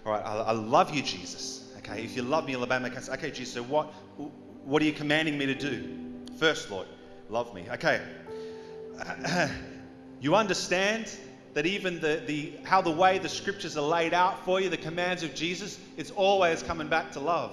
All 0.05 0.13
right, 0.13 0.25
I, 0.25 0.37
I 0.37 0.51
love 0.53 0.95
you, 0.95 1.03
Jesus. 1.03 1.71
Okay, 1.79 2.03
if 2.03 2.15
you 2.15 2.23
love 2.23 2.45
me, 2.45 2.53
you'll 2.53 2.63
obey 2.63 2.79
my 2.79 2.87
commands. 2.87 3.09
Okay, 3.09 3.31
Jesus, 3.31 3.53
so 3.53 3.63
what, 3.63 3.87
what 4.63 4.81
are 4.81 4.85
you 4.85 4.93
commanding 4.93 5.37
me 5.37 5.45
to 5.45 5.55
do? 5.55 5.97
First, 6.39 6.71
Lord, 6.71 6.87
love 7.29 7.53
me. 7.53 7.65
Okay. 7.69 8.01
You 10.19 10.35
understand 10.35 11.15
that 11.53 11.65
even 11.65 11.99
the, 11.99 12.21
the 12.25 12.53
how 12.63 12.81
the 12.81 12.91
way 12.91 13.19
the 13.19 13.29
scriptures 13.29 13.77
are 13.77 13.87
laid 13.87 14.13
out 14.13 14.43
for 14.45 14.59
you, 14.59 14.69
the 14.69 14.77
commands 14.77 15.23
of 15.23 15.35
Jesus, 15.35 15.79
it's 15.95 16.11
always 16.11 16.63
coming 16.63 16.87
back 16.87 17.11
to 17.13 17.19
love. 17.19 17.51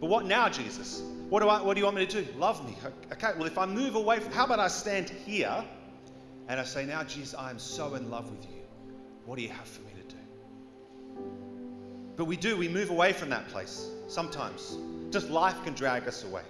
But 0.00 0.08
what 0.08 0.26
now, 0.26 0.48
Jesus? 0.48 1.02
What 1.28 1.40
do, 1.40 1.48
I, 1.48 1.60
what 1.62 1.74
do 1.74 1.80
you 1.80 1.84
want 1.84 1.96
me 1.96 2.06
to 2.06 2.22
do? 2.22 2.38
Love 2.38 2.64
me. 2.66 2.76
Okay, 3.12 3.32
well, 3.36 3.46
if 3.46 3.58
I 3.58 3.66
move 3.66 3.96
away 3.96 4.20
from, 4.20 4.32
how 4.32 4.44
about 4.44 4.60
I 4.60 4.68
stand 4.68 5.10
here 5.10 5.64
and 6.48 6.60
I 6.60 6.64
say, 6.64 6.84
now, 6.84 7.02
Jesus, 7.02 7.34
I 7.34 7.50
am 7.50 7.58
so 7.58 7.94
in 7.94 8.10
love 8.10 8.30
with 8.30 8.44
you. 8.44 8.62
What 9.24 9.36
do 9.36 9.42
you 9.42 9.48
have 9.48 9.66
for 9.66 9.82
me 9.82 9.90
to 9.96 10.14
do? 10.14 10.20
But 12.16 12.26
we 12.26 12.36
do, 12.36 12.56
we 12.56 12.68
move 12.68 12.90
away 12.90 13.12
from 13.12 13.30
that 13.30 13.48
place 13.48 13.90
sometimes. 14.06 14.76
Just 15.10 15.30
life 15.30 15.62
can 15.64 15.74
drag 15.74 16.06
us 16.06 16.22
away 16.22 16.42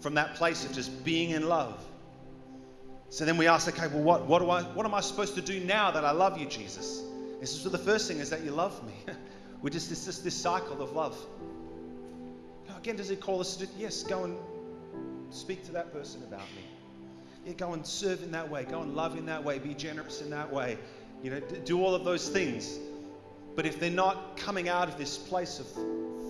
from 0.00 0.14
that 0.14 0.34
place 0.34 0.64
of 0.64 0.72
just 0.72 1.04
being 1.04 1.30
in 1.30 1.48
love. 1.48 1.82
So 3.08 3.24
then 3.24 3.36
we 3.36 3.46
ask, 3.46 3.68
okay, 3.68 3.86
well, 3.88 4.02
what, 4.02 4.26
what, 4.26 4.40
do 4.40 4.50
I, 4.50 4.62
what 4.62 4.84
am 4.84 4.94
I 4.94 5.00
supposed 5.00 5.34
to 5.36 5.40
do 5.40 5.60
now 5.60 5.90
that 5.90 6.04
I 6.04 6.10
love 6.10 6.38
you, 6.38 6.46
Jesus? 6.46 7.02
This 7.40 7.54
is 7.54 7.62
the 7.64 7.78
first 7.78 8.08
thing 8.08 8.18
is 8.18 8.30
that 8.30 8.42
you 8.42 8.50
love 8.50 8.84
me. 8.84 9.14
we 9.62 9.70
just 9.70 9.88
this, 9.88 10.04
this, 10.18 10.34
cycle 10.34 10.82
of 10.82 10.92
love. 10.92 11.16
Now, 12.68 12.76
Again, 12.78 12.96
does 12.96 13.08
he 13.08 13.16
call 13.16 13.40
us 13.40 13.56
to 13.56 13.66
do? 13.66 13.72
Yes, 13.78 14.02
go 14.02 14.24
and 14.24 14.36
speak 15.30 15.64
to 15.66 15.72
that 15.72 15.92
person 15.92 16.22
about 16.24 16.46
me. 16.56 16.62
Yeah, 17.44 17.52
go 17.52 17.72
and 17.74 17.86
serve 17.86 18.22
in 18.22 18.32
that 18.32 18.50
way. 18.50 18.64
Go 18.64 18.82
and 18.82 18.94
love 18.94 19.16
in 19.16 19.26
that 19.26 19.44
way. 19.44 19.58
Be 19.58 19.74
generous 19.74 20.20
in 20.20 20.30
that 20.30 20.52
way. 20.52 20.78
You 21.22 21.30
know, 21.30 21.40
do 21.64 21.82
all 21.82 21.94
of 21.94 22.04
those 22.04 22.28
things. 22.28 22.78
But 23.54 23.66
if 23.66 23.78
they're 23.80 23.90
not 23.90 24.36
coming 24.36 24.68
out 24.68 24.88
of 24.88 24.98
this 24.98 25.16
place 25.16 25.60
of 25.60 25.66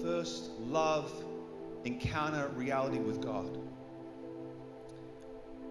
first 0.03 0.51
love, 0.61 1.11
encounter 1.87 2.49
reality 2.49 2.99
with 2.99 3.21
God, 3.21 3.59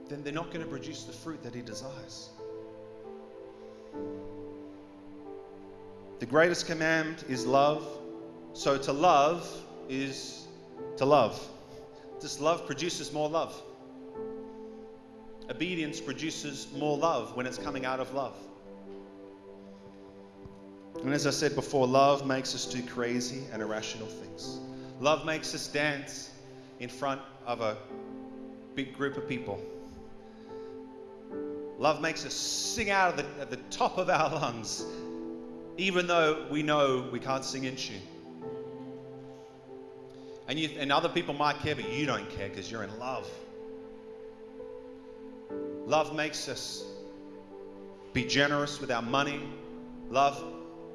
then 0.08 0.24
they're 0.24 0.34
not 0.34 0.52
going 0.52 0.64
to 0.64 0.70
produce 0.70 1.04
the 1.04 1.14
fruit 1.14 1.44
that 1.44 1.54
He 1.54 1.62
desires. 1.62 2.30
The 6.20 6.26
greatest 6.26 6.68
command 6.68 7.26
is 7.28 7.46
love. 7.46 7.86
So 8.54 8.78
to 8.78 8.94
love 8.94 9.50
is 9.90 10.48
to 10.98 11.06
love. 11.06 11.46
This 12.22 12.40
love 12.40 12.66
produces 12.66 13.12
more 13.12 13.30
love. 13.30 13.62
Obedience 15.50 16.00
produces 16.00 16.68
more 16.76 16.98
love 16.98 17.36
when 17.36 17.46
it's 17.46 17.58
coming 17.58 17.86
out 17.86 18.00
of 18.00 18.14
love. 18.14 18.36
And 21.04 21.14
as 21.14 21.28
I 21.28 21.32
said 21.32 21.54
before, 21.54 21.86
love 21.86 22.26
makes 22.26 22.56
us 22.56 22.66
do 22.66 22.82
crazy 22.82 23.44
and 23.52 23.62
irrational 23.62 24.08
things. 24.08 24.60
Love 25.00 25.26
makes 25.26 25.54
us 25.54 25.68
dance 25.68 26.32
in 26.80 26.90
front 26.90 27.22
of 27.46 27.62
a 27.62 27.78
big 28.76 28.96
group 28.96 29.18
of 29.18 29.28
people. 29.28 29.60
Love 31.78 32.00
makes 32.02 32.26
us 32.26 32.34
sing 32.34 32.90
out 32.90 33.12
of 33.12 33.18
the, 33.18 33.42
at 33.42 33.50
the 33.50 33.58
top 33.70 33.98
of 33.98 34.10
our 34.10 34.30
lungs, 34.30 34.86
even 35.78 36.08
though 36.08 36.48
we 36.50 36.64
know 36.64 37.10
we 37.12 37.20
can't 37.20 37.44
sing 37.44 37.66
in 37.66 37.76
tune. 37.76 38.02
And, 40.48 40.60
you, 40.60 40.70
and 40.78 40.92
other 40.92 41.10
people 41.10 41.34
might 41.34 41.60
care, 41.60 41.76
but 41.76 41.90
you 41.92 42.06
don't 42.06 42.30
care 42.30 42.48
because 42.48 42.72
you're 42.72 42.84
in 42.84 43.00
love. 43.00 43.30
Love 45.86 46.16
makes 46.16 46.48
us 46.48 46.84
be 48.14 48.24
generous 48.24 48.80
with 48.80 48.92
our 48.92 49.02
money. 49.02 49.42
Love 50.10 50.42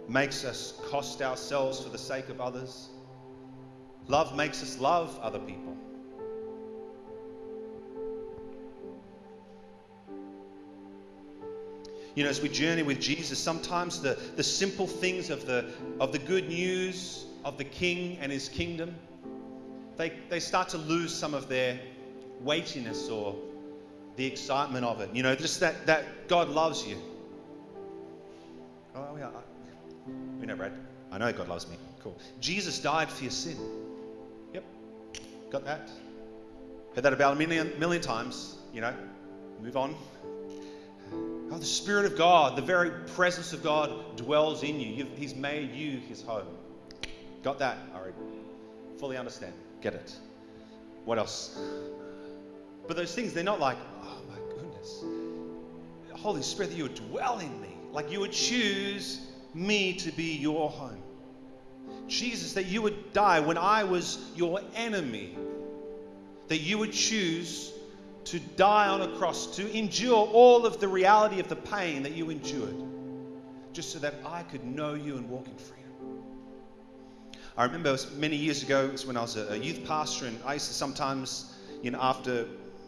makes 0.08 0.44
us 0.44 0.80
cost 0.88 1.20
ourselves 1.20 1.80
for 1.80 1.90
the 1.90 1.98
sake 1.98 2.28
of 2.30 2.40
others. 2.40 2.88
Love 4.10 4.34
makes 4.34 4.60
us 4.60 4.80
love 4.80 5.16
other 5.22 5.38
people. 5.38 5.76
You 12.16 12.24
know, 12.24 12.30
as 12.30 12.42
we 12.42 12.48
journey 12.48 12.82
with 12.82 13.00
Jesus, 13.00 13.38
sometimes 13.38 14.02
the, 14.02 14.18
the 14.34 14.42
simple 14.42 14.88
things 14.88 15.30
of 15.30 15.46
the, 15.46 15.64
of 16.00 16.10
the 16.10 16.18
good 16.18 16.48
news 16.48 17.26
of 17.44 17.56
the 17.56 17.62
King 17.62 18.18
and 18.20 18.32
his 18.32 18.48
kingdom, 18.48 18.96
they, 19.96 20.12
they 20.28 20.40
start 20.40 20.68
to 20.70 20.78
lose 20.78 21.14
some 21.14 21.32
of 21.32 21.48
their 21.48 21.78
weightiness 22.40 23.08
or 23.08 23.36
the 24.16 24.26
excitement 24.26 24.84
of 24.84 25.00
it. 25.00 25.10
You 25.14 25.22
know, 25.22 25.36
just 25.36 25.60
that, 25.60 25.86
that 25.86 26.26
God 26.26 26.48
loves 26.48 26.84
you. 26.84 26.96
Oh, 28.96 29.16
yeah. 29.16 29.30
We 30.40 30.46
know, 30.46 30.56
Brad. 30.56 30.72
I 31.12 31.18
know 31.18 31.32
God 31.32 31.46
loves 31.46 31.68
me. 31.68 31.76
Cool. 32.02 32.18
Jesus 32.40 32.80
died 32.80 33.08
for 33.08 33.22
your 33.22 33.30
sin. 33.30 33.56
Got 35.50 35.64
that? 35.64 35.90
Heard 36.94 37.04
that 37.04 37.12
about 37.12 37.34
a 37.34 37.36
million, 37.36 37.72
million 37.78 38.02
times. 38.02 38.56
You 38.72 38.80
know, 38.82 38.94
move 39.62 39.76
on. 39.76 39.96
Oh, 41.52 41.58
the 41.58 41.64
Spirit 41.64 42.06
of 42.06 42.16
God, 42.16 42.56
the 42.56 42.62
very 42.62 42.90
presence 43.08 43.52
of 43.52 43.62
God 43.62 44.16
dwells 44.16 44.62
in 44.62 44.78
you. 44.78 44.86
You've, 44.86 45.18
he's 45.18 45.34
made 45.34 45.72
you 45.74 45.98
his 45.98 46.22
home. 46.22 46.46
Got 47.42 47.58
that? 47.58 47.78
All 47.94 48.02
right. 48.02 48.14
Fully 48.98 49.16
understand. 49.16 49.52
Get 49.80 49.94
it. 49.94 50.14
What 51.04 51.18
else? 51.18 51.58
But 52.86 52.96
those 52.96 53.12
things, 53.14 53.32
they're 53.32 53.42
not 53.42 53.58
like, 53.58 53.78
oh 54.02 54.18
my 54.28 54.38
goodness. 54.54 55.04
Holy 56.12 56.42
Spirit, 56.42 56.72
you 56.72 56.84
would 56.84 56.94
dwell 56.94 57.40
in 57.40 57.60
me. 57.60 57.76
Like 57.92 58.12
you 58.12 58.20
would 58.20 58.32
choose 58.32 59.20
me 59.52 59.94
to 59.94 60.12
be 60.12 60.36
your 60.36 60.70
home. 60.70 61.02
Jesus, 62.10 62.52
that 62.54 62.66
you 62.66 62.82
would 62.82 63.12
die 63.12 63.40
when 63.40 63.56
I 63.56 63.84
was 63.84 64.18
your 64.34 64.60
enemy. 64.74 65.36
That 66.48 66.58
you 66.58 66.78
would 66.78 66.92
choose 66.92 67.72
to 68.24 68.38
die 68.38 68.88
on 68.88 69.00
a 69.02 69.08
cross, 69.16 69.56
to 69.56 69.76
endure 69.76 70.26
all 70.26 70.66
of 70.66 70.80
the 70.80 70.88
reality 70.88 71.40
of 71.40 71.48
the 71.48 71.56
pain 71.56 72.02
that 72.02 72.12
you 72.12 72.30
endured, 72.30 72.76
just 73.72 73.92
so 73.92 73.98
that 74.00 74.14
I 74.26 74.42
could 74.42 74.64
know 74.64 74.94
you 74.94 75.16
and 75.16 75.28
walk 75.28 75.46
in 75.46 75.56
freedom. 75.56 75.80
I 77.56 77.64
remember 77.64 77.96
many 78.16 78.36
years 78.36 78.62
ago, 78.62 78.84
it 78.84 78.92
was 78.92 79.06
when 79.06 79.16
I 79.16 79.22
was 79.22 79.36
a 79.36 79.58
youth 79.58 79.86
pastor, 79.86 80.26
and 80.26 80.38
I 80.44 80.54
used 80.54 80.68
to 80.68 80.74
sometimes, 80.74 81.56
you 81.82 81.90
know, 81.90 81.98
after 82.00 82.46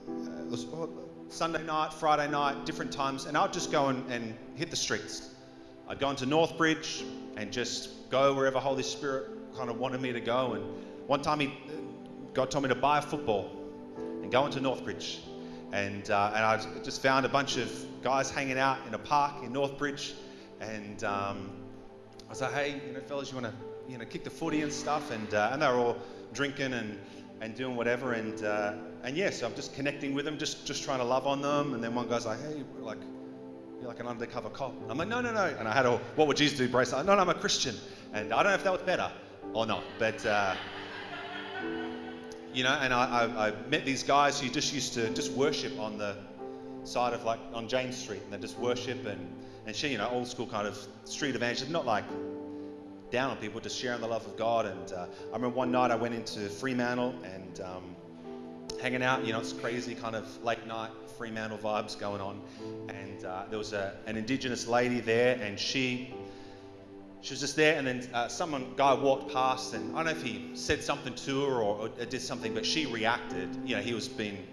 uh, 0.09 0.57
oh, 0.75 0.91
Sunday 1.29 1.62
night, 1.64 1.93
Friday 1.93 2.31
night, 2.31 2.66
different 2.66 2.93
times, 2.93 3.27
and 3.27 3.37
I'd 3.37 3.53
just 3.53 3.73
go 3.73 3.89
and, 3.89 4.11
and 4.12 4.35
hit 4.55 4.70
the 4.70 4.77
streets. 4.77 5.31
I'd 5.89 5.99
go 5.99 6.11
into 6.11 6.27
Northbridge 6.27 7.05
and 7.37 7.53
just 7.53 7.91
go 8.13 8.33
wherever 8.33 8.61
Holy 8.61 8.85
Spirit 8.85 9.31
kind 9.57 9.69
of 9.69 9.81
wanted 9.81 10.01
me 10.01 10.13
to 10.13 10.21
go. 10.21 10.53
And 10.53 10.63
one 11.09 11.21
time, 11.21 11.41
he, 11.41 11.53
God 12.33 12.53
told 12.53 12.63
me 12.63 12.69
to 12.69 12.77
buy 12.77 12.99
a 12.99 13.03
football 13.03 13.51
and 14.23 14.31
go 14.31 14.47
into 14.47 14.61
Northbridge 14.61 15.19
and, 15.73 16.11
uh, 16.11 16.33
and 16.35 16.45
I 16.45 16.83
just 16.83 17.03
found 17.03 17.25
a 17.25 17.31
bunch 17.31 17.57
of 17.57 17.87
guys 18.03 18.31
hanging 18.31 18.59
out 18.59 18.79
in 18.87 18.93
a 18.95 18.99
park 18.99 19.43
in 19.43 19.53
Northbridge. 19.53 20.13
And 20.61 21.03
um, 21.03 21.51
I 22.27 22.31
was 22.31 22.43
like, 22.43 22.53
hey, 22.53 22.81
you 22.87 22.93
know, 22.93 23.01
fellas, 23.01 23.33
you 23.33 23.41
want 23.41 23.47
to 23.47 23.91
you 23.91 23.99
know, 23.99 24.05
kick 24.05 24.23
the 24.23 24.31
footy 24.31 24.61
and 24.61 24.71
stuff? 24.71 25.11
And, 25.11 25.33
uh, 25.33 25.51
and 25.53 25.63
they 25.63 25.67
were 25.67 25.79
all 25.79 25.97
drinking 26.35 26.75
and, 26.75 26.99
and 27.41 27.55
doing 27.55 27.75
whatever. 27.75 28.13
And, 28.13 28.45
uh, 28.45 28.75
and 29.03 29.17
yeah, 29.17 29.31
so 29.31 29.47
I'm 29.47 29.55
just 29.55 29.75
connecting 29.75 30.13
with 30.13 30.27
them, 30.27 30.37
just, 30.37 30.67
just 30.67 30.85
trying 30.85 30.99
to 30.99 31.05
love 31.05 31.27
on 31.27 31.41
them. 31.41 31.73
And 31.73 31.83
then 31.83 31.95
one 31.95 32.07
guy's 32.07 32.27
like, 32.27 32.41
hey, 32.43 32.63
like, 32.79 32.99
you're 33.81 33.89
like 33.89 33.99
an 33.99 34.07
undercover 34.07 34.51
cop. 34.51 34.75
I'm 34.91 34.99
like, 34.99 35.09
no, 35.09 35.23
no, 35.23 35.33
no. 35.33 35.57
And 35.59 35.67
I 35.67 35.73
had 35.73 35.87
a, 35.87 35.97
what 36.17 36.29
would 36.29 36.37
Jesus 36.37 36.59
do, 36.59 36.69
brace? 36.69 36.93
Like, 36.93 37.07
no, 37.07 37.15
no, 37.15 37.23
I'm 37.23 37.31
a 37.31 37.35
Christian. 37.35 37.75
And 38.13 38.33
I 38.33 38.43
don't 38.43 38.53
know 38.53 38.57
if 38.57 38.65
that 38.65 38.73
was 38.73 38.83
better 38.83 39.11
or 39.55 39.67
not, 39.67 39.83
but 39.99 40.25
uh, 40.27 40.55
you 42.53 42.63
know, 42.63 42.79
and 42.81 42.93
I, 42.93 43.05
I, 43.05 43.49
I, 43.49 43.53
met 43.69 43.87
these 43.87 44.03
guys 44.03 44.39
who 44.39 44.49
just 44.51 44.75
used 44.75 44.93
to 44.95 45.09
just 45.11 45.33
worship 45.33 45.79
on 45.79 45.97
the 45.97 46.17
side 46.85 47.15
of 47.15 47.25
like 47.25 47.41
on 47.55 47.69
James 47.69 47.97
Street, 47.97 48.21
and 48.25 48.33
they 48.33 48.39
just 48.39 48.59
worship 48.59 49.07
and 49.07 49.21
and 49.67 49.75
share, 49.75 49.91
you 49.91 49.99
know, 49.99 50.09
old 50.11 50.27
school 50.27 50.47
kind 50.47 50.67
of 50.67 50.79
street 51.05 51.35
evangelism, 51.35 51.73
not 51.73 51.87
like 51.87 52.05
down 53.11 53.31
on 53.31 53.37
people, 53.37 53.61
just 53.61 53.79
sharing 53.79 54.01
the 54.01 54.07
love 54.07 54.27
of 54.27 54.37
God. 54.37 54.67
And 54.67 54.93
uh, 54.93 55.07
I 55.31 55.37
remember 55.37 55.57
one 55.57 55.71
night 55.71 55.91
I 55.91 55.97
went 55.97 56.15
into 56.15 56.49
Fremantle 56.49 57.15
and 57.25 57.61
um, 57.61 57.97
hanging 58.81 59.03
out, 59.03 59.25
you 59.25 59.33
know, 59.33 59.39
it's 59.39 59.53
crazy 59.53 59.95
kind 59.95 60.17
of 60.17 60.43
late 60.43 60.67
night 60.67 60.91
Fremantle 61.17 61.59
vibes 61.59 61.99
going 61.99 62.21
on, 62.21 62.41
and 62.89 63.25
uh, 63.25 63.45
there 63.49 63.59
was 63.59 63.73
a, 63.73 63.95
an 64.07 64.17
Indigenous 64.17 64.67
lady 64.67 65.01
there, 65.01 65.39
and 65.41 65.59
she 65.59 66.13
she 67.23 67.33
was 67.33 67.41
just 67.41 67.55
there, 67.55 67.79
and 67.79 67.87
then 67.87 68.09
uh, 68.12 68.27
someone 68.27 68.75
guy 68.77 68.93
walked 68.93 69.33
past, 69.33 69.75
and 69.75 69.93
I 69.93 70.03
don't 70.03 70.07
know 70.07 70.20
if 70.20 70.25
he 70.25 70.51
said 70.55 70.83
something 70.83 71.14
to 71.14 71.45
her 71.45 71.53
or, 71.53 71.89
or, 71.89 71.89
did 71.89 72.20
something, 72.20 72.53
but 72.53 72.66
she 72.66 72.87
reacted. 72.87 73.49
You 73.64 73.77
know, 73.77 73.83
he 73.83 73.95
was 73.95 74.09
being 74.09 74.45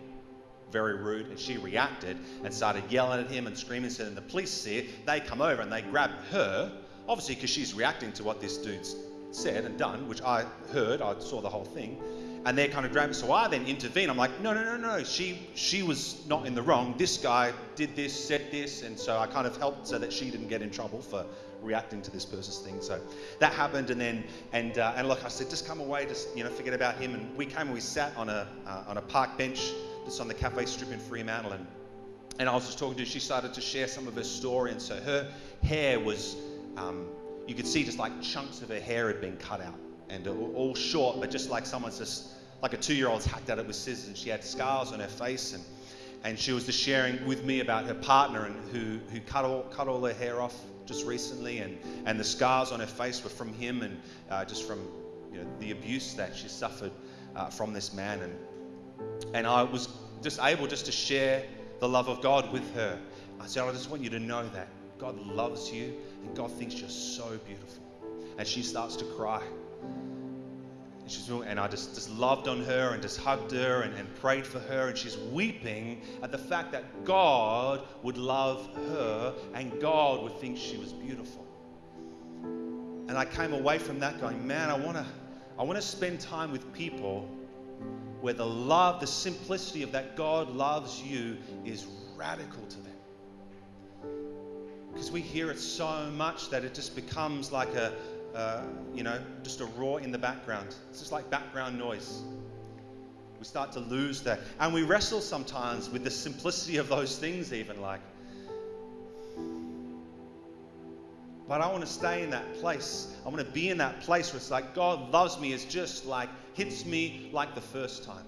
very 0.71 0.95
rude, 0.95 1.27
and 1.29 1.39
she 1.39 1.57
reacted 1.57 2.15
and 2.43 2.53
started 2.53 2.83
yelling 2.91 3.25
at 3.25 3.31
him 3.31 3.47
and 3.47 3.57
screaming. 3.57 3.89
Then 3.89 4.13
the 4.13 4.21
police 4.21 4.51
see 4.51 4.77
it, 4.77 5.05
they 5.07 5.19
come 5.19 5.41
over 5.41 5.63
and 5.63 5.71
they 5.71 5.81
grab 5.81 6.11
her, 6.29 6.71
obviously 7.07 7.35
because 7.35 7.49
she's 7.49 7.73
reacting 7.73 8.11
to 8.13 8.23
what 8.23 8.39
this 8.39 8.57
dude's 8.57 8.95
said 9.31 9.65
and 9.65 9.75
done, 9.77 10.07
which 10.07 10.21
I 10.21 10.45
heard, 10.71 11.01
I 11.01 11.17
saw 11.17 11.41
the 11.41 11.49
whole 11.49 11.65
thing, 11.65 11.99
and 12.45 12.55
they're 12.55 12.67
kind 12.67 12.85
of 12.85 12.91
grabbing. 12.91 13.15
So 13.15 13.31
I 13.31 13.47
then 13.47 13.65
intervene. 13.65 14.11
I'm 14.11 14.17
like, 14.17 14.41
no, 14.41 14.53
no, 14.53 14.63
no, 14.63 14.77
no. 14.77 15.03
She 15.03 15.49
she 15.55 15.81
was 15.81 16.23
not 16.27 16.45
in 16.45 16.53
the 16.53 16.61
wrong. 16.61 16.93
This 16.99 17.17
guy 17.17 17.51
did 17.75 17.95
this, 17.95 18.13
said 18.13 18.51
this, 18.51 18.83
and 18.83 18.97
so 18.97 19.17
I 19.17 19.25
kind 19.25 19.47
of 19.47 19.57
helped 19.57 19.87
so 19.87 19.97
that 19.97 20.13
she 20.13 20.29
didn't 20.29 20.49
get 20.49 20.61
in 20.61 20.69
trouble 20.69 21.01
for 21.01 21.25
reacting 21.61 22.01
to 22.01 22.11
this 22.11 22.25
person's 22.25 22.59
thing. 22.59 22.81
So 22.81 22.99
that 23.39 23.53
happened, 23.53 23.89
and 23.89 23.99
then 23.99 24.23
and 24.53 24.77
uh, 24.77 24.93
and 24.95 25.07
look, 25.07 25.23
I 25.25 25.29
said, 25.29 25.49
just 25.49 25.67
come 25.67 25.79
away, 25.79 26.05
just 26.05 26.35
you 26.35 26.43
know, 26.43 26.49
forget 26.49 26.73
about 26.73 26.95
him. 26.95 27.13
And 27.13 27.35
we 27.37 27.45
came 27.45 27.67
and 27.67 27.73
we 27.73 27.79
sat 27.79 28.15
on 28.17 28.29
a 28.29 28.47
uh, 28.65 28.83
on 28.87 28.97
a 28.97 29.01
park 29.01 29.37
bench 29.37 29.71
just 30.05 30.21
on 30.21 30.27
the 30.27 30.33
cafe 30.33 30.65
strip 30.65 30.91
in 30.91 30.99
Fremantle, 30.99 31.51
and 31.53 31.67
and 32.39 32.49
I 32.49 32.53
was 32.53 32.65
just 32.65 32.79
talking 32.79 32.95
to 32.95 33.03
her. 33.03 33.09
She 33.09 33.19
started 33.19 33.53
to 33.53 33.61
share 33.61 33.87
some 33.87 34.07
of 34.07 34.15
her 34.15 34.23
story, 34.23 34.71
and 34.71 34.81
so 34.81 34.95
her 34.95 35.31
hair 35.63 35.99
was, 35.99 36.35
um, 36.77 37.07
you 37.47 37.55
could 37.55 37.67
see 37.67 37.83
just 37.83 37.99
like 37.99 38.21
chunks 38.21 38.61
of 38.61 38.69
her 38.69 38.79
hair 38.79 39.07
had 39.07 39.21
been 39.21 39.37
cut 39.37 39.61
out. 39.61 39.75
and 40.09 40.27
all 40.27 40.75
short, 40.75 41.19
but 41.19 41.31
just 41.31 41.49
like 41.49 41.65
someone's 41.65 41.97
just 41.97 42.29
like 42.61 42.73
a 42.73 42.77
two-year-old's 42.77 43.25
hacked 43.25 43.49
at 43.49 43.59
it 43.59 43.67
with 43.67 43.75
scissors, 43.75 44.07
and 44.07 44.17
she 44.17 44.29
had 44.29 44.43
scars 44.43 44.91
on 44.91 44.99
her 44.99 45.07
face, 45.07 45.53
and 45.53 45.63
and 46.23 46.37
she 46.37 46.51
was 46.51 46.65
just 46.65 46.79
sharing 46.79 47.25
with 47.25 47.45
me 47.45 47.61
about 47.61 47.85
her 47.85 47.93
partner 47.93 48.45
and 48.45 48.55
who 48.71 48.99
who 49.13 49.21
cut 49.21 49.45
all 49.45 49.63
cut 49.63 49.87
all 49.87 50.03
her 50.05 50.13
hair 50.13 50.41
off 50.41 50.55
just 50.89 51.05
recently, 51.05 51.59
and 51.59 51.77
and 52.05 52.19
the 52.19 52.23
scars 52.25 52.73
on 52.73 52.81
her 52.81 52.87
face 52.87 53.23
were 53.23 53.29
from 53.29 53.53
him, 53.53 53.83
and 53.83 53.97
uh, 54.29 54.43
just 54.43 54.67
from 54.67 54.79
you 55.31 55.39
know 55.39 55.47
the 55.59 55.71
abuse 55.71 56.15
that 56.15 56.35
she 56.35 56.49
suffered 56.49 56.91
uh, 57.37 57.45
from 57.49 57.71
this 57.71 57.93
man, 57.93 58.19
and 58.21 58.35
and 59.33 59.47
I 59.47 59.63
was 59.63 59.87
just 60.21 60.39
able 60.43 60.67
just 60.67 60.85
to 60.87 60.91
share 60.91 61.43
the 61.79 61.87
love 61.87 62.09
of 62.09 62.21
God 62.21 62.51
with 62.51 62.73
her. 62.73 62.99
I 63.39 63.47
said, 63.47 63.63
I 63.63 63.71
just 63.71 63.89
want 63.89 64.01
you 64.01 64.09
to 64.09 64.19
know 64.19 64.47
that 64.49 64.67
God 64.97 65.17
loves 65.17 65.71
you 65.71 65.93
and 66.25 66.35
God 66.35 66.51
thinks 66.51 66.75
you're 66.75 66.89
so 66.89 67.39
beautiful. 67.45 67.83
And 68.37 68.45
she 68.45 68.61
starts 68.61 68.97
to 68.97 69.05
cry. 69.05 69.41
And, 71.09 71.15
she's, 71.15 71.29
and 71.29 71.59
I 71.59 71.67
just, 71.67 71.95
just 71.95 72.11
loved 72.11 72.47
on 72.47 72.63
her 72.65 72.93
and 72.93 73.01
just 73.01 73.19
hugged 73.19 73.51
her 73.53 73.81
and, 73.81 73.95
and 73.95 74.13
prayed 74.17 74.45
for 74.45 74.59
her. 74.59 74.89
And 74.89 74.97
she's 74.97 75.17
weeping 75.17 76.03
at 76.21 76.31
the 76.31 76.37
fact 76.37 76.71
that 76.73 77.03
God 77.03 77.81
would 78.03 78.15
love 78.15 78.69
her 78.91 79.33
and 79.55 79.81
God 79.81 80.21
would 80.21 80.39
think 80.39 80.55
she 80.55 80.77
was 80.77 80.93
beautiful. 80.93 81.47
And 82.43 83.17
I 83.17 83.25
came 83.25 83.53
away 83.53 83.79
from 83.79 83.99
that 84.01 84.21
going, 84.21 84.45
man, 84.45 84.69
I 84.69 84.77
want 84.77 84.97
to 84.97 85.05
I 85.57 85.63
want 85.63 85.77
to 85.77 85.81
spend 85.81 86.19
time 86.19 86.51
with 86.51 86.71
people 86.73 87.27
where 88.21 88.35
the 88.35 88.45
love, 88.45 88.99
the 88.99 89.07
simplicity 89.07 89.81
of 89.81 89.91
that 89.93 90.15
God 90.15 90.51
loves 90.51 91.01
you 91.01 91.37
is 91.65 91.87
radical 92.15 92.61
to 92.67 92.77
them. 92.81 92.93
Because 94.93 95.11
we 95.11 95.21
hear 95.21 95.49
it 95.49 95.59
so 95.59 96.09
much 96.11 96.49
that 96.51 96.63
it 96.63 96.75
just 96.75 96.95
becomes 96.95 97.51
like 97.51 97.73
a, 97.73 97.93
uh, 98.35 98.61
you 98.93 99.03
know, 99.03 99.19
just 99.43 99.61
a 99.61 99.65
roar 99.65 100.01
in 100.01 100.11
the 100.11 100.17
background. 100.17 100.75
It's 100.89 100.99
just 100.99 101.11
like 101.11 101.29
background 101.29 101.77
noise. 101.77 102.23
We 103.39 103.45
start 103.45 103.71
to 103.73 103.79
lose 103.79 104.21
that. 104.23 104.39
And 104.59 104.73
we 104.73 104.83
wrestle 104.83 105.21
sometimes 105.21 105.89
with 105.89 106.03
the 106.03 106.11
simplicity 106.11 106.77
of 106.77 106.89
those 106.89 107.17
things, 107.17 107.53
even 107.53 107.81
like, 107.81 108.01
But 111.49 111.61
I 111.61 111.67
want 111.67 111.81
to 111.81 111.91
stay 111.91 112.21
in 112.21 112.29
that 112.29 112.53
place. 112.59 113.11
I 113.25 113.29
want 113.29 113.39
to 113.39 113.51
be 113.51 113.69
in 113.69 113.79
that 113.79 114.01
place 114.01 114.31
where 114.31 114.37
it's 114.37 114.51
like 114.51 114.75
God 114.75 115.11
loves 115.11 115.39
me. 115.39 115.51
It's 115.51 115.65
just 115.65 116.05
like 116.05 116.29
hits 116.53 116.85
me 116.85 117.31
like 117.33 117.55
the 117.55 117.61
first 117.61 118.03
time. 118.03 118.23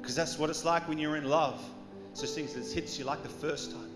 Because 0.00 0.14
that's 0.14 0.38
what 0.38 0.50
it's 0.50 0.64
like 0.64 0.88
when 0.88 0.96
you're 0.96 1.16
in 1.16 1.28
love. 1.28 1.60
It's 2.12 2.32
things 2.32 2.54
that 2.54 2.64
hits 2.72 2.96
you 2.96 3.04
like 3.04 3.24
the 3.24 3.28
first 3.28 3.72
time. 3.72 3.87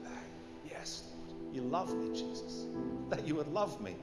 You 1.53 1.63
love 1.63 1.95
me, 1.95 2.11
Jesus. 2.11 2.67
That 3.11 3.27
you 3.27 3.35
would 3.37 3.49
love 3.49 3.81
me. 3.81 3.97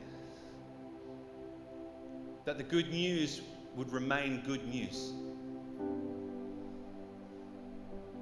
That 2.45 2.57
the 2.57 2.63
good 2.63 2.89
news 2.91 3.41
would 3.75 3.91
remain 3.91 4.43
good 4.45 4.67
news. 4.67 5.13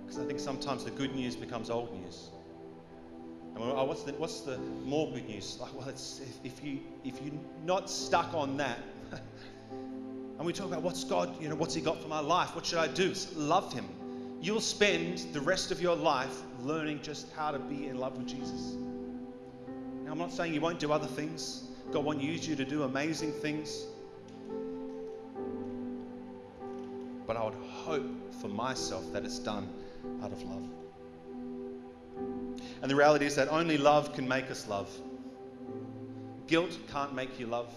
Because 0.06 0.20
I 0.20 0.26
think 0.26 0.40
sometimes 0.40 0.86
the 0.86 0.92
good 0.92 1.14
news 1.14 1.36
becomes 1.36 1.70
old 1.70 1.94
news. 2.02 2.30
And 3.56 3.64
oh, 3.64 3.84
what's 3.86 4.04
the, 4.04 4.14
what's 4.14 4.42
the 4.42 4.58
more 4.86 5.12
good 5.12 5.28
news? 5.28 5.58
Like, 5.60 5.74
well, 5.74 5.90
it's, 5.90 6.22
if, 6.22 6.54
if, 6.54 6.64
you, 6.64 6.80
if 7.04 7.22
you're 7.22 7.34
not 7.66 7.90
stuck 7.90 8.34
on 8.34 8.56
that, 8.58 8.78
and 9.72 10.46
we 10.46 10.54
talk 10.54 10.68
about 10.68 10.84
what's 10.84 11.04
God, 11.04 11.42
you 11.42 11.50
know, 11.50 11.56
what's 11.56 11.74
He 11.74 11.82
got 11.82 12.00
for 12.02 12.08
my 12.08 12.20
life? 12.20 12.56
What 12.56 12.66
should 12.66 12.78
I 12.78 12.88
do? 12.88 13.14
Love 13.36 13.74
Him. 13.74 13.86
You'll 14.42 14.62
spend 14.62 15.26
the 15.34 15.42
rest 15.42 15.72
of 15.72 15.82
your 15.82 15.96
life 15.96 16.44
learning 16.62 17.02
just 17.02 17.32
how 17.34 17.52
to 17.52 17.58
be 17.58 17.88
in 17.88 17.98
love 17.98 18.18
with 18.18 18.28
Jesus. 18.28 18.76
Now, 20.08 20.14
I'm 20.14 20.20
not 20.20 20.32
saying 20.32 20.54
you 20.54 20.62
won't 20.62 20.80
do 20.80 20.94
other 20.94 21.06
things. 21.06 21.64
God 21.92 22.06
won't 22.06 22.22
use 22.22 22.48
you 22.48 22.56
to 22.56 22.64
do 22.64 22.84
amazing 22.84 23.34
things. 23.34 23.88
But 27.28 27.36
I 27.36 27.44
would 27.44 27.56
hope 27.56 28.34
for 28.36 28.48
myself 28.48 29.04
that 29.12 29.26
it's 29.26 29.38
done 29.38 29.68
out 30.24 30.32
of 30.32 30.42
love. 30.44 30.64
And 32.82 32.90
the 32.90 32.96
reality 32.96 33.26
is 33.26 33.36
that 33.36 33.50
only 33.50 33.78
love 33.78 34.14
can 34.14 34.26
make 34.26 34.50
us 34.50 34.70
love. 34.70 34.90
Guilt 36.48 36.78
can't 36.90 37.14
make 37.14 37.38
you 37.38 37.48
love. 37.48 37.74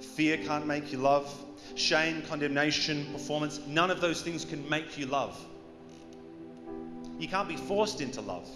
Fear 0.00 0.36
can't 0.44 0.66
make 0.66 0.92
you 0.92 0.98
love. 0.98 1.34
Shame, 1.76 2.20
condemnation, 2.28 3.06
performance, 3.10 3.60
none 3.66 3.90
of 3.90 4.02
those 4.02 4.20
things 4.20 4.44
can 4.44 4.68
make 4.68 4.98
you 4.98 5.06
love. 5.06 5.42
You 7.18 7.26
can't 7.26 7.48
be 7.48 7.56
forced 7.56 8.02
into 8.02 8.20
love. 8.20 8.46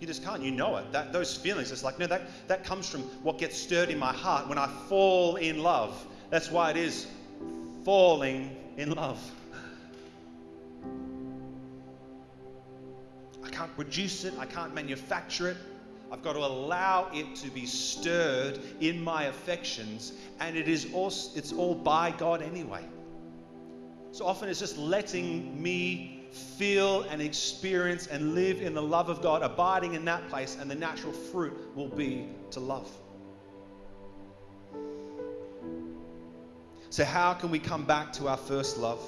You 0.00 0.06
just 0.06 0.24
can't. 0.24 0.42
You 0.42 0.50
know 0.50 0.76
it. 0.78 0.90
That, 0.92 1.12
those 1.12 1.36
feelings, 1.36 1.70
it's 1.70 1.84
like, 1.84 1.98
no, 1.98 2.06
that, 2.06 2.22
that 2.48 2.64
comes 2.64 2.88
from 2.88 3.02
what 3.22 3.38
gets 3.38 3.56
stirred 3.56 3.90
in 3.90 3.98
my 3.98 4.12
heart 4.12 4.48
when 4.48 4.56
I 4.56 4.66
fall 4.88 5.36
in 5.36 5.62
love. 5.62 6.06
That's 6.30 6.50
why 6.50 6.70
it 6.70 6.78
is 6.78 7.06
falling 7.84 8.56
in 8.78 8.92
love. 8.92 9.20
I 13.44 13.50
can't 13.50 13.74
produce 13.76 14.24
it, 14.24 14.32
I 14.38 14.46
can't 14.46 14.74
manufacture 14.74 15.48
it. 15.48 15.56
I've 16.10 16.22
got 16.22 16.32
to 16.32 16.40
allow 16.40 17.08
it 17.12 17.36
to 17.36 17.50
be 17.50 17.66
stirred 17.66 18.58
in 18.80 19.02
my 19.02 19.24
affections, 19.24 20.12
and 20.40 20.56
it 20.56 20.66
is 20.66 20.92
also, 20.92 21.38
it's 21.38 21.52
all 21.52 21.74
by 21.74 22.10
God 22.10 22.42
anyway. 22.42 22.84
So 24.12 24.26
often 24.26 24.48
it's 24.48 24.58
just 24.58 24.76
letting 24.76 25.62
me 25.62 26.19
feel 26.30 27.02
and 27.02 27.20
experience 27.20 28.06
and 28.06 28.34
live 28.34 28.62
in 28.62 28.74
the 28.74 28.82
love 28.82 29.08
of 29.08 29.22
God, 29.22 29.42
abiding 29.42 29.94
in 29.94 30.04
that 30.06 30.28
place, 30.28 30.56
and 30.60 30.70
the 30.70 30.74
natural 30.74 31.12
fruit 31.12 31.54
will 31.74 31.88
be 31.88 32.28
to 32.52 32.60
love. 32.60 32.90
So, 36.90 37.04
how 37.04 37.34
can 37.34 37.50
we 37.50 37.58
come 37.58 37.84
back 37.84 38.12
to 38.14 38.28
our 38.28 38.36
first 38.36 38.78
love? 38.78 39.00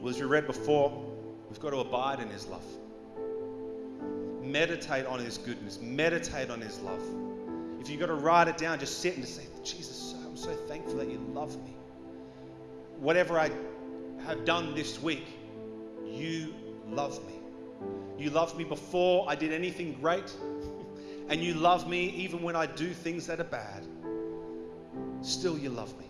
Well, 0.00 0.10
as 0.10 0.20
we 0.20 0.26
read 0.26 0.46
before, 0.46 1.12
We've 1.52 1.60
got 1.60 1.72
to 1.72 1.80
abide 1.80 2.18
in 2.18 2.30
His 2.30 2.46
love. 2.46 2.64
Meditate 4.42 5.04
on 5.04 5.18
His 5.18 5.36
goodness. 5.36 5.78
Meditate 5.82 6.48
on 6.48 6.62
His 6.62 6.80
love. 6.80 7.02
If 7.78 7.90
you've 7.90 8.00
got 8.00 8.06
to 8.06 8.14
write 8.14 8.48
it 8.48 8.56
down, 8.56 8.78
just 8.78 9.00
sit 9.00 9.16
and 9.16 9.22
just 9.22 9.36
say, 9.36 9.42
Jesus, 9.62 10.14
I'm 10.24 10.34
so 10.34 10.54
thankful 10.66 10.96
that 10.96 11.10
you 11.10 11.18
love 11.34 11.54
me. 11.62 11.76
Whatever 13.00 13.38
I 13.38 13.50
have 14.26 14.44
done 14.44 14.74
this 14.74 15.00
week, 15.00 15.26
you 16.04 16.54
love 16.88 17.24
me. 17.26 17.34
You 18.18 18.30
loved 18.30 18.56
me 18.56 18.64
before 18.64 19.26
I 19.28 19.34
did 19.34 19.52
anything 19.52 19.94
great, 20.00 20.32
and 21.28 21.42
you 21.42 21.54
love 21.54 21.88
me 21.88 22.10
even 22.10 22.42
when 22.42 22.54
I 22.56 22.66
do 22.66 22.92
things 22.92 23.26
that 23.26 23.40
are 23.40 23.44
bad. 23.44 23.84
Still, 25.22 25.58
you 25.58 25.70
love 25.70 25.96
me. 25.98 26.06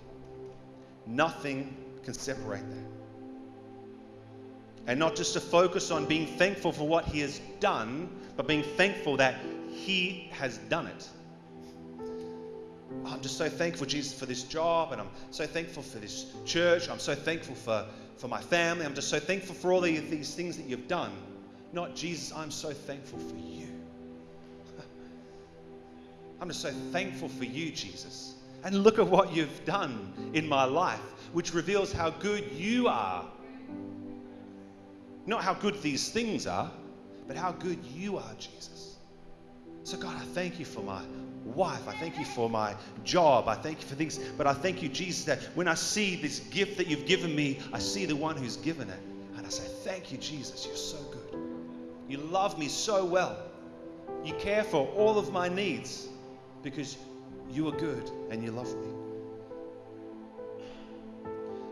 Nothing 1.06 1.76
can 2.04 2.14
separate 2.14 2.68
that. 2.70 2.86
And 4.86 4.98
not 4.98 5.14
just 5.14 5.34
to 5.34 5.40
focus 5.40 5.90
on 5.90 6.06
being 6.06 6.26
thankful 6.26 6.72
for 6.72 6.86
what 6.86 7.04
He 7.04 7.20
has 7.20 7.40
done, 7.60 8.10
but 8.36 8.48
being 8.48 8.62
thankful 8.62 9.16
that 9.18 9.36
He 9.70 10.28
has 10.32 10.58
done 10.58 10.86
it. 10.86 11.08
I'm 13.06 13.20
just 13.20 13.36
so 13.36 13.48
thankful, 13.48 13.86
Jesus, 13.86 14.18
for 14.18 14.26
this 14.26 14.42
job, 14.42 14.92
and 14.92 15.00
I'm 15.00 15.10
so 15.30 15.46
thankful 15.46 15.82
for 15.82 15.98
this 15.98 16.26
church. 16.44 16.88
I'm 16.88 16.98
so 16.98 17.14
thankful 17.14 17.54
for, 17.54 17.86
for 18.16 18.28
my 18.28 18.40
family. 18.40 18.84
I'm 18.84 18.94
just 18.94 19.08
so 19.08 19.18
thankful 19.18 19.54
for 19.54 19.72
all 19.72 19.80
the, 19.80 19.98
these 19.98 20.34
things 20.34 20.56
that 20.56 20.66
you've 20.66 20.88
done. 20.88 21.12
Not, 21.72 21.94
Jesus, 21.94 22.32
I'm 22.36 22.50
so 22.50 22.72
thankful 22.72 23.18
for 23.18 23.36
you. 23.36 23.68
I'm 26.40 26.48
just 26.48 26.62
so 26.62 26.72
thankful 26.92 27.28
for 27.28 27.44
you, 27.44 27.70
Jesus. 27.70 28.34
And 28.64 28.82
look 28.84 28.98
at 28.98 29.06
what 29.06 29.32
you've 29.32 29.64
done 29.64 30.30
in 30.34 30.48
my 30.48 30.64
life, 30.64 31.00
which 31.32 31.52
reveals 31.54 31.92
how 31.92 32.10
good 32.10 32.50
you 32.52 32.88
are 32.88 33.26
not 35.26 35.42
how 35.42 35.54
good 35.54 35.80
these 35.82 36.08
things 36.08 36.46
are, 36.46 36.70
but 37.26 37.36
how 37.36 37.52
good 37.52 37.78
you 37.84 38.16
are, 38.16 38.34
Jesus. 38.38 38.96
So, 39.84 39.96
God, 39.96 40.16
I 40.16 40.24
thank 40.26 40.58
you 40.58 40.64
for 40.64 40.80
my 40.80 41.02
wife. 41.44 41.86
I 41.88 41.92
thank 41.92 42.18
you 42.18 42.24
for 42.24 42.48
my 42.48 42.74
job. 43.04 43.48
I 43.48 43.54
thank 43.54 43.80
you 43.80 43.86
for 43.86 43.94
things. 43.94 44.18
But 44.18 44.46
I 44.46 44.52
thank 44.52 44.82
you, 44.82 44.88
Jesus, 44.88 45.24
that 45.24 45.40
when 45.54 45.68
I 45.68 45.74
see 45.74 46.16
this 46.16 46.40
gift 46.40 46.76
that 46.78 46.86
you've 46.86 47.06
given 47.06 47.34
me, 47.34 47.58
I 47.72 47.78
see 47.78 48.06
the 48.06 48.16
one 48.16 48.36
who's 48.36 48.56
given 48.56 48.88
it. 48.88 49.00
And 49.36 49.46
I 49.46 49.50
say, 49.50 49.64
Thank 49.84 50.12
you, 50.12 50.18
Jesus. 50.18 50.66
You're 50.66 50.76
so 50.76 50.98
good. 51.10 51.40
You 52.08 52.18
love 52.18 52.58
me 52.58 52.68
so 52.68 53.04
well. 53.04 53.36
You 54.24 54.34
care 54.34 54.62
for 54.64 54.86
all 54.96 55.18
of 55.18 55.32
my 55.32 55.48
needs 55.48 56.08
because 56.62 56.96
you 57.50 57.68
are 57.68 57.72
good 57.72 58.10
and 58.30 58.42
you 58.42 58.50
love 58.50 58.74
me. 58.76 58.88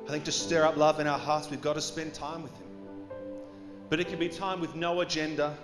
I 0.07 0.11
think 0.13 0.25
to 0.25 0.33
stir 0.33 0.65
up 0.65 0.77
love 0.77 0.99
in 0.99 1.07
our 1.07 1.19
hearts, 1.19 1.51
we've 1.51 1.61
got 1.61 1.75
to 1.75 1.81
spend 1.81 2.15
time 2.15 2.43
with 2.43 2.53
Him. 2.53 2.67
But 3.89 4.01
it 4.01 4.09
can 4.09 4.19
be 4.19 4.29
time 4.29 4.61
with 4.61 4.75
no 4.75 5.01
agenda. 5.03 5.57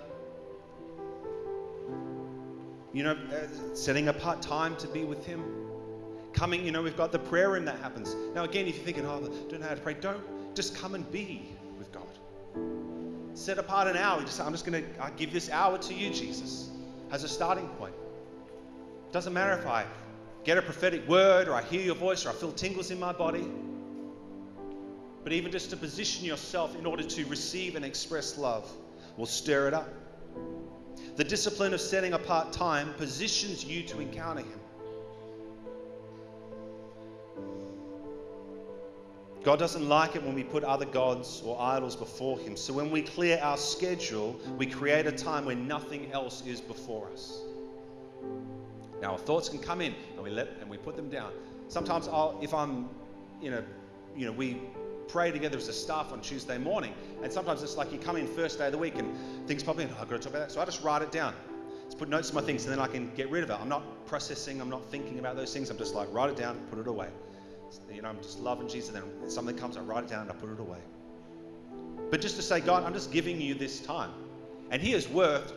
You 2.97 3.03
know, 3.03 3.15
setting 3.75 4.07
apart 4.07 4.41
time 4.41 4.75
to 4.77 4.87
be 4.87 5.05
with 5.05 5.23
Him. 5.23 5.43
Coming, 6.33 6.65
you 6.65 6.71
know, 6.71 6.81
we've 6.81 6.97
got 6.97 7.11
the 7.11 7.19
prayer 7.19 7.51
room 7.51 7.63
that 7.65 7.77
happens. 7.77 8.15
Now, 8.33 8.43
again, 8.43 8.65
if 8.65 8.77
you're 8.77 8.85
thinking, 8.85 9.05
oh, 9.05 9.17
I 9.17 9.51
don't 9.51 9.61
know 9.61 9.67
how 9.67 9.75
to 9.75 9.81
pray, 9.81 9.93
don't 9.93 10.19
just 10.55 10.75
come 10.75 10.95
and 10.95 11.11
be 11.11 11.47
with 11.77 11.91
God. 11.91 12.07
Set 13.35 13.59
apart 13.59 13.87
an 13.87 13.97
hour. 13.97 14.21
Just 14.21 14.41
I'm 14.41 14.51
just 14.51 14.65
going 14.65 14.83
to 14.83 15.11
give 15.15 15.31
this 15.31 15.51
hour 15.51 15.77
to 15.77 15.93
you, 15.93 16.09
Jesus. 16.09 16.71
as 17.11 17.23
a 17.23 17.29
starting 17.29 17.67
point. 17.77 17.93
Doesn't 19.11 19.31
matter 19.31 19.53
if 19.53 19.67
I 19.67 19.85
get 20.43 20.57
a 20.57 20.63
prophetic 20.63 21.07
word 21.07 21.47
or 21.47 21.53
I 21.53 21.61
hear 21.61 21.81
your 21.81 21.93
voice 21.93 22.25
or 22.25 22.31
I 22.31 22.33
feel 22.33 22.51
tingles 22.51 22.89
in 22.89 22.99
my 22.99 23.13
body. 23.13 23.47
But 25.23 25.33
even 25.33 25.51
just 25.51 25.69
to 25.69 25.77
position 25.77 26.25
yourself 26.25 26.75
in 26.75 26.87
order 26.87 27.03
to 27.03 27.25
receive 27.27 27.75
and 27.75 27.85
express 27.85 28.39
love 28.39 28.67
will 29.17 29.27
stir 29.27 29.67
it 29.67 29.75
up. 29.75 29.87
The 31.17 31.23
discipline 31.23 31.73
of 31.73 31.81
setting 31.81 32.13
apart 32.13 32.53
time 32.53 32.93
positions 32.93 33.65
you 33.65 33.81
to 33.83 33.99
encounter 33.99 34.41
Him. 34.41 34.59
God 39.43 39.57
doesn't 39.57 39.89
like 39.89 40.15
it 40.15 40.21
when 40.21 40.35
we 40.35 40.43
put 40.43 40.63
other 40.63 40.85
gods 40.85 41.41
or 41.43 41.59
idols 41.59 41.95
before 41.95 42.37
Him. 42.37 42.55
So 42.55 42.71
when 42.71 42.91
we 42.91 43.01
clear 43.01 43.39
our 43.41 43.57
schedule, 43.57 44.39
we 44.59 44.67
create 44.67 45.07
a 45.07 45.11
time 45.11 45.45
when 45.45 45.67
nothing 45.67 46.11
else 46.11 46.45
is 46.45 46.61
before 46.61 47.09
us. 47.11 47.39
Now, 49.01 49.13
our 49.13 49.17
thoughts 49.17 49.49
can 49.49 49.59
come 49.59 49.81
in 49.81 49.95
and 50.13 50.21
we 50.21 50.29
let 50.29 50.49
and 50.61 50.69
we 50.69 50.77
put 50.77 50.95
them 50.95 51.09
down. 51.09 51.31
Sometimes 51.67 52.07
I'll, 52.07 52.37
if 52.43 52.53
I'm, 52.53 52.89
you 53.41 53.49
know, 53.49 53.63
you 54.15 54.27
know, 54.27 54.31
we 54.33 54.61
pray 55.07 55.31
together 55.31 55.57
as 55.57 55.67
a 55.67 55.73
staff 55.73 56.11
on 56.11 56.21
Tuesday 56.21 56.57
morning, 56.57 56.93
and 57.23 57.31
sometimes 57.31 57.63
it's 57.63 57.77
like 57.77 57.91
you 57.91 57.99
come 57.99 58.17
in 58.17 58.27
first 58.27 58.57
day 58.57 58.67
of 58.67 58.71
the 58.71 58.77
week 58.77 58.95
and 58.95 59.15
things 59.47 59.63
pop 59.63 59.79
in. 59.79 59.89
Oh, 59.89 60.01
I've 60.01 60.09
got 60.09 60.21
to 60.21 60.27
talk 60.27 60.33
about 60.33 60.47
that, 60.47 60.51
so 60.51 60.61
I 60.61 60.65
just 60.65 60.83
write 60.83 61.01
it 61.01 61.11
down. 61.11 61.33
Just 61.85 61.97
put 61.97 62.09
notes 62.09 62.29
to 62.29 62.35
my 62.35 62.41
things, 62.41 62.65
and 62.65 62.73
then 62.73 62.79
I 62.79 62.87
can 62.87 63.11
get 63.15 63.29
rid 63.29 63.43
of 63.43 63.49
it. 63.49 63.57
I'm 63.59 63.69
not 63.69 64.05
processing. 64.05 64.59
I'm 64.59 64.69
not 64.69 64.85
thinking 64.91 65.19
about 65.19 65.35
those 65.35 65.53
things. 65.53 65.69
I'm 65.69 65.77
just 65.77 65.95
like 65.95 66.07
write 66.11 66.29
it 66.29 66.35
down, 66.35 66.59
put 66.69 66.79
it 66.79 66.87
away. 66.87 67.07
You 67.91 68.01
know, 68.01 68.09
I'm 68.09 68.21
just 68.21 68.39
loving 68.39 68.67
Jesus. 68.67 68.93
And 68.93 69.03
then 69.03 69.29
something 69.29 69.55
comes, 69.55 69.77
I 69.77 69.81
write 69.81 70.03
it 70.03 70.09
down, 70.09 70.23
and 70.23 70.31
I 70.31 70.35
put 70.35 70.51
it 70.51 70.59
away. 70.59 70.79
But 72.09 72.21
just 72.21 72.35
to 72.35 72.41
say, 72.41 72.59
God, 72.59 72.83
I'm 72.83 72.93
just 72.93 73.11
giving 73.11 73.39
you 73.39 73.53
this 73.53 73.79
time, 73.79 74.11
and 74.69 74.81
He 74.81 74.93
is 74.93 75.07
worth 75.09 75.53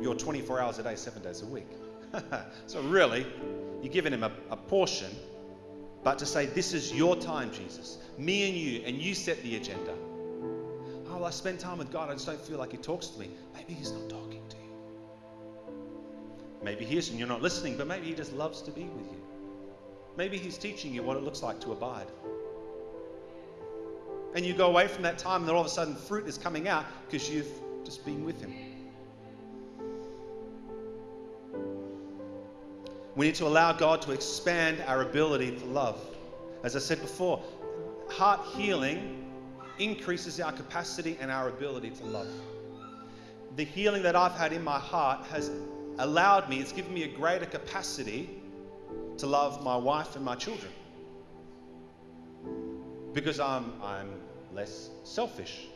your 0.00 0.14
24 0.14 0.60
hours 0.60 0.78
a 0.78 0.82
day, 0.82 0.94
seven 0.94 1.22
days 1.22 1.42
a 1.42 1.46
week. 1.46 1.68
so 2.66 2.82
really, 2.82 3.26
you're 3.82 3.92
giving 3.92 4.12
him 4.12 4.22
a, 4.22 4.32
a 4.50 4.56
portion, 4.56 5.10
but 6.04 6.18
to 6.18 6.26
say, 6.26 6.46
This 6.46 6.72
is 6.72 6.92
your 6.92 7.16
time, 7.16 7.50
Jesus, 7.52 7.98
me 8.18 8.48
and 8.48 8.56
you, 8.56 8.82
and 8.84 8.96
you 8.96 9.14
set 9.14 9.42
the 9.42 9.56
agenda. 9.56 9.94
Oh, 11.08 11.16
well, 11.16 11.24
I 11.26 11.30
spend 11.30 11.60
time 11.60 11.78
with 11.78 11.92
God, 11.92 12.10
I 12.10 12.14
just 12.14 12.26
don't 12.26 12.40
feel 12.40 12.58
like 12.58 12.72
He 12.72 12.78
talks 12.78 13.08
to 13.08 13.20
me. 13.20 13.30
Maybe 13.54 13.74
He's 13.74 13.92
not 13.92 14.08
talking 14.08 14.42
to 14.48 14.56
you. 14.56 14.62
Maybe 16.62 16.84
He 16.84 16.96
is 16.96 17.10
and 17.10 17.18
you're 17.18 17.28
not 17.28 17.42
listening, 17.42 17.76
but 17.76 17.86
maybe 17.86 18.06
He 18.06 18.14
just 18.14 18.32
loves 18.32 18.62
to 18.62 18.70
be 18.70 18.84
with 18.84 19.06
you. 19.10 19.22
Maybe 20.16 20.38
He's 20.38 20.58
teaching 20.58 20.94
you 20.94 21.02
what 21.02 21.16
it 21.16 21.22
looks 21.22 21.42
like 21.42 21.60
to 21.60 21.72
abide. 21.72 22.06
And 24.34 24.46
you 24.46 24.54
go 24.54 24.68
away 24.68 24.88
from 24.88 25.02
that 25.02 25.18
time, 25.18 25.42
and 25.42 25.48
then 25.48 25.54
all 25.54 25.60
of 25.60 25.66
a 25.66 25.70
sudden 25.70 25.94
fruit 25.94 26.26
is 26.26 26.38
coming 26.38 26.66
out 26.66 26.86
because 27.06 27.28
you've 27.28 27.52
just 27.84 28.04
been 28.04 28.24
with 28.24 28.40
Him. 28.40 28.71
We 33.22 33.28
need 33.28 33.36
to 33.36 33.46
allow 33.46 33.72
God 33.72 34.02
to 34.02 34.10
expand 34.10 34.82
our 34.88 35.02
ability 35.02 35.56
to 35.56 35.64
love. 35.66 35.96
As 36.64 36.74
I 36.74 36.80
said 36.80 37.00
before, 37.00 37.40
heart 38.08 38.40
healing 38.56 39.30
increases 39.78 40.40
our 40.40 40.50
capacity 40.50 41.16
and 41.20 41.30
our 41.30 41.48
ability 41.48 41.90
to 41.90 42.04
love. 42.04 42.26
The 43.54 43.62
healing 43.64 44.02
that 44.02 44.16
I've 44.16 44.32
had 44.32 44.52
in 44.52 44.64
my 44.64 44.80
heart 44.80 45.24
has 45.26 45.52
allowed 46.00 46.48
me, 46.48 46.58
it's 46.58 46.72
given 46.72 46.92
me 46.92 47.04
a 47.04 47.16
greater 47.16 47.46
capacity 47.46 48.28
to 49.18 49.28
love 49.28 49.62
my 49.62 49.76
wife 49.76 50.16
and 50.16 50.24
my 50.24 50.34
children. 50.34 50.72
Because 53.12 53.38
I'm, 53.38 53.72
I'm 53.84 54.14
less 54.52 54.90
selfish. 55.04 55.68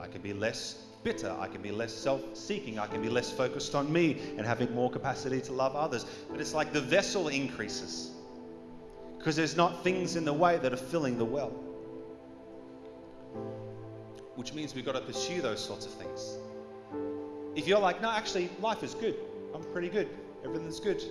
I 0.00 0.08
can 0.08 0.22
be 0.22 0.32
less 0.32 0.87
bitter. 1.02 1.34
I 1.38 1.48
can 1.48 1.62
be 1.62 1.70
less 1.70 1.92
self 1.92 2.36
seeking. 2.36 2.78
I 2.78 2.86
can 2.86 3.02
be 3.02 3.08
less 3.08 3.30
focused 3.30 3.74
on 3.74 3.92
me 3.92 4.20
and 4.36 4.46
having 4.46 4.74
more 4.74 4.90
capacity 4.90 5.40
to 5.42 5.52
love 5.52 5.74
others. 5.76 6.06
But 6.30 6.40
it's 6.40 6.54
like 6.54 6.72
the 6.72 6.80
vessel 6.80 7.28
increases 7.28 8.12
because 9.18 9.36
there's 9.36 9.56
not 9.56 9.82
things 9.82 10.16
in 10.16 10.24
the 10.24 10.32
way 10.32 10.58
that 10.58 10.72
are 10.72 10.76
filling 10.76 11.18
the 11.18 11.24
well. 11.24 11.50
Which 14.36 14.54
means 14.54 14.74
we've 14.74 14.86
got 14.86 14.92
to 14.92 15.00
pursue 15.00 15.42
those 15.42 15.62
sorts 15.62 15.84
of 15.84 15.92
things. 15.92 16.38
If 17.56 17.66
you're 17.66 17.80
like, 17.80 18.00
no, 18.00 18.10
actually, 18.10 18.48
life 18.60 18.84
is 18.84 18.94
good, 18.94 19.16
I'm 19.52 19.64
pretty 19.72 19.88
good, 19.88 20.08
everything's 20.44 20.78
good, 20.78 21.02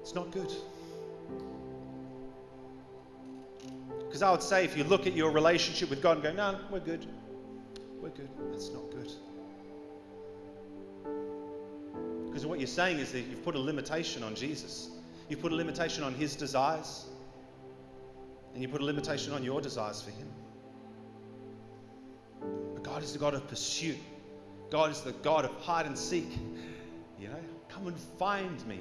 it's 0.00 0.14
not 0.14 0.30
good. 0.30 0.50
Because 3.98 4.22
I 4.22 4.30
would 4.30 4.42
say, 4.42 4.64
if 4.64 4.76
you 4.76 4.84
look 4.84 5.06
at 5.06 5.14
your 5.14 5.30
relationship 5.30 5.90
with 5.90 6.00
God 6.00 6.16
and 6.16 6.22
go, 6.22 6.32
no, 6.32 6.58
we're 6.70 6.80
good, 6.80 7.06
we're 8.00 8.10
good. 8.10 8.28
That's 8.50 8.70
not 8.70 8.90
good. 8.90 9.10
Because 12.26 12.46
what 12.46 12.58
you're 12.58 12.66
saying 12.66 12.98
is 12.98 13.12
that 13.12 13.20
you've 13.20 13.44
put 13.44 13.54
a 13.54 13.58
limitation 13.58 14.22
on 14.22 14.34
Jesus. 14.34 14.90
You've 15.28 15.40
put 15.40 15.52
a 15.52 15.54
limitation 15.54 16.04
on 16.04 16.14
his 16.14 16.36
desires. 16.36 17.06
And 18.54 18.62
you 18.62 18.68
put 18.68 18.80
a 18.80 18.84
limitation 18.84 19.32
on 19.32 19.44
your 19.44 19.60
desires 19.60 20.00
for 20.02 20.10
him. 20.10 20.28
But 22.74 22.82
God 22.82 23.02
is 23.02 23.12
the 23.12 23.18
God 23.18 23.34
of 23.34 23.46
pursuit. 23.48 23.98
God 24.70 24.90
is 24.90 25.00
the 25.00 25.12
God 25.12 25.44
of 25.44 25.52
hide 25.60 25.86
and 25.86 25.98
seek. 25.98 26.28
You 27.20 27.28
know, 27.28 27.40
come 27.68 27.88
and 27.88 27.98
find 28.18 28.66
me. 28.66 28.80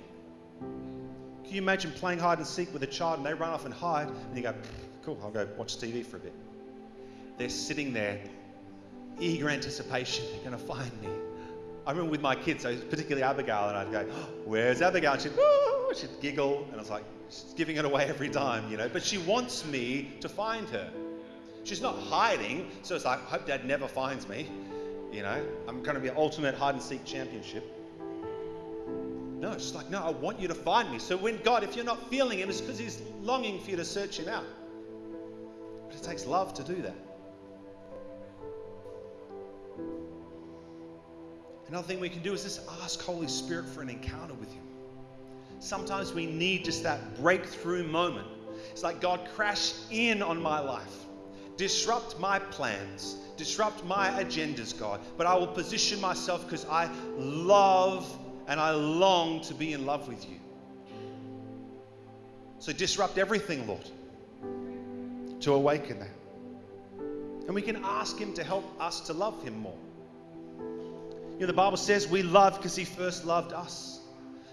Can 0.59 1.55
you 1.55 1.61
imagine 1.61 1.91
playing 1.91 2.19
hide 2.19 2.37
and 2.37 2.47
seek 2.47 2.71
with 2.71 2.83
a 2.83 2.87
child 2.87 3.17
and 3.17 3.25
they 3.25 3.33
run 3.33 3.49
off 3.49 3.65
and 3.65 3.73
hide 3.73 4.07
and 4.07 4.37
you 4.37 4.43
go, 4.43 4.53
cool, 5.03 5.19
I'll 5.23 5.31
go 5.31 5.47
watch 5.57 5.77
TV 5.77 6.05
for 6.05 6.17
a 6.17 6.19
bit. 6.19 6.33
They're 7.37 7.49
sitting 7.49 7.91
there 7.93 8.19
eager 9.19 9.49
anticipation, 9.49 10.25
they're 10.31 10.51
going 10.51 10.59
to 10.59 10.73
find 10.73 10.91
me. 11.01 11.09
I 11.85 11.91
remember 11.91 12.11
with 12.11 12.21
my 12.21 12.35
kids, 12.35 12.63
so 12.63 12.75
particularly 12.75 13.23
Abigail, 13.23 13.69
and 13.69 13.77
I'd 13.77 13.91
go, 13.91 14.05
oh, 14.11 14.29
Where's 14.45 14.81
Abigail? 14.81 15.13
And 15.13 15.21
she'd, 15.21 15.31
oh, 15.37 15.93
she'd 15.95 16.09
giggle, 16.21 16.65
and 16.65 16.75
I 16.75 16.79
was 16.79 16.89
like, 16.89 17.03
She's 17.29 17.53
giving 17.55 17.77
it 17.77 17.85
away 17.85 18.05
every 18.05 18.29
time, 18.29 18.69
you 18.71 18.77
know. 18.77 18.89
But 18.89 19.03
she 19.03 19.19
wants 19.19 19.63
me 19.65 20.11
to 20.21 20.29
find 20.29 20.67
her. 20.69 20.91
She's 21.63 21.81
not 21.81 21.95
hiding, 21.95 22.69
so 22.81 22.95
it's 22.95 23.05
like, 23.05 23.19
I 23.19 23.29
hope 23.29 23.45
dad 23.45 23.65
never 23.65 23.87
finds 23.87 24.27
me. 24.27 24.47
You 25.11 25.21
know, 25.23 25.43
I'm 25.67 25.83
going 25.83 25.95
to 25.95 26.01
be 26.01 26.09
ultimate 26.09 26.55
hide 26.55 26.75
and 26.75 26.83
seek 26.83 27.05
championship. 27.05 27.63
No, 29.39 29.53
she's 29.53 29.75
like, 29.75 29.89
no, 29.89 30.03
I 30.03 30.09
want 30.09 30.39
you 30.39 30.47
to 30.47 30.55
find 30.55 30.91
me. 30.91 30.99
So 30.99 31.15
when 31.17 31.37
God, 31.43 31.63
if 31.63 31.75
you're 31.75 31.85
not 31.85 32.09
feeling 32.09 32.39
him, 32.39 32.49
it's 32.49 32.61
because 32.61 32.79
he's 32.79 33.01
longing 33.21 33.59
for 33.59 33.71
you 33.71 33.77
to 33.77 33.85
search 33.85 34.19
him 34.19 34.27
out. 34.27 34.45
But 35.87 35.97
it 35.97 36.03
takes 36.03 36.25
love 36.25 36.53
to 36.55 36.63
do 36.63 36.81
that. 36.81 36.95
Another 41.69 41.87
thing 41.87 41.99
we 41.99 42.09
can 42.09 42.23
do 42.23 42.33
is 42.33 42.43
just 42.43 42.61
ask 42.81 42.99
Holy 42.99 43.27
Spirit 43.27 43.69
for 43.69 43.83
an 43.83 43.89
encounter 43.89 44.33
with 44.33 44.51
Him. 44.51 44.63
Sometimes 45.59 46.13
we 46.13 46.25
need 46.25 46.65
just 46.65 46.81
that 46.81 46.99
breakthrough 47.21 47.83
moment. 47.83 48.27
It's 48.71 48.81
like 48.81 48.99
God 48.99 49.27
crash 49.35 49.73
in 49.91 50.23
on 50.23 50.41
my 50.41 50.59
life, 50.59 51.05
disrupt 51.57 52.19
my 52.19 52.39
plans, 52.39 53.17
disrupt 53.37 53.85
my 53.85 54.09
agendas, 54.23 54.77
God. 54.77 54.99
But 55.15 55.27
I 55.27 55.35
will 55.35 55.47
position 55.47 56.01
myself 56.01 56.43
because 56.43 56.65
I 56.65 56.89
love 57.17 58.17
and 58.47 58.59
I 58.59 58.71
long 58.71 59.41
to 59.41 59.53
be 59.53 59.73
in 59.73 59.85
love 59.85 60.07
with 60.07 60.27
you. 60.27 60.39
So 62.57 62.73
disrupt 62.73 63.19
everything, 63.19 63.67
Lord, 63.67 63.87
to 65.41 65.53
awaken 65.53 65.99
that. 65.99 66.09
And 67.45 67.53
we 67.53 67.61
can 67.61 67.77
ask 67.83 68.17
Him 68.17 68.33
to 68.33 68.43
help 68.43 68.65
us 68.81 69.01
to 69.01 69.13
love 69.13 69.43
Him 69.43 69.59
more. 69.59 69.77
Know, 71.39 71.47
the 71.47 71.53
Bible 71.53 71.77
says 71.77 72.07
we 72.07 72.21
love 72.21 72.57
because 72.57 72.75
He 72.75 72.83
first 72.83 73.25
loved 73.25 73.53
us. 73.53 74.01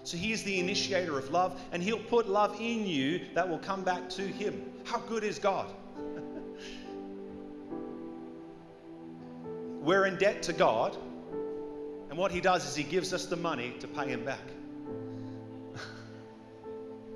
So 0.03 0.15
He 0.15 0.31
is 0.31 0.43
the 0.43 0.57
initiator 0.57 1.17
of 1.17 1.29
love, 1.31 1.59
and 1.73 1.83
He'll 1.83 1.99
put 1.99 2.29
love 2.29 2.55
in 2.61 2.87
you 2.87 3.19
that 3.33 3.49
will 3.49 3.59
come 3.59 3.83
back 3.83 4.07
to 4.11 4.21
Him. 4.21 4.71
How 4.85 4.99
good 4.99 5.25
is 5.25 5.37
God? 5.37 5.67
We're 9.81 10.05
in 10.05 10.15
debt 10.15 10.43
to 10.43 10.53
God, 10.53 10.95
and 12.09 12.17
what 12.17 12.31
He 12.31 12.39
does 12.39 12.65
is 12.65 12.73
He 12.73 12.83
gives 12.83 13.13
us 13.13 13.25
the 13.25 13.35
money 13.35 13.73
to 13.81 13.87
pay 13.87 14.07
Him 14.07 14.23
back. 14.23 14.47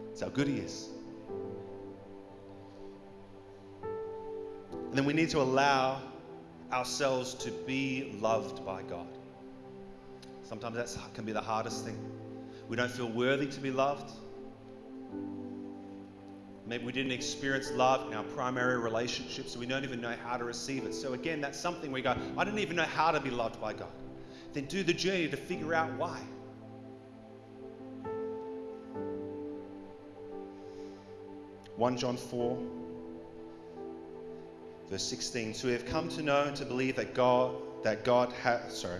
That's 0.09 0.19
how 0.19 0.27
good 0.27 0.49
He 0.49 0.57
is. 0.57 0.89
And 3.83 4.97
then 4.97 5.05
we 5.05 5.13
need 5.13 5.29
to 5.29 5.39
allow 5.39 6.01
ourselves 6.73 7.35
to 7.35 7.51
be 7.51 8.17
loved 8.19 8.65
by 8.65 8.81
God. 8.81 9.07
Sometimes 10.51 10.75
that 10.75 11.13
can 11.13 11.23
be 11.23 11.31
the 11.31 11.39
hardest 11.39 11.85
thing. 11.85 11.97
We 12.67 12.75
don't 12.75 12.91
feel 12.91 13.07
worthy 13.07 13.47
to 13.47 13.59
be 13.61 13.71
loved. 13.71 14.11
Maybe 16.67 16.83
we 16.83 16.91
didn't 16.91 17.13
experience 17.13 17.71
love 17.71 18.05
in 18.11 18.17
our 18.17 18.25
primary 18.25 18.77
relationship, 18.77 19.47
so 19.47 19.61
we 19.61 19.65
don't 19.65 19.85
even 19.85 20.01
know 20.01 20.13
how 20.25 20.35
to 20.35 20.43
receive 20.43 20.83
it. 20.83 20.93
So, 20.93 21.13
again, 21.13 21.39
that's 21.39 21.57
something 21.57 21.89
we 21.89 22.01
go, 22.01 22.17
I 22.37 22.43
didn't 22.43 22.59
even 22.59 22.75
know 22.75 22.83
how 22.83 23.11
to 23.11 23.21
be 23.21 23.29
loved 23.29 23.61
by 23.61 23.71
God. 23.71 23.87
Then 24.51 24.65
do 24.65 24.83
the 24.83 24.93
journey 24.93 25.29
to 25.29 25.37
figure 25.37 25.73
out 25.73 25.89
why. 25.93 26.19
One 31.77 31.95
John 31.95 32.17
4, 32.17 32.57
verse 34.89 35.03
16. 35.03 35.53
So 35.53 35.67
we 35.69 35.73
have 35.73 35.85
come 35.85 36.09
to 36.09 36.21
know 36.21 36.43
and 36.43 36.57
to 36.57 36.65
believe 36.65 36.97
that 36.97 37.13
God, 37.13 37.55
that 37.83 38.03
God 38.03 38.33
has, 38.33 38.77
sorry, 38.77 38.99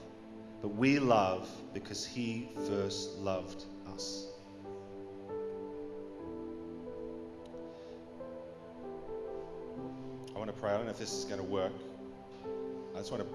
But 0.61 0.75
we 0.75 0.99
love 0.99 1.49
because 1.73 2.05
he 2.05 2.49
first 2.67 3.17
loved 3.17 3.63
us. 3.93 4.27
I 10.35 10.37
want 10.37 10.53
to 10.53 10.61
pray. 10.61 10.71
I 10.71 10.77
don't 10.77 10.85
know 10.85 10.91
if 10.91 10.99
this 10.99 11.13
is 11.13 11.25
going 11.25 11.39
to 11.39 11.45
work. 11.47 11.73
I 12.93 12.97
just 12.97 13.11
want 13.11 13.23
to 13.23 13.29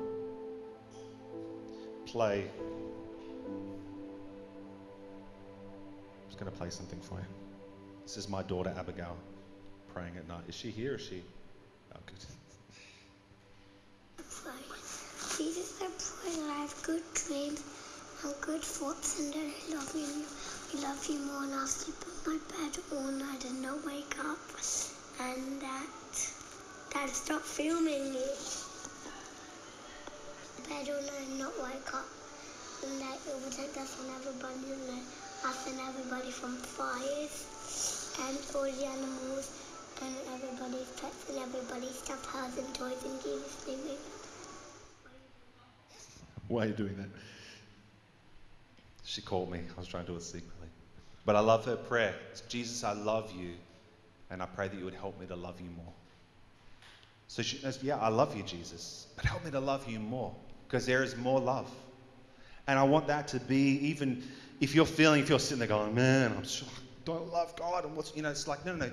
play. 2.10 2.44
I'm 6.24 6.28
just 6.28 6.38
going 6.38 6.50
to 6.50 6.56
play 6.56 6.70
something 6.70 7.00
for 7.00 7.14
you. 7.14 7.26
This 8.04 8.16
is 8.16 8.28
my 8.28 8.42
daughter 8.42 8.72
Abigail 8.78 9.16
praying 9.92 10.16
at 10.16 10.28
night. 10.28 10.44
Is 10.48 10.54
she 10.54 10.70
here? 10.70 10.94
Is 10.94 11.02
she? 11.02 11.22
Oh, 11.94 11.98
good. 12.06 12.18
Jesus, 15.36 15.76
I 15.82 15.92
pray 16.00 16.32
that 16.32 16.48
I 16.48 16.60
have 16.64 16.82
good 16.82 17.02
dreams 17.12 17.60
and 18.24 18.32
good 18.40 18.62
thoughts 18.62 19.20
and 19.20 19.34
that 19.34 19.44
I 19.44 19.76
love 19.76 19.92
you. 19.92 20.24
I 20.24 20.88
love 20.88 21.04
you 21.12 21.18
more 21.28 21.44
and 21.44 21.52
I'll 21.52 21.66
sleep 21.66 22.00
in 22.08 22.32
my 22.32 22.40
bed 22.48 22.72
all 22.88 23.12
night 23.12 23.44
and 23.44 23.60
not 23.60 23.84
wake 23.84 24.16
up. 24.16 24.40
And 25.20 25.60
that 25.60 25.92
Dad 26.88 27.10
stop 27.12 27.42
filming 27.42 28.16
me. 28.16 28.24
Bed 30.72 30.88
all 30.88 31.04
night 31.04 31.28
and 31.28 31.38
not 31.38 31.52
wake 31.60 31.92
up. 31.92 32.08
And 32.88 32.96
that 33.04 33.20
it 33.20 33.28
will 33.28 33.44
protect 33.44 33.76
us 33.76 33.92
and 34.00 34.08
everybody 34.16 34.72
and 34.72 35.04
us 35.44 35.68
and 35.68 35.76
everybody 35.84 36.30
from 36.32 36.56
fires 36.56 37.44
and 38.24 38.40
all 38.56 38.64
the 38.64 38.86
animals 38.88 39.52
and 40.00 40.16
everybody's 40.32 40.88
pets 40.96 41.28
and 41.28 41.44
everybody's 41.44 41.98
stuffed 42.00 42.24
house 42.24 42.56
and 42.56 42.72
toys 42.72 43.04
and 43.04 43.20
Jesus' 43.20 43.68
name. 43.68 44.15
Why 46.48 46.64
are 46.64 46.66
you 46.66 46.74
doing 46.74 46.96
that? 46.96 47.08
She 49.04 49.22
called 49.22 49.50
me. 49.50 49.60
I 49.76 49.80
was 49.80 49.88
trying 49.88 50.04
to 50.04 50.12
do 50.12 50.16
it 50.16 50.22
secretly. 50.22 50.68
But 51.24 51.36
I 51.36 51.40
love 51.40 51.64
her 51.64 51.76
prayer. 51.76 52.14
It's, 52.30 52.40
Jesus, 52.42 52.84
I 52.84 52.92
love 52.92 53.32
you, 53.36 53.54
and 54.30 54.42
I 54.42 54.46
pray 54.46 54.68
that 54.68 54.76
you 54.76 54.84
would 54.84 54.94
help 54.94 55.18
me 55.20 55.26
to 55.26 55.36
love 55.36 55.60
you 55.60 55.70
more. 55.70 55.92
So 57.28 57.42
she 57.42 57.56
says, 57.56 57.80
Yeah, 57.82 57.96
I 57.96 58.08
love 58.08 58.36
you, 58.36 58.42
Jesus, 58.42 59.08
but 59.16 59.24
help 59.24 59.44
me 59.44 59.50
to 59.50 59.60
love 59.60 59.88
you 59.88 59.98
more 59.98 60.34
because 60.66 60.86
there 60.86 61.02
is 61.02 61.16
more 61.16 61.40
love. 61.40 61.70
And 62.68 62.78
I 62.78 62.84
want 62.84 63.08
that 63.08 63.28
to 63.28 63.40
be 63.40 63.88
even 63.88 64.22
if 64.60 64.74
you're 64.74 64.86
feeling, 64.86 65.22
if 65.22 65.28
you're 65.28 65.38
sitting 65.38 65.58
there 65.58 65.68
going, 65.68 65.94
Man, 65.94 66.32
I'm 66.36 66.44
so, 66.44 66.66
I 66.66 66.80
don't 67.04 67.32
love 67.32 67.54
God, 67.56 67.84
and 67.84 67.96
what's, 67.96 68.14
you 68.14 68.22
know, 68.22 68.30
it's 68.30 68.48
like, 68.48 68.64
no, 68.64 68.74
no, 68.74 68.86
no. 68.86 68.92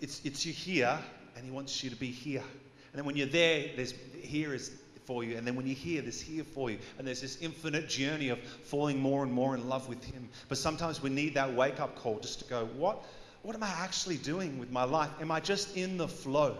It's, 0.00 0.24
it's 0.24 0.44
you 0.44 0.52
here, 0.52 0.98
and 1.36 1.44
He 1.44 1.50
wants 1.50 1.84
you 1.84 1.90
to 1.90 1.96
be 1.96 2.10
here. 2.10 2.40
And 2.40 2.98
then 2.98 3.04
when 3.04 3.16
you're 3.16 3.26
there, 3.26 3.70
there's 3.76 3.94
here 4.20 4.54
is 4.54 4.70
for 5.04 5.24
you. 5.24 5.36
And 5.36 5.46
then 5.46 5.56
when 5.56 5.66
you 5.66 5.74
hear 5.74 6.02
this 6.02 6.20
here 6.20 6.44
for 6.44 6.70
you, 6.70 6.78
and 6.98 7.06
there's 7.06 7.20
this 7.20 7.38
infinite 7.40 7.88
journey 7.88 8.28
of 8.28 8.38
falling 8.64 8.98
more 9.00 9.22
and 9.22 9.32
more 9.32 9.54
in 9.54 9.68
love 9.68 9.88
with 9.88 10.02
Him. 10.04 10.28
But 10.48 10.58
sometimes 10.58 11.02
we 11.02 11.10
need 11.10 11.34
that 11.34 11.54
wake 11.54 11.80
up 11.80 11.96
call 11.96 12.18
just 12.18 12.40
to 12.40 12.44
go, 12.46 12.66
what, 12.76 13.04
what 13.42 13.56
am 13.56 13.62
I 13.62 13.70
actually 13.78 14.16
doing 14.16 14.58
with 14.58 14.70
my 14.70 14.84
life? 14.84 15.10
Am 15.20 15.30
I 15.30 15.40
just 15.40 15.76
in 15.76 15.96
the 15.96 16.08
flow? 16.08 16.56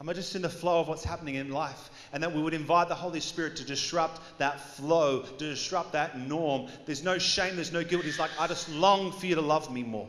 Am 0.00 0.08
I 0.10 0.12
just 0.12 0.34
in 0.36 0.42
the 0.42 0.48
flow 0.48 0.80
of 0.80 0.88
what's 0.88 1.04
happening 1.04 1.36
in 1.36 1.50
life? 1.50 1.90
And 2.12 2.22
that 2.22 2.34
we 2.34 2.42
would 2.42 2.52
invite 2.52 2.88
the 2.88 2.94
Holy 2.94 3.20
Spirit 3.20 3.56
to 3.56 3.64
disrupt 3.64 4.20
that 4.38 4.60
flow, 4.60 5.22
to 5.22 5.48
disrupt 5.50 5.92
that 5.92 6.18
norm. 6.18 6.68
There's 6.84 7.02
no 7.02 7.16
shame, 7.16 7.56
there's 7.56 7.72
no 7.72 7.82
guilt. 7.82 8.04
He's 8.04 8.18
like, 8.18 8.30
I 8.38 8.46
just 8.46 8.68
long 8.68 9.10
for 9.10 9.24
you 9.24 9.36
to 9.36 9.40
love 9.40 9.72
me 9.72 9.82
more. 9.82 10.08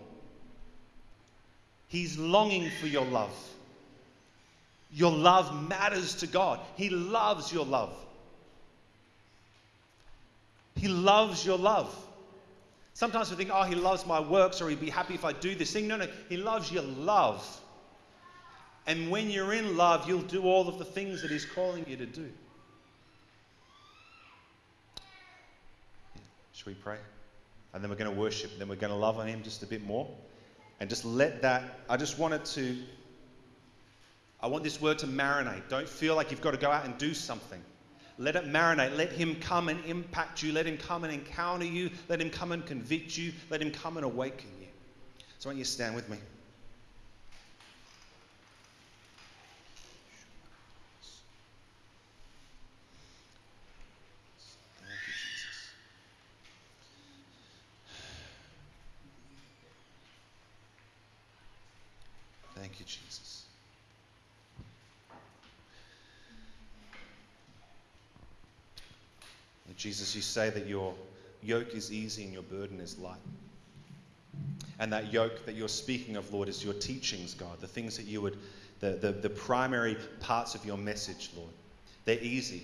He's 1.88 2.18
longing 2.18 2.70
for 2.82 2.88
your 2.88 3.06
love. 3.06 3.32
Your 4.98 5.12
love 5.12 5.70
matters 5.70 6.16
to 6.16 6.28
God. 6.28 6.60
He 6.76 6.90
loves 6.90 7.54
your 7.54 7.68
love. 7.68 7.94
He 10.76 10.88
loves 10.88 11.46
your 11.46 11.60
love. 11.60 11.96
Sometimes 12.96 13.30
we 13.30 13.36
think, 13.36 13.52
oh, 13.54 13.62
he 13.62 13.76
loves 13.76 14.08
my 14.08 14.20
works 14.20 14.60
or 14.60 14.72
he'd 14.72 14.80
be 14.80 14.90
happy 14.90 15.14
if 15.14 15.24
I 15.24 15.34
do 15.34 15.54
this 15.54 15.72
thing. 15.72 15.88
No, 15.88 15.98
no, 15.98 16.08
he 16.30 16.38
loves 16.38 16.72
your 16.72 16.82
love. 16.82 17.46
And 18.88 19.12
when 19.12 19.30
you're 19.30 19.54
in 19.54 19.78
love, 19.78 20.10
you'll 20.10 20.24
do 20.24 20.42
all 20.42 20.68
of 20.68 20.80
the 20.80 20.86
things 20.86 21.22
that 21.22 21.30
he's 21.30 21.46
calling 21.46 21.86
you 21.88 21.98
to 21.98 22.08
do. 22.08 22.32
Should 26.54 26.66
we 26.66 26.74
pray? 26.74 26.98
And 27.72 27.84
then 27.84 27.92
we're 27.92 27.98
going 27.98 28.10
to 28.12 28.20
worship. 28.20 28.58
Then 28.58 28.68
we're 28.68 28.78
going 28.78 28.94
to 28.94 28.98
love 28.98 29.20
on 29.20 29.28
him 29.28 29.44
just 29.44 29.62
a 29.62 29.68
bit 29.68 29.86
more. 29.86 30.10
And 30.80 30.90
just 30.90 31.06
let 31.06 31.44
that, 31.44 31.82
I 31.88 31.98
just 31.98 32.18
wanted 32.18 32.46
to 32.46 32.78
I 34.40 34.48
want 34.48 34.64
this 34.64 34.80
word 34.80 35.00
to 35.00 35.08
marinate. 35.08 35.64
Don't 35.68 35.90
feel 35.90 36.16
like 36.16 36.32
you've 36.32 36.42
got 36.42 36.52
to 36.52 36.58
go 36.58 36.70
out 36.70 36.86
and 36.86 36.98
do 36.98 37.14
something. 37.14 37.62
Let 38.20 38.36
it 38.36 38.46
marinate. 38.46 38.96
Let 38.96 39.12
Him 39.12 39.36
come 39.36 39.70
and 39.70 39.84
impact 39.86 40.44
you. 40.44 40.52
Let 40.52 40.66
Him 40.66 40.78
come 40.78 41.04
and 41.04 41.14
encounter 41.14 41.66
you. 41.66 41.90
Let 42.08 42.22
Him 42.22 42.30
come 42.30 42.52
and 42.52 42.66
convict 42.66 43.18
you. 43.18 43.34
Let 43.50 43.62
Him 43.62 43.72
come 43.72 43.98
and 43.98 44.06
awaken 44.06 44.50
you. 44.60 44.68
So, 45.40 45.50
why 45.50 45.54
don't 45.54 45.60
you 45.60 45.66
stand 45.66 45.96
with 45.96 46.10
me? 46.10 46.18
Thank 62.56 62.80
you, 62.80 62.86
Jesus. 62.86 63.44
Thank 69.66 69.77
you, 69.77 69.77
Jesus. 69.88 70.14
You 70.14 70.22
say 70.22 70.50
that 70.50 70.68
your 70.68 70.94
yoke 71.42 71.74
is 71.74 71.94
easy 71.94 72.26
and 72.26 72.34
your 72.34 72.44
burden 72.44 72.82
is 72.82 72.98
light. 73.00 73.22
And 74.80 74.92
that 74.92 75.14
yoke 75.14 75.46
that 75.46 75.56
you're 75.56 75.70
speaking 75.70 76.18
of, 76.18 76.34
Lord, 76.34 76.50
is 76.50 76.62
your 76.62 76.74
teachings, 76.74 77.34
God, 77.34 77.62
the 77.62 77.68
things 77.68 77.96
that 77.96 78.06
you 78.06 78.22
would, 78.22 78.38
the, 78.82 78.92
the, 78.92 79.14
the 79.14 79.30
primary 79.30 79.96
parts 80.20 80.56
of 80.56 80.66
your 80.66 80.76
message, 80.76 81.32
Lord. 81.38 81.54
They're 82.04 82.20
easy. 82.20 82.64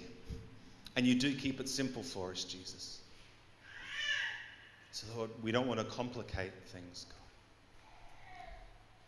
And 0.97 1.07
you 1.07 1.15
do 1.15 1.33
keep 1.33 1.61
it 1.61 1.69
simple 1.69 2.03
for 2.03 2.31
us, 2.31 2.43
Jesus. 2.43 2.99
So, 4.91 5.07
Lord, 5.15 5.29
we 5.41 5.53
don't 5.53 5.67
want 5.67 5.79
to 5.79 5.85
complicate 5.85 6.51
things, 6.73 7.05
God. 7.07 7.15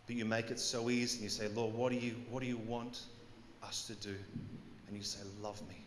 But 0.07 0.15
you 0.15 0.23
make 0.23 0.51
it 0.51 0.59
so 0.61 0.89
easy 0.89 1.17
and 1.17 1.23
you 1.25 1.29
say, 1.29 1.49
Lord, 1.49 1.75
what 1.75 1.91
do 1.91 1.97
you, 1.97 2.15
what 2.29 2.39
do 2.39 2.47
you 2.47 2.61
want 2.65 3.01
us 3.61 3.87
to 3.87 3.93
do? 3.95 4.15
And 4.87 4.95
you 4.95 5.03
say, 5.03 5.19
Love 5.41 5.61
me. 5.67 5.85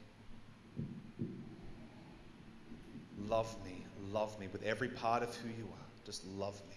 Love 3.27 3.55
me, 3.65 3.85
love 4.13 4.39
me 4.39 4.49
with 4.53 4.63
every 4.63 4.89
part 4.89 5.23
of 5.23 5.35
who 5.37 5.49
you 5.49 5.65
are. 5.65 5.87
Just 6.05 6.27
love 6.27 6.61
me. 6.71 6.77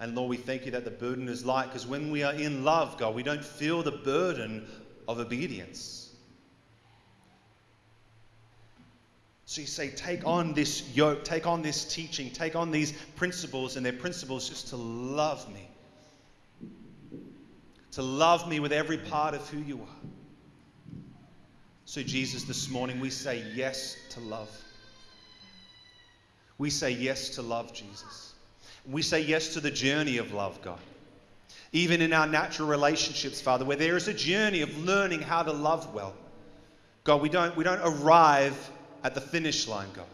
And 0.00 0.14
Lord, 0.16 0.30
we 0.30 0.36
thank 0.36 0.64
you 0.66 0.72
that 0.72 0.84
the 0.84 0.90
burden 0.90 1.28
is 1.28 1.44
light 1.44 1.66
because 1.66 1.86
when 1.86 2.10
we 2.10 2.22
are 2.22 2.34
in 2.34 2.64
love, 2.64 2.98
God, 2.98 3.14
we 3.14 3.22
don't 3.22 3.44
feel 3.44 3.82
the 3.82 3.92
burden 3.92 4.66
of 5.06 5.20
obedience. 5.20 6.12
So 9.52 9.60
you 9.60 9.66
say, 9.66 9.90
take 9.90 10.26
on 10.26 10.54
this 10.54 10.88
yoke, 10.96 11.24
take 11.24 11.46
on 11.46 11.62
this 11.62 11.84
teaching, 11.84 12.30
take 12.30 12.56
on 12.56 12.70
these 12.70 12.92
principles, 13.16 13.76
and 13.76 13.84
their 13.84 13.92
principles 13.92 14.48
just 14.48 14.68
to 14.68 14.76
love 14.76 15.46
me. 15.52 15.68
To 17.92 18.02
love 18.02 18.48
me 18.48 18.60
with 18.60 18.72
every 18.72 18.96
part 18.96 19.34
of 19.34 19.46
who 19.50 19.58
you 19.58 19.82
are. 19.82 20.08
So, 21.92 22.02
Jesus, 22.02 22.44
this 22.44 22.70
morning 22.70 23.00
we 23.00 23.10
say 23.10 23.44
yes 23.54 23.98
to 24.12 24.20
love. 24.20 24.48
We 26.56 26.70
say 26.70 26.92
yes 26.92 27.28
to 27.34 27.42
love, 27.42 27.74
Jesus. 27.74 28.32
We 28.90 29.02
say 29.02 29.20
yes 29.20 29.52
to 29.52 29.60
the 29.60 29.70
journey 29.70 30.16
of 30.16 30.32
love, 30.32 30.62
God. 30.62 30.78
Even 31.72 32.00
in 32.00 32.14
our 32.14 32.26
natural 32.26 32.66
relationships, 32.66 33.42
Father, 33.42 33.66
where 33.66 33.76
there 33.76 33.94
is 33.98 34.08
a 34.08 34.14
journey 34.14 34.62
of 34.62 34.74
learning 34.78 35.20
how 35.20 35.42
to 35.42 35.52
love 35.52 35.92
well. 35.92 36.14
God, 37.04 37.20
we 37.20 37.28
don't, 37.28 37.54
we 37.58 37.62
don't 37.62 37.82
arrive 37.82 38.56
at 39.04 39.14
the 39.14 39.20
finish 39.20 39.68
line, 39.68 39.88
God. 39.92 40.06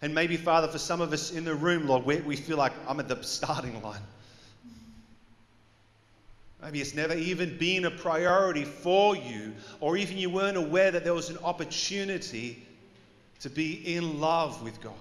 And 0.00 0.14
maybe, 0.14 0.38
Father, 0.38 0.68
for 0.68 0.78
some 0.78 1.02
of 1.02 1.12
us 1.12 1.32
in 1.32 1.44
the 1.44 1.54
room, 1.54 1.86
Lord, 1.86 2.06
we, 2.06 2.16
we 2.22 2.36
feel 2.36 2.56
like 2.56 2.72
I'm 2.88 2.98
at 2.98 3.08
the 3.08 3.22
starting 3.22 3.82
line. 3.82 4.00
Maybe 6.62 6.80
it's 6.80 6.94
never 6.94 7.14
even 7.14 7.56
been 7.56 7.84
a 7.84 7.90
priority 7.90 8.64
for 8.64 9.14
you, 9.14 9.54
or 9.80 9.96
even 9.96 10.18
you 10.18 10.28
weren't 10.28 10.56
aware 10.56 10.90
that 10.90 11.04
there 11.04 11.14
was 11.14 11.30
an 11.30 11.38
opportunity 11.44 12.66
to 13.40 13.50
be 13.50 13.94
in 13.94 14.20
love 14.20 14.62
with 14.62 14.80
God, 14.80 14.94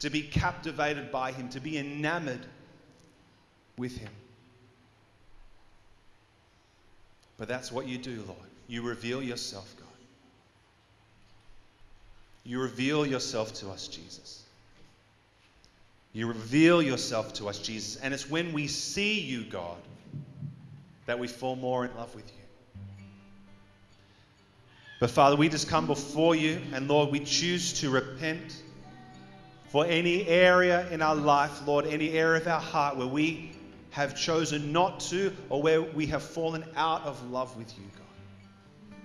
to 0.00 0.10
be 0.10 0.22
captivated 0.22 1.12
by 1.12 1.30
Him, 1.30 1.48
to 1.50 1.60
be 1.60 1.78
enamored 1.78 2.44
with 3.76 3.96
Him. 3.96 4.10
But 7.38 7.46
that's 7.46 7.70
what 7.70 7.86
you 7.86 7.96
do, 7.96 8.24
Lord. 8.26 8.38
You 8.66 8.82
reveal 8.82 9.22
yourself, 9.22 9.72
God. 9.78 9.86
You 12.44 12.60
reveal 12.60 13.06
yourself 13.06 13.54
to 13.54 13.70
us, 13.70 13.86
Jesus. 13.86 14.42
You 16.12 16.26
reveal 16.26 16.82
yourself 16.82 17.32
to 17.34 17.48
us, 17.48 17.60
Jesus. 17.60 17.96
And 18.02 18.12
it's 18.12 18.28
when 18.28 18.52
we 18.52 18.66
see 18.66 19.20
you, 19.20 19.44
God, 19.44 19.78
that 21.10 21.18
we 21.18 21.26
fall 21.26 21.56
more 21.56 21.84
in 21.84 21.92
love 21.96 22.14
with 22.14 22.24
you. 22.28 22.44
But 25.00 25.10
Father, 25.10 25.34
we 25.34 25.48
just 25.48 25.66
come 25.66 25.88
before 25.88 26.36
you, 26.36 26.60
and 26.72 26.86
Lord, 26.86 27.10
we 27.10 27.18
choose 27.18 27.80
to 27.80 27.90
repent 27.90 28.62
for 29.70 29.84
any 29.86 30.24
area 30.28 30.88
in 30.90 31.02
our 31.02 31.16
life, 31.16 31.66
Lord, 31.66 31.84
any 31.86 32.12
area 32.12 32.40
of 32.40 32.46
our 32.46 32.60
heart 32.60 32.96
where 32.96 33.08
we 33.08 33.50
have 33.90 34.16
chosen 34.16 34.70
not 34.70 35.00
to 35.00 35.36
or 35.48 35.60
where 35.60 35.82
we 35.82 36.06
have 36.06 36.22
fallen 36.22 36.64
out 36.76 37.02
of 37.02 37.28
love 37.28 37.56
with 37.56 37.76
you, 37.76 37.84
God. 37.96 38.96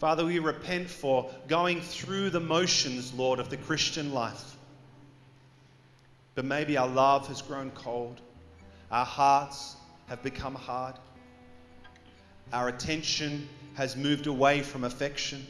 Father, 0.00 0.24
we 0.24 0.40
repent 0.40 0.90
for 0.90 1.30
going 1.46 1.80
through 1.80 2.30
the 2.30 2.40
motions, 2.40 3.14
Lord, 3.14 3.38
of 3.38 3.50
the 3.50 3.56
Christian 3.56 4.12
life. 4.12 4.56
But 6.34 6.44
maybe 6.44 6.76
our 6.76 6.88
love 6.88 7.28
has 7.28 7.40
grown 7.40 7.70
cold, 7.70 8.20
our 8.90 9.04
hearts 9.04 9.76
have 10.06 10.22
become 10.22 10.54
hard, 10.54 10.94
our 12.52 12.68
attention 12.68 13.48
has 13.74 13.96
moved 13.96 14.26
away 14.26 14.62
from 14.62 14.84
affection. 14.84 15.44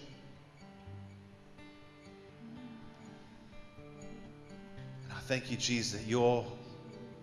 And 5.05 5.12
I 5.12 5.20
thank 5.20 5.50
you, 5.50 5.57
Jesus, 5.57 6.00
that 6.00 6.09
you're, 6.09 6.44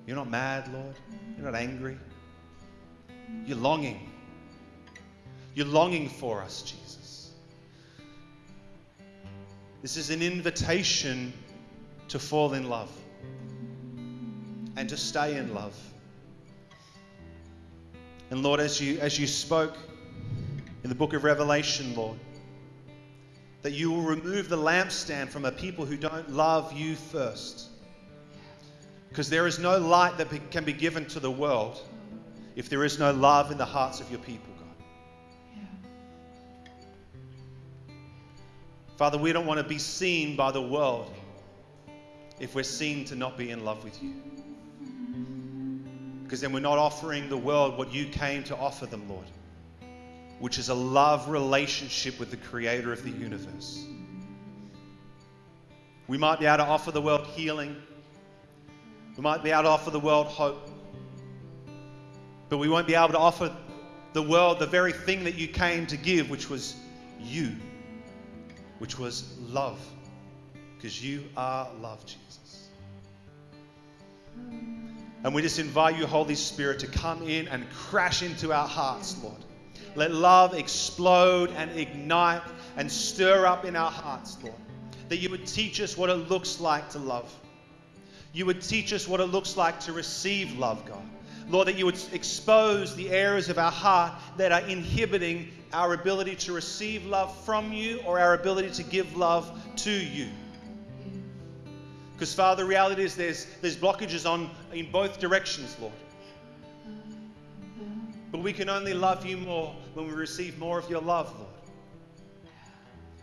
you're 0.06 0.16
not 0.16 0.30
mad, 0.30 0.72
Lord. 0.72 0.96
You're 1.38 1.46
not 1.52 1.56
angry. 1.56 1.98
You're 3.46 3.58
longing. 3.58 4.10
You're 5.56 5.68
longing 5.68 6.10
for 6.10 6.42
us, 6.42 6.62
Jesus. 6.62 7.32
This 9.82 9.98
is 9.98 10.12
an 10.12 10.22
invitation 10.22 11.34
to 12.10 12.20
fall 12.20 12.54
in 12.54 12.70
love 12.70 12.92
and 14.76 14.88
to 14.90 14.98
stay 14.98 15.38
in 15.38 15.54
love. 15.54 15.76
And 18.32 18.44
Lord, 18.44 18.62
as 18.62 18.80
you, 18.80 18.98
as 19.00 19.20
you 19.20 19.28
spoke 19.28 19.76
in 20.84 20.90
the 20.90 20.96
book 20.96 21.12
of 21.14 21.26
Revelation, 21.26 21.94
Lord, 21.94 22.18
that 23.62 23.74
you 23.74 23.92
will 23.92 24.04
remove 24.04 24.48
the 24.48 24.58
lampstand 24.58 25.28
from 25.28 25.44
a 25.44 25.52
people 25.52 25.86
who 25.86 25.98
don't 25.98 26.32
love 26.32 26.72
you 26.72 26.96
first. 26.96 27.68
Because 29.10 29.30
there 29.30 29.48
is 29.48 29.60
no 29.60 29.78
light 29.78 30.18
that 30.18 30.30
be, 30.30 30.40
can 30.50 30.64
be 30.64 30.72
given 30.72 31.06
to 31.08 31.20
the 31.20 31.30
world 31.30 31.82
if 32.56 32.70
there 32.70 32.86
is 32.86 32.98
no 32.98 33.12
love 33.12 33.52
in 33.52 33.58
the 33.58 33.66
hearts 33.66 34.00
of 34.00 34.10
your 34.10 34.22
people, 34.22 34.54
God. 34.58 34.76
Father, 38.96 39.18
we 39.18 39.34
don't 39.34 39.46
want 39.46 39.60
to 39.60 39.68
be 39.68 39.78
seen 39.78 40.38
by 40.38 40.52
the 40.52 40.62
world 40.62 41.14
if 42.40 42.56
we're 42.56 42.64
seen 42.64 43.04
to 43.06 43.16
not 43.16 43.38
be 43.38 43.52
in 43.52 43.66
love 43.66 43.84
with 43.84 44.02
you 44.02 44.31
because 46.32 46.40
then 46.40 46.54
we're 46.54 46.62
not 46.62 46.78
offering 46.78 47.28
the 47.28 47.36
world 47.36 47.78
what 47.78 47.94
you 47.94 48.06
came 48.06 48.42
to 48.42 48.56
offer 48.56 48.86
them, 48.86 49.04
Lord, 49.10 49.26
which 50.40 50.58
is 50.60 50.70
a 50.70 50.74
love 50.74 51.28
relationship 51.28 52.18
with 52.22 52.32
the 52.32 52.38
creator 52.38 52.94
of 52.94 53.04
the 53.04 53.10
universe. 53.10 53.84
We 56.08 56.18
might 56.18 56.40
be 56.40 56.46
able 56.46 56.60
to 56.60 56.64
offer 56.64 56.92
the 56.92 57.02
world 57.02 57.28
healing, 57.36 57.76
we 59.18 59.22
might 59.22 59.44
be 59.44 59.52
able 59.52 59.64
to 59.64 59.68
offer 59.68 59.92
the 59.92 60.00
world 60.00 60.28
hope, 60.28 60.70
but 62.48 62.60
we 62.60 62.70
won't 62.70 62.88
be 62.88 62.96
able 62.96 63.10
to 63.10 63.20
offer 63.20 63.54
the 64.14 64.24
world 64.24 64.60
the 64.60 64.68
very 64.68 64.94
thing 64.94 65.26
that 65.26 65.36
you 65.36 65.50
came 65.50 65.86
to 65.88 65.98
give, 65.98 66.30
which 66.30 66.50
was 66.50 66.78
you, 67.20 67.58
which 68.80 68.98
was 68.98 69.38
love, 69.40 69.86
because 70.78 71.04
you 71.04 71.26
are 71.36 71.68
love, 71.82 72.06
Jesus. 72.06 72.70
And 75.24 75.36
we 75.36 75.42
just 75.42 75.60
invite 75.60 75.98
you, 75.98 76.08
Holy 76.08 76.36
Spirit, 76.36 76.80
to 76.80 76.88
come 76.88 77.22
in 77.28 77.48
and 77.48 77.70
crash 77.72 78.24
into 78.24 78.52
our 78.52 78.68
hearts, 78.68 79.22
Lord. 79.24 79.38
Let 79.96 80.12
love 80.12 80.54
explode 80.54 81.52
and 81.52 81.70
ignite 81.78 82.42
and 82.78 82.92
stir 82.92 83.46
up 83.46 83.66
in 83.66 83.76
our 83.76 83.92
hearts, 83.92 84.38
Lord. 84.42 84.56
That 85.10 85.18
you 85.18 85.30
would 85.30 85.46
teach 85.46 85.82
us 85.82 85.98
what 85.98 86.10
it 86.10 86.30
looks 86.30 86.60
like 86.60 86.90
to 86.92 87.00
love. 87.00 87.32
You 88.34 88.46
would 88.46 88.62
teach 88.62 88.94
us 88.94 89.08
what 89.08 89.20
it 89.20 89.26
looks 89.26 89.58
like 89.58 89.82
to 89.82 89.94
receive 89.94 90.58
love, 90.58 90.86
God. 90.86 91.04
Lord, 91.50 91.68
that 91.68 91.78
you 91.78 91.86
would 91.86 92.00
expose 92.14 92.96
the 92.96 93.10
areas 93.10 93.50
of 93.50 93.58
our 93.58 93.72
heart 93.72 94.14
that 94.38 94.52
are 94.52 94.62
inhibiting 94.62 95.52
our 95.74 95.94
ability 95.94 96.36
to 96.36 96.54
receive 96.54 97.06
love 97.06 97.36
from 97.44 97.74
you 97.74 98.00
or 98.06 98.20
our 98.20 98.34
ability 98.34 98.72
to 98.72 98.84
give 98.84 99.18
love 99.18 99.52
to 99.78 99.92
you. 99.92 100.30
Because, 102.22 102.36
Father, 102.36 102.62
the 102.62 102.70
reality 102.70 103.02
is 103.02 103.16
there's, 103.16 103.48
there's 103.62 103.76
blockages 103.76 104.30
on 104.30 104.52
in 104.72 104.92
both 104.92 105.20
directions, 105.20 105.76
Lord. 105.82 105.92
But 108.32 108.42
we 108.44 108.54
can 108.54 108.70
only 108.70 108.94
love 108.94 109.26
you 109.26 109.38
more 109.38 109.76
when 109.96 110.06
we 110.06 110.14
receive 110.14 110.60
more 110.60 110.78
of 110.78 110.88
your 110.88 111.02
love, 111.02 111.34
Lord. 111.36 111.50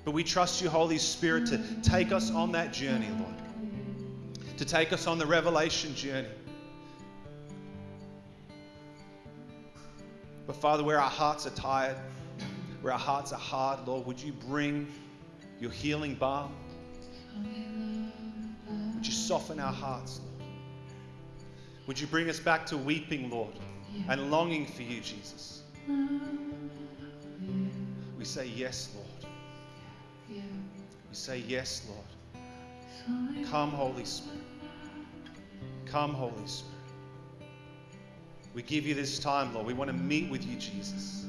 But 0.05 0.14
we 0.14 0.24
trust 0.24 0.61
you, 0.61 0.68
Holy 0.68 0.99
Spirit, 0.99 1.46
to 1.46 1.61
take 1.80 2.11
us 2.11 2.32
on 2.32 2.51
that 2.51 2.72
journey, 2.72 3.07
Lord. 3.20 4.57
To 4.57 4.64
take 4.64 4.92
us 4.92 5.07
on 5.07 5.16
the 5.16 5.26
revelation 5.26 5.94
journey. 5.94 6.26
But 10.44 10.57
Father, 10.57 10.82
where 10.82 11.01
our 11.01 11.09
hearts 11.09 11.46
are 11.46 11.51
tired, 11.51 11.99
where 12.80 12.94
our 12.94 12.99
hearts 12.99 13.32
are 13.32 13.38
hard, 13.38 13.86
Lord, 13.86 14.07
would 14.07 14.20
you 14.20 14.32
bring 14.32 14.88
your 15.61 15.70
healing 15.70 16.16
balm? 16.16 16.53
Would 18.99 19.07
you 19.07 19.12
soften 19.12 19.61
our 19.61 19.72
hearts, 19.72 20.18
Lord? 20.18 20.51
Would 21.86 22.01
you 22.01 22.09
bring 22.09 22.28
us 22.28 22.40
back 22.40 22.66
to 22.66 22.76
weeping, 22.76 23.30
Lord, 23.30 23.55
and 24.09 24.28
longing 24.28 24.66
for 24.66 24.82
you, 24.82 25.01
Jesus? 25.01 25.62
We 28.18 28.24
say 28.24 28.46
yes, 28.46 28.92
Lord. 28.96 29.07
We 30.28 30.42
say 31.12 31.44
yes, 31.46 31.88
Lord. 31.88 33.46
Come, 33.46 33.70
Holy 33.70 34.05
Spirit. 34.05 34.40
Come, 35.86 36.12
Holy 36.12 36.34
Spirit. 36.46 36.74
We 38.53 38.62
give 38.62 38.84
you 38.84 38.96
this 38.96 39.20
time, 39.20 39.55
Lord. 39.55 39.64
We 39.64 39.74
want 39.74 39.92
to 39.92 39.96
meet 39.96 40.28
with 40.28 40.44
you, 40.44 40.57
Jesus. 40.57 41.28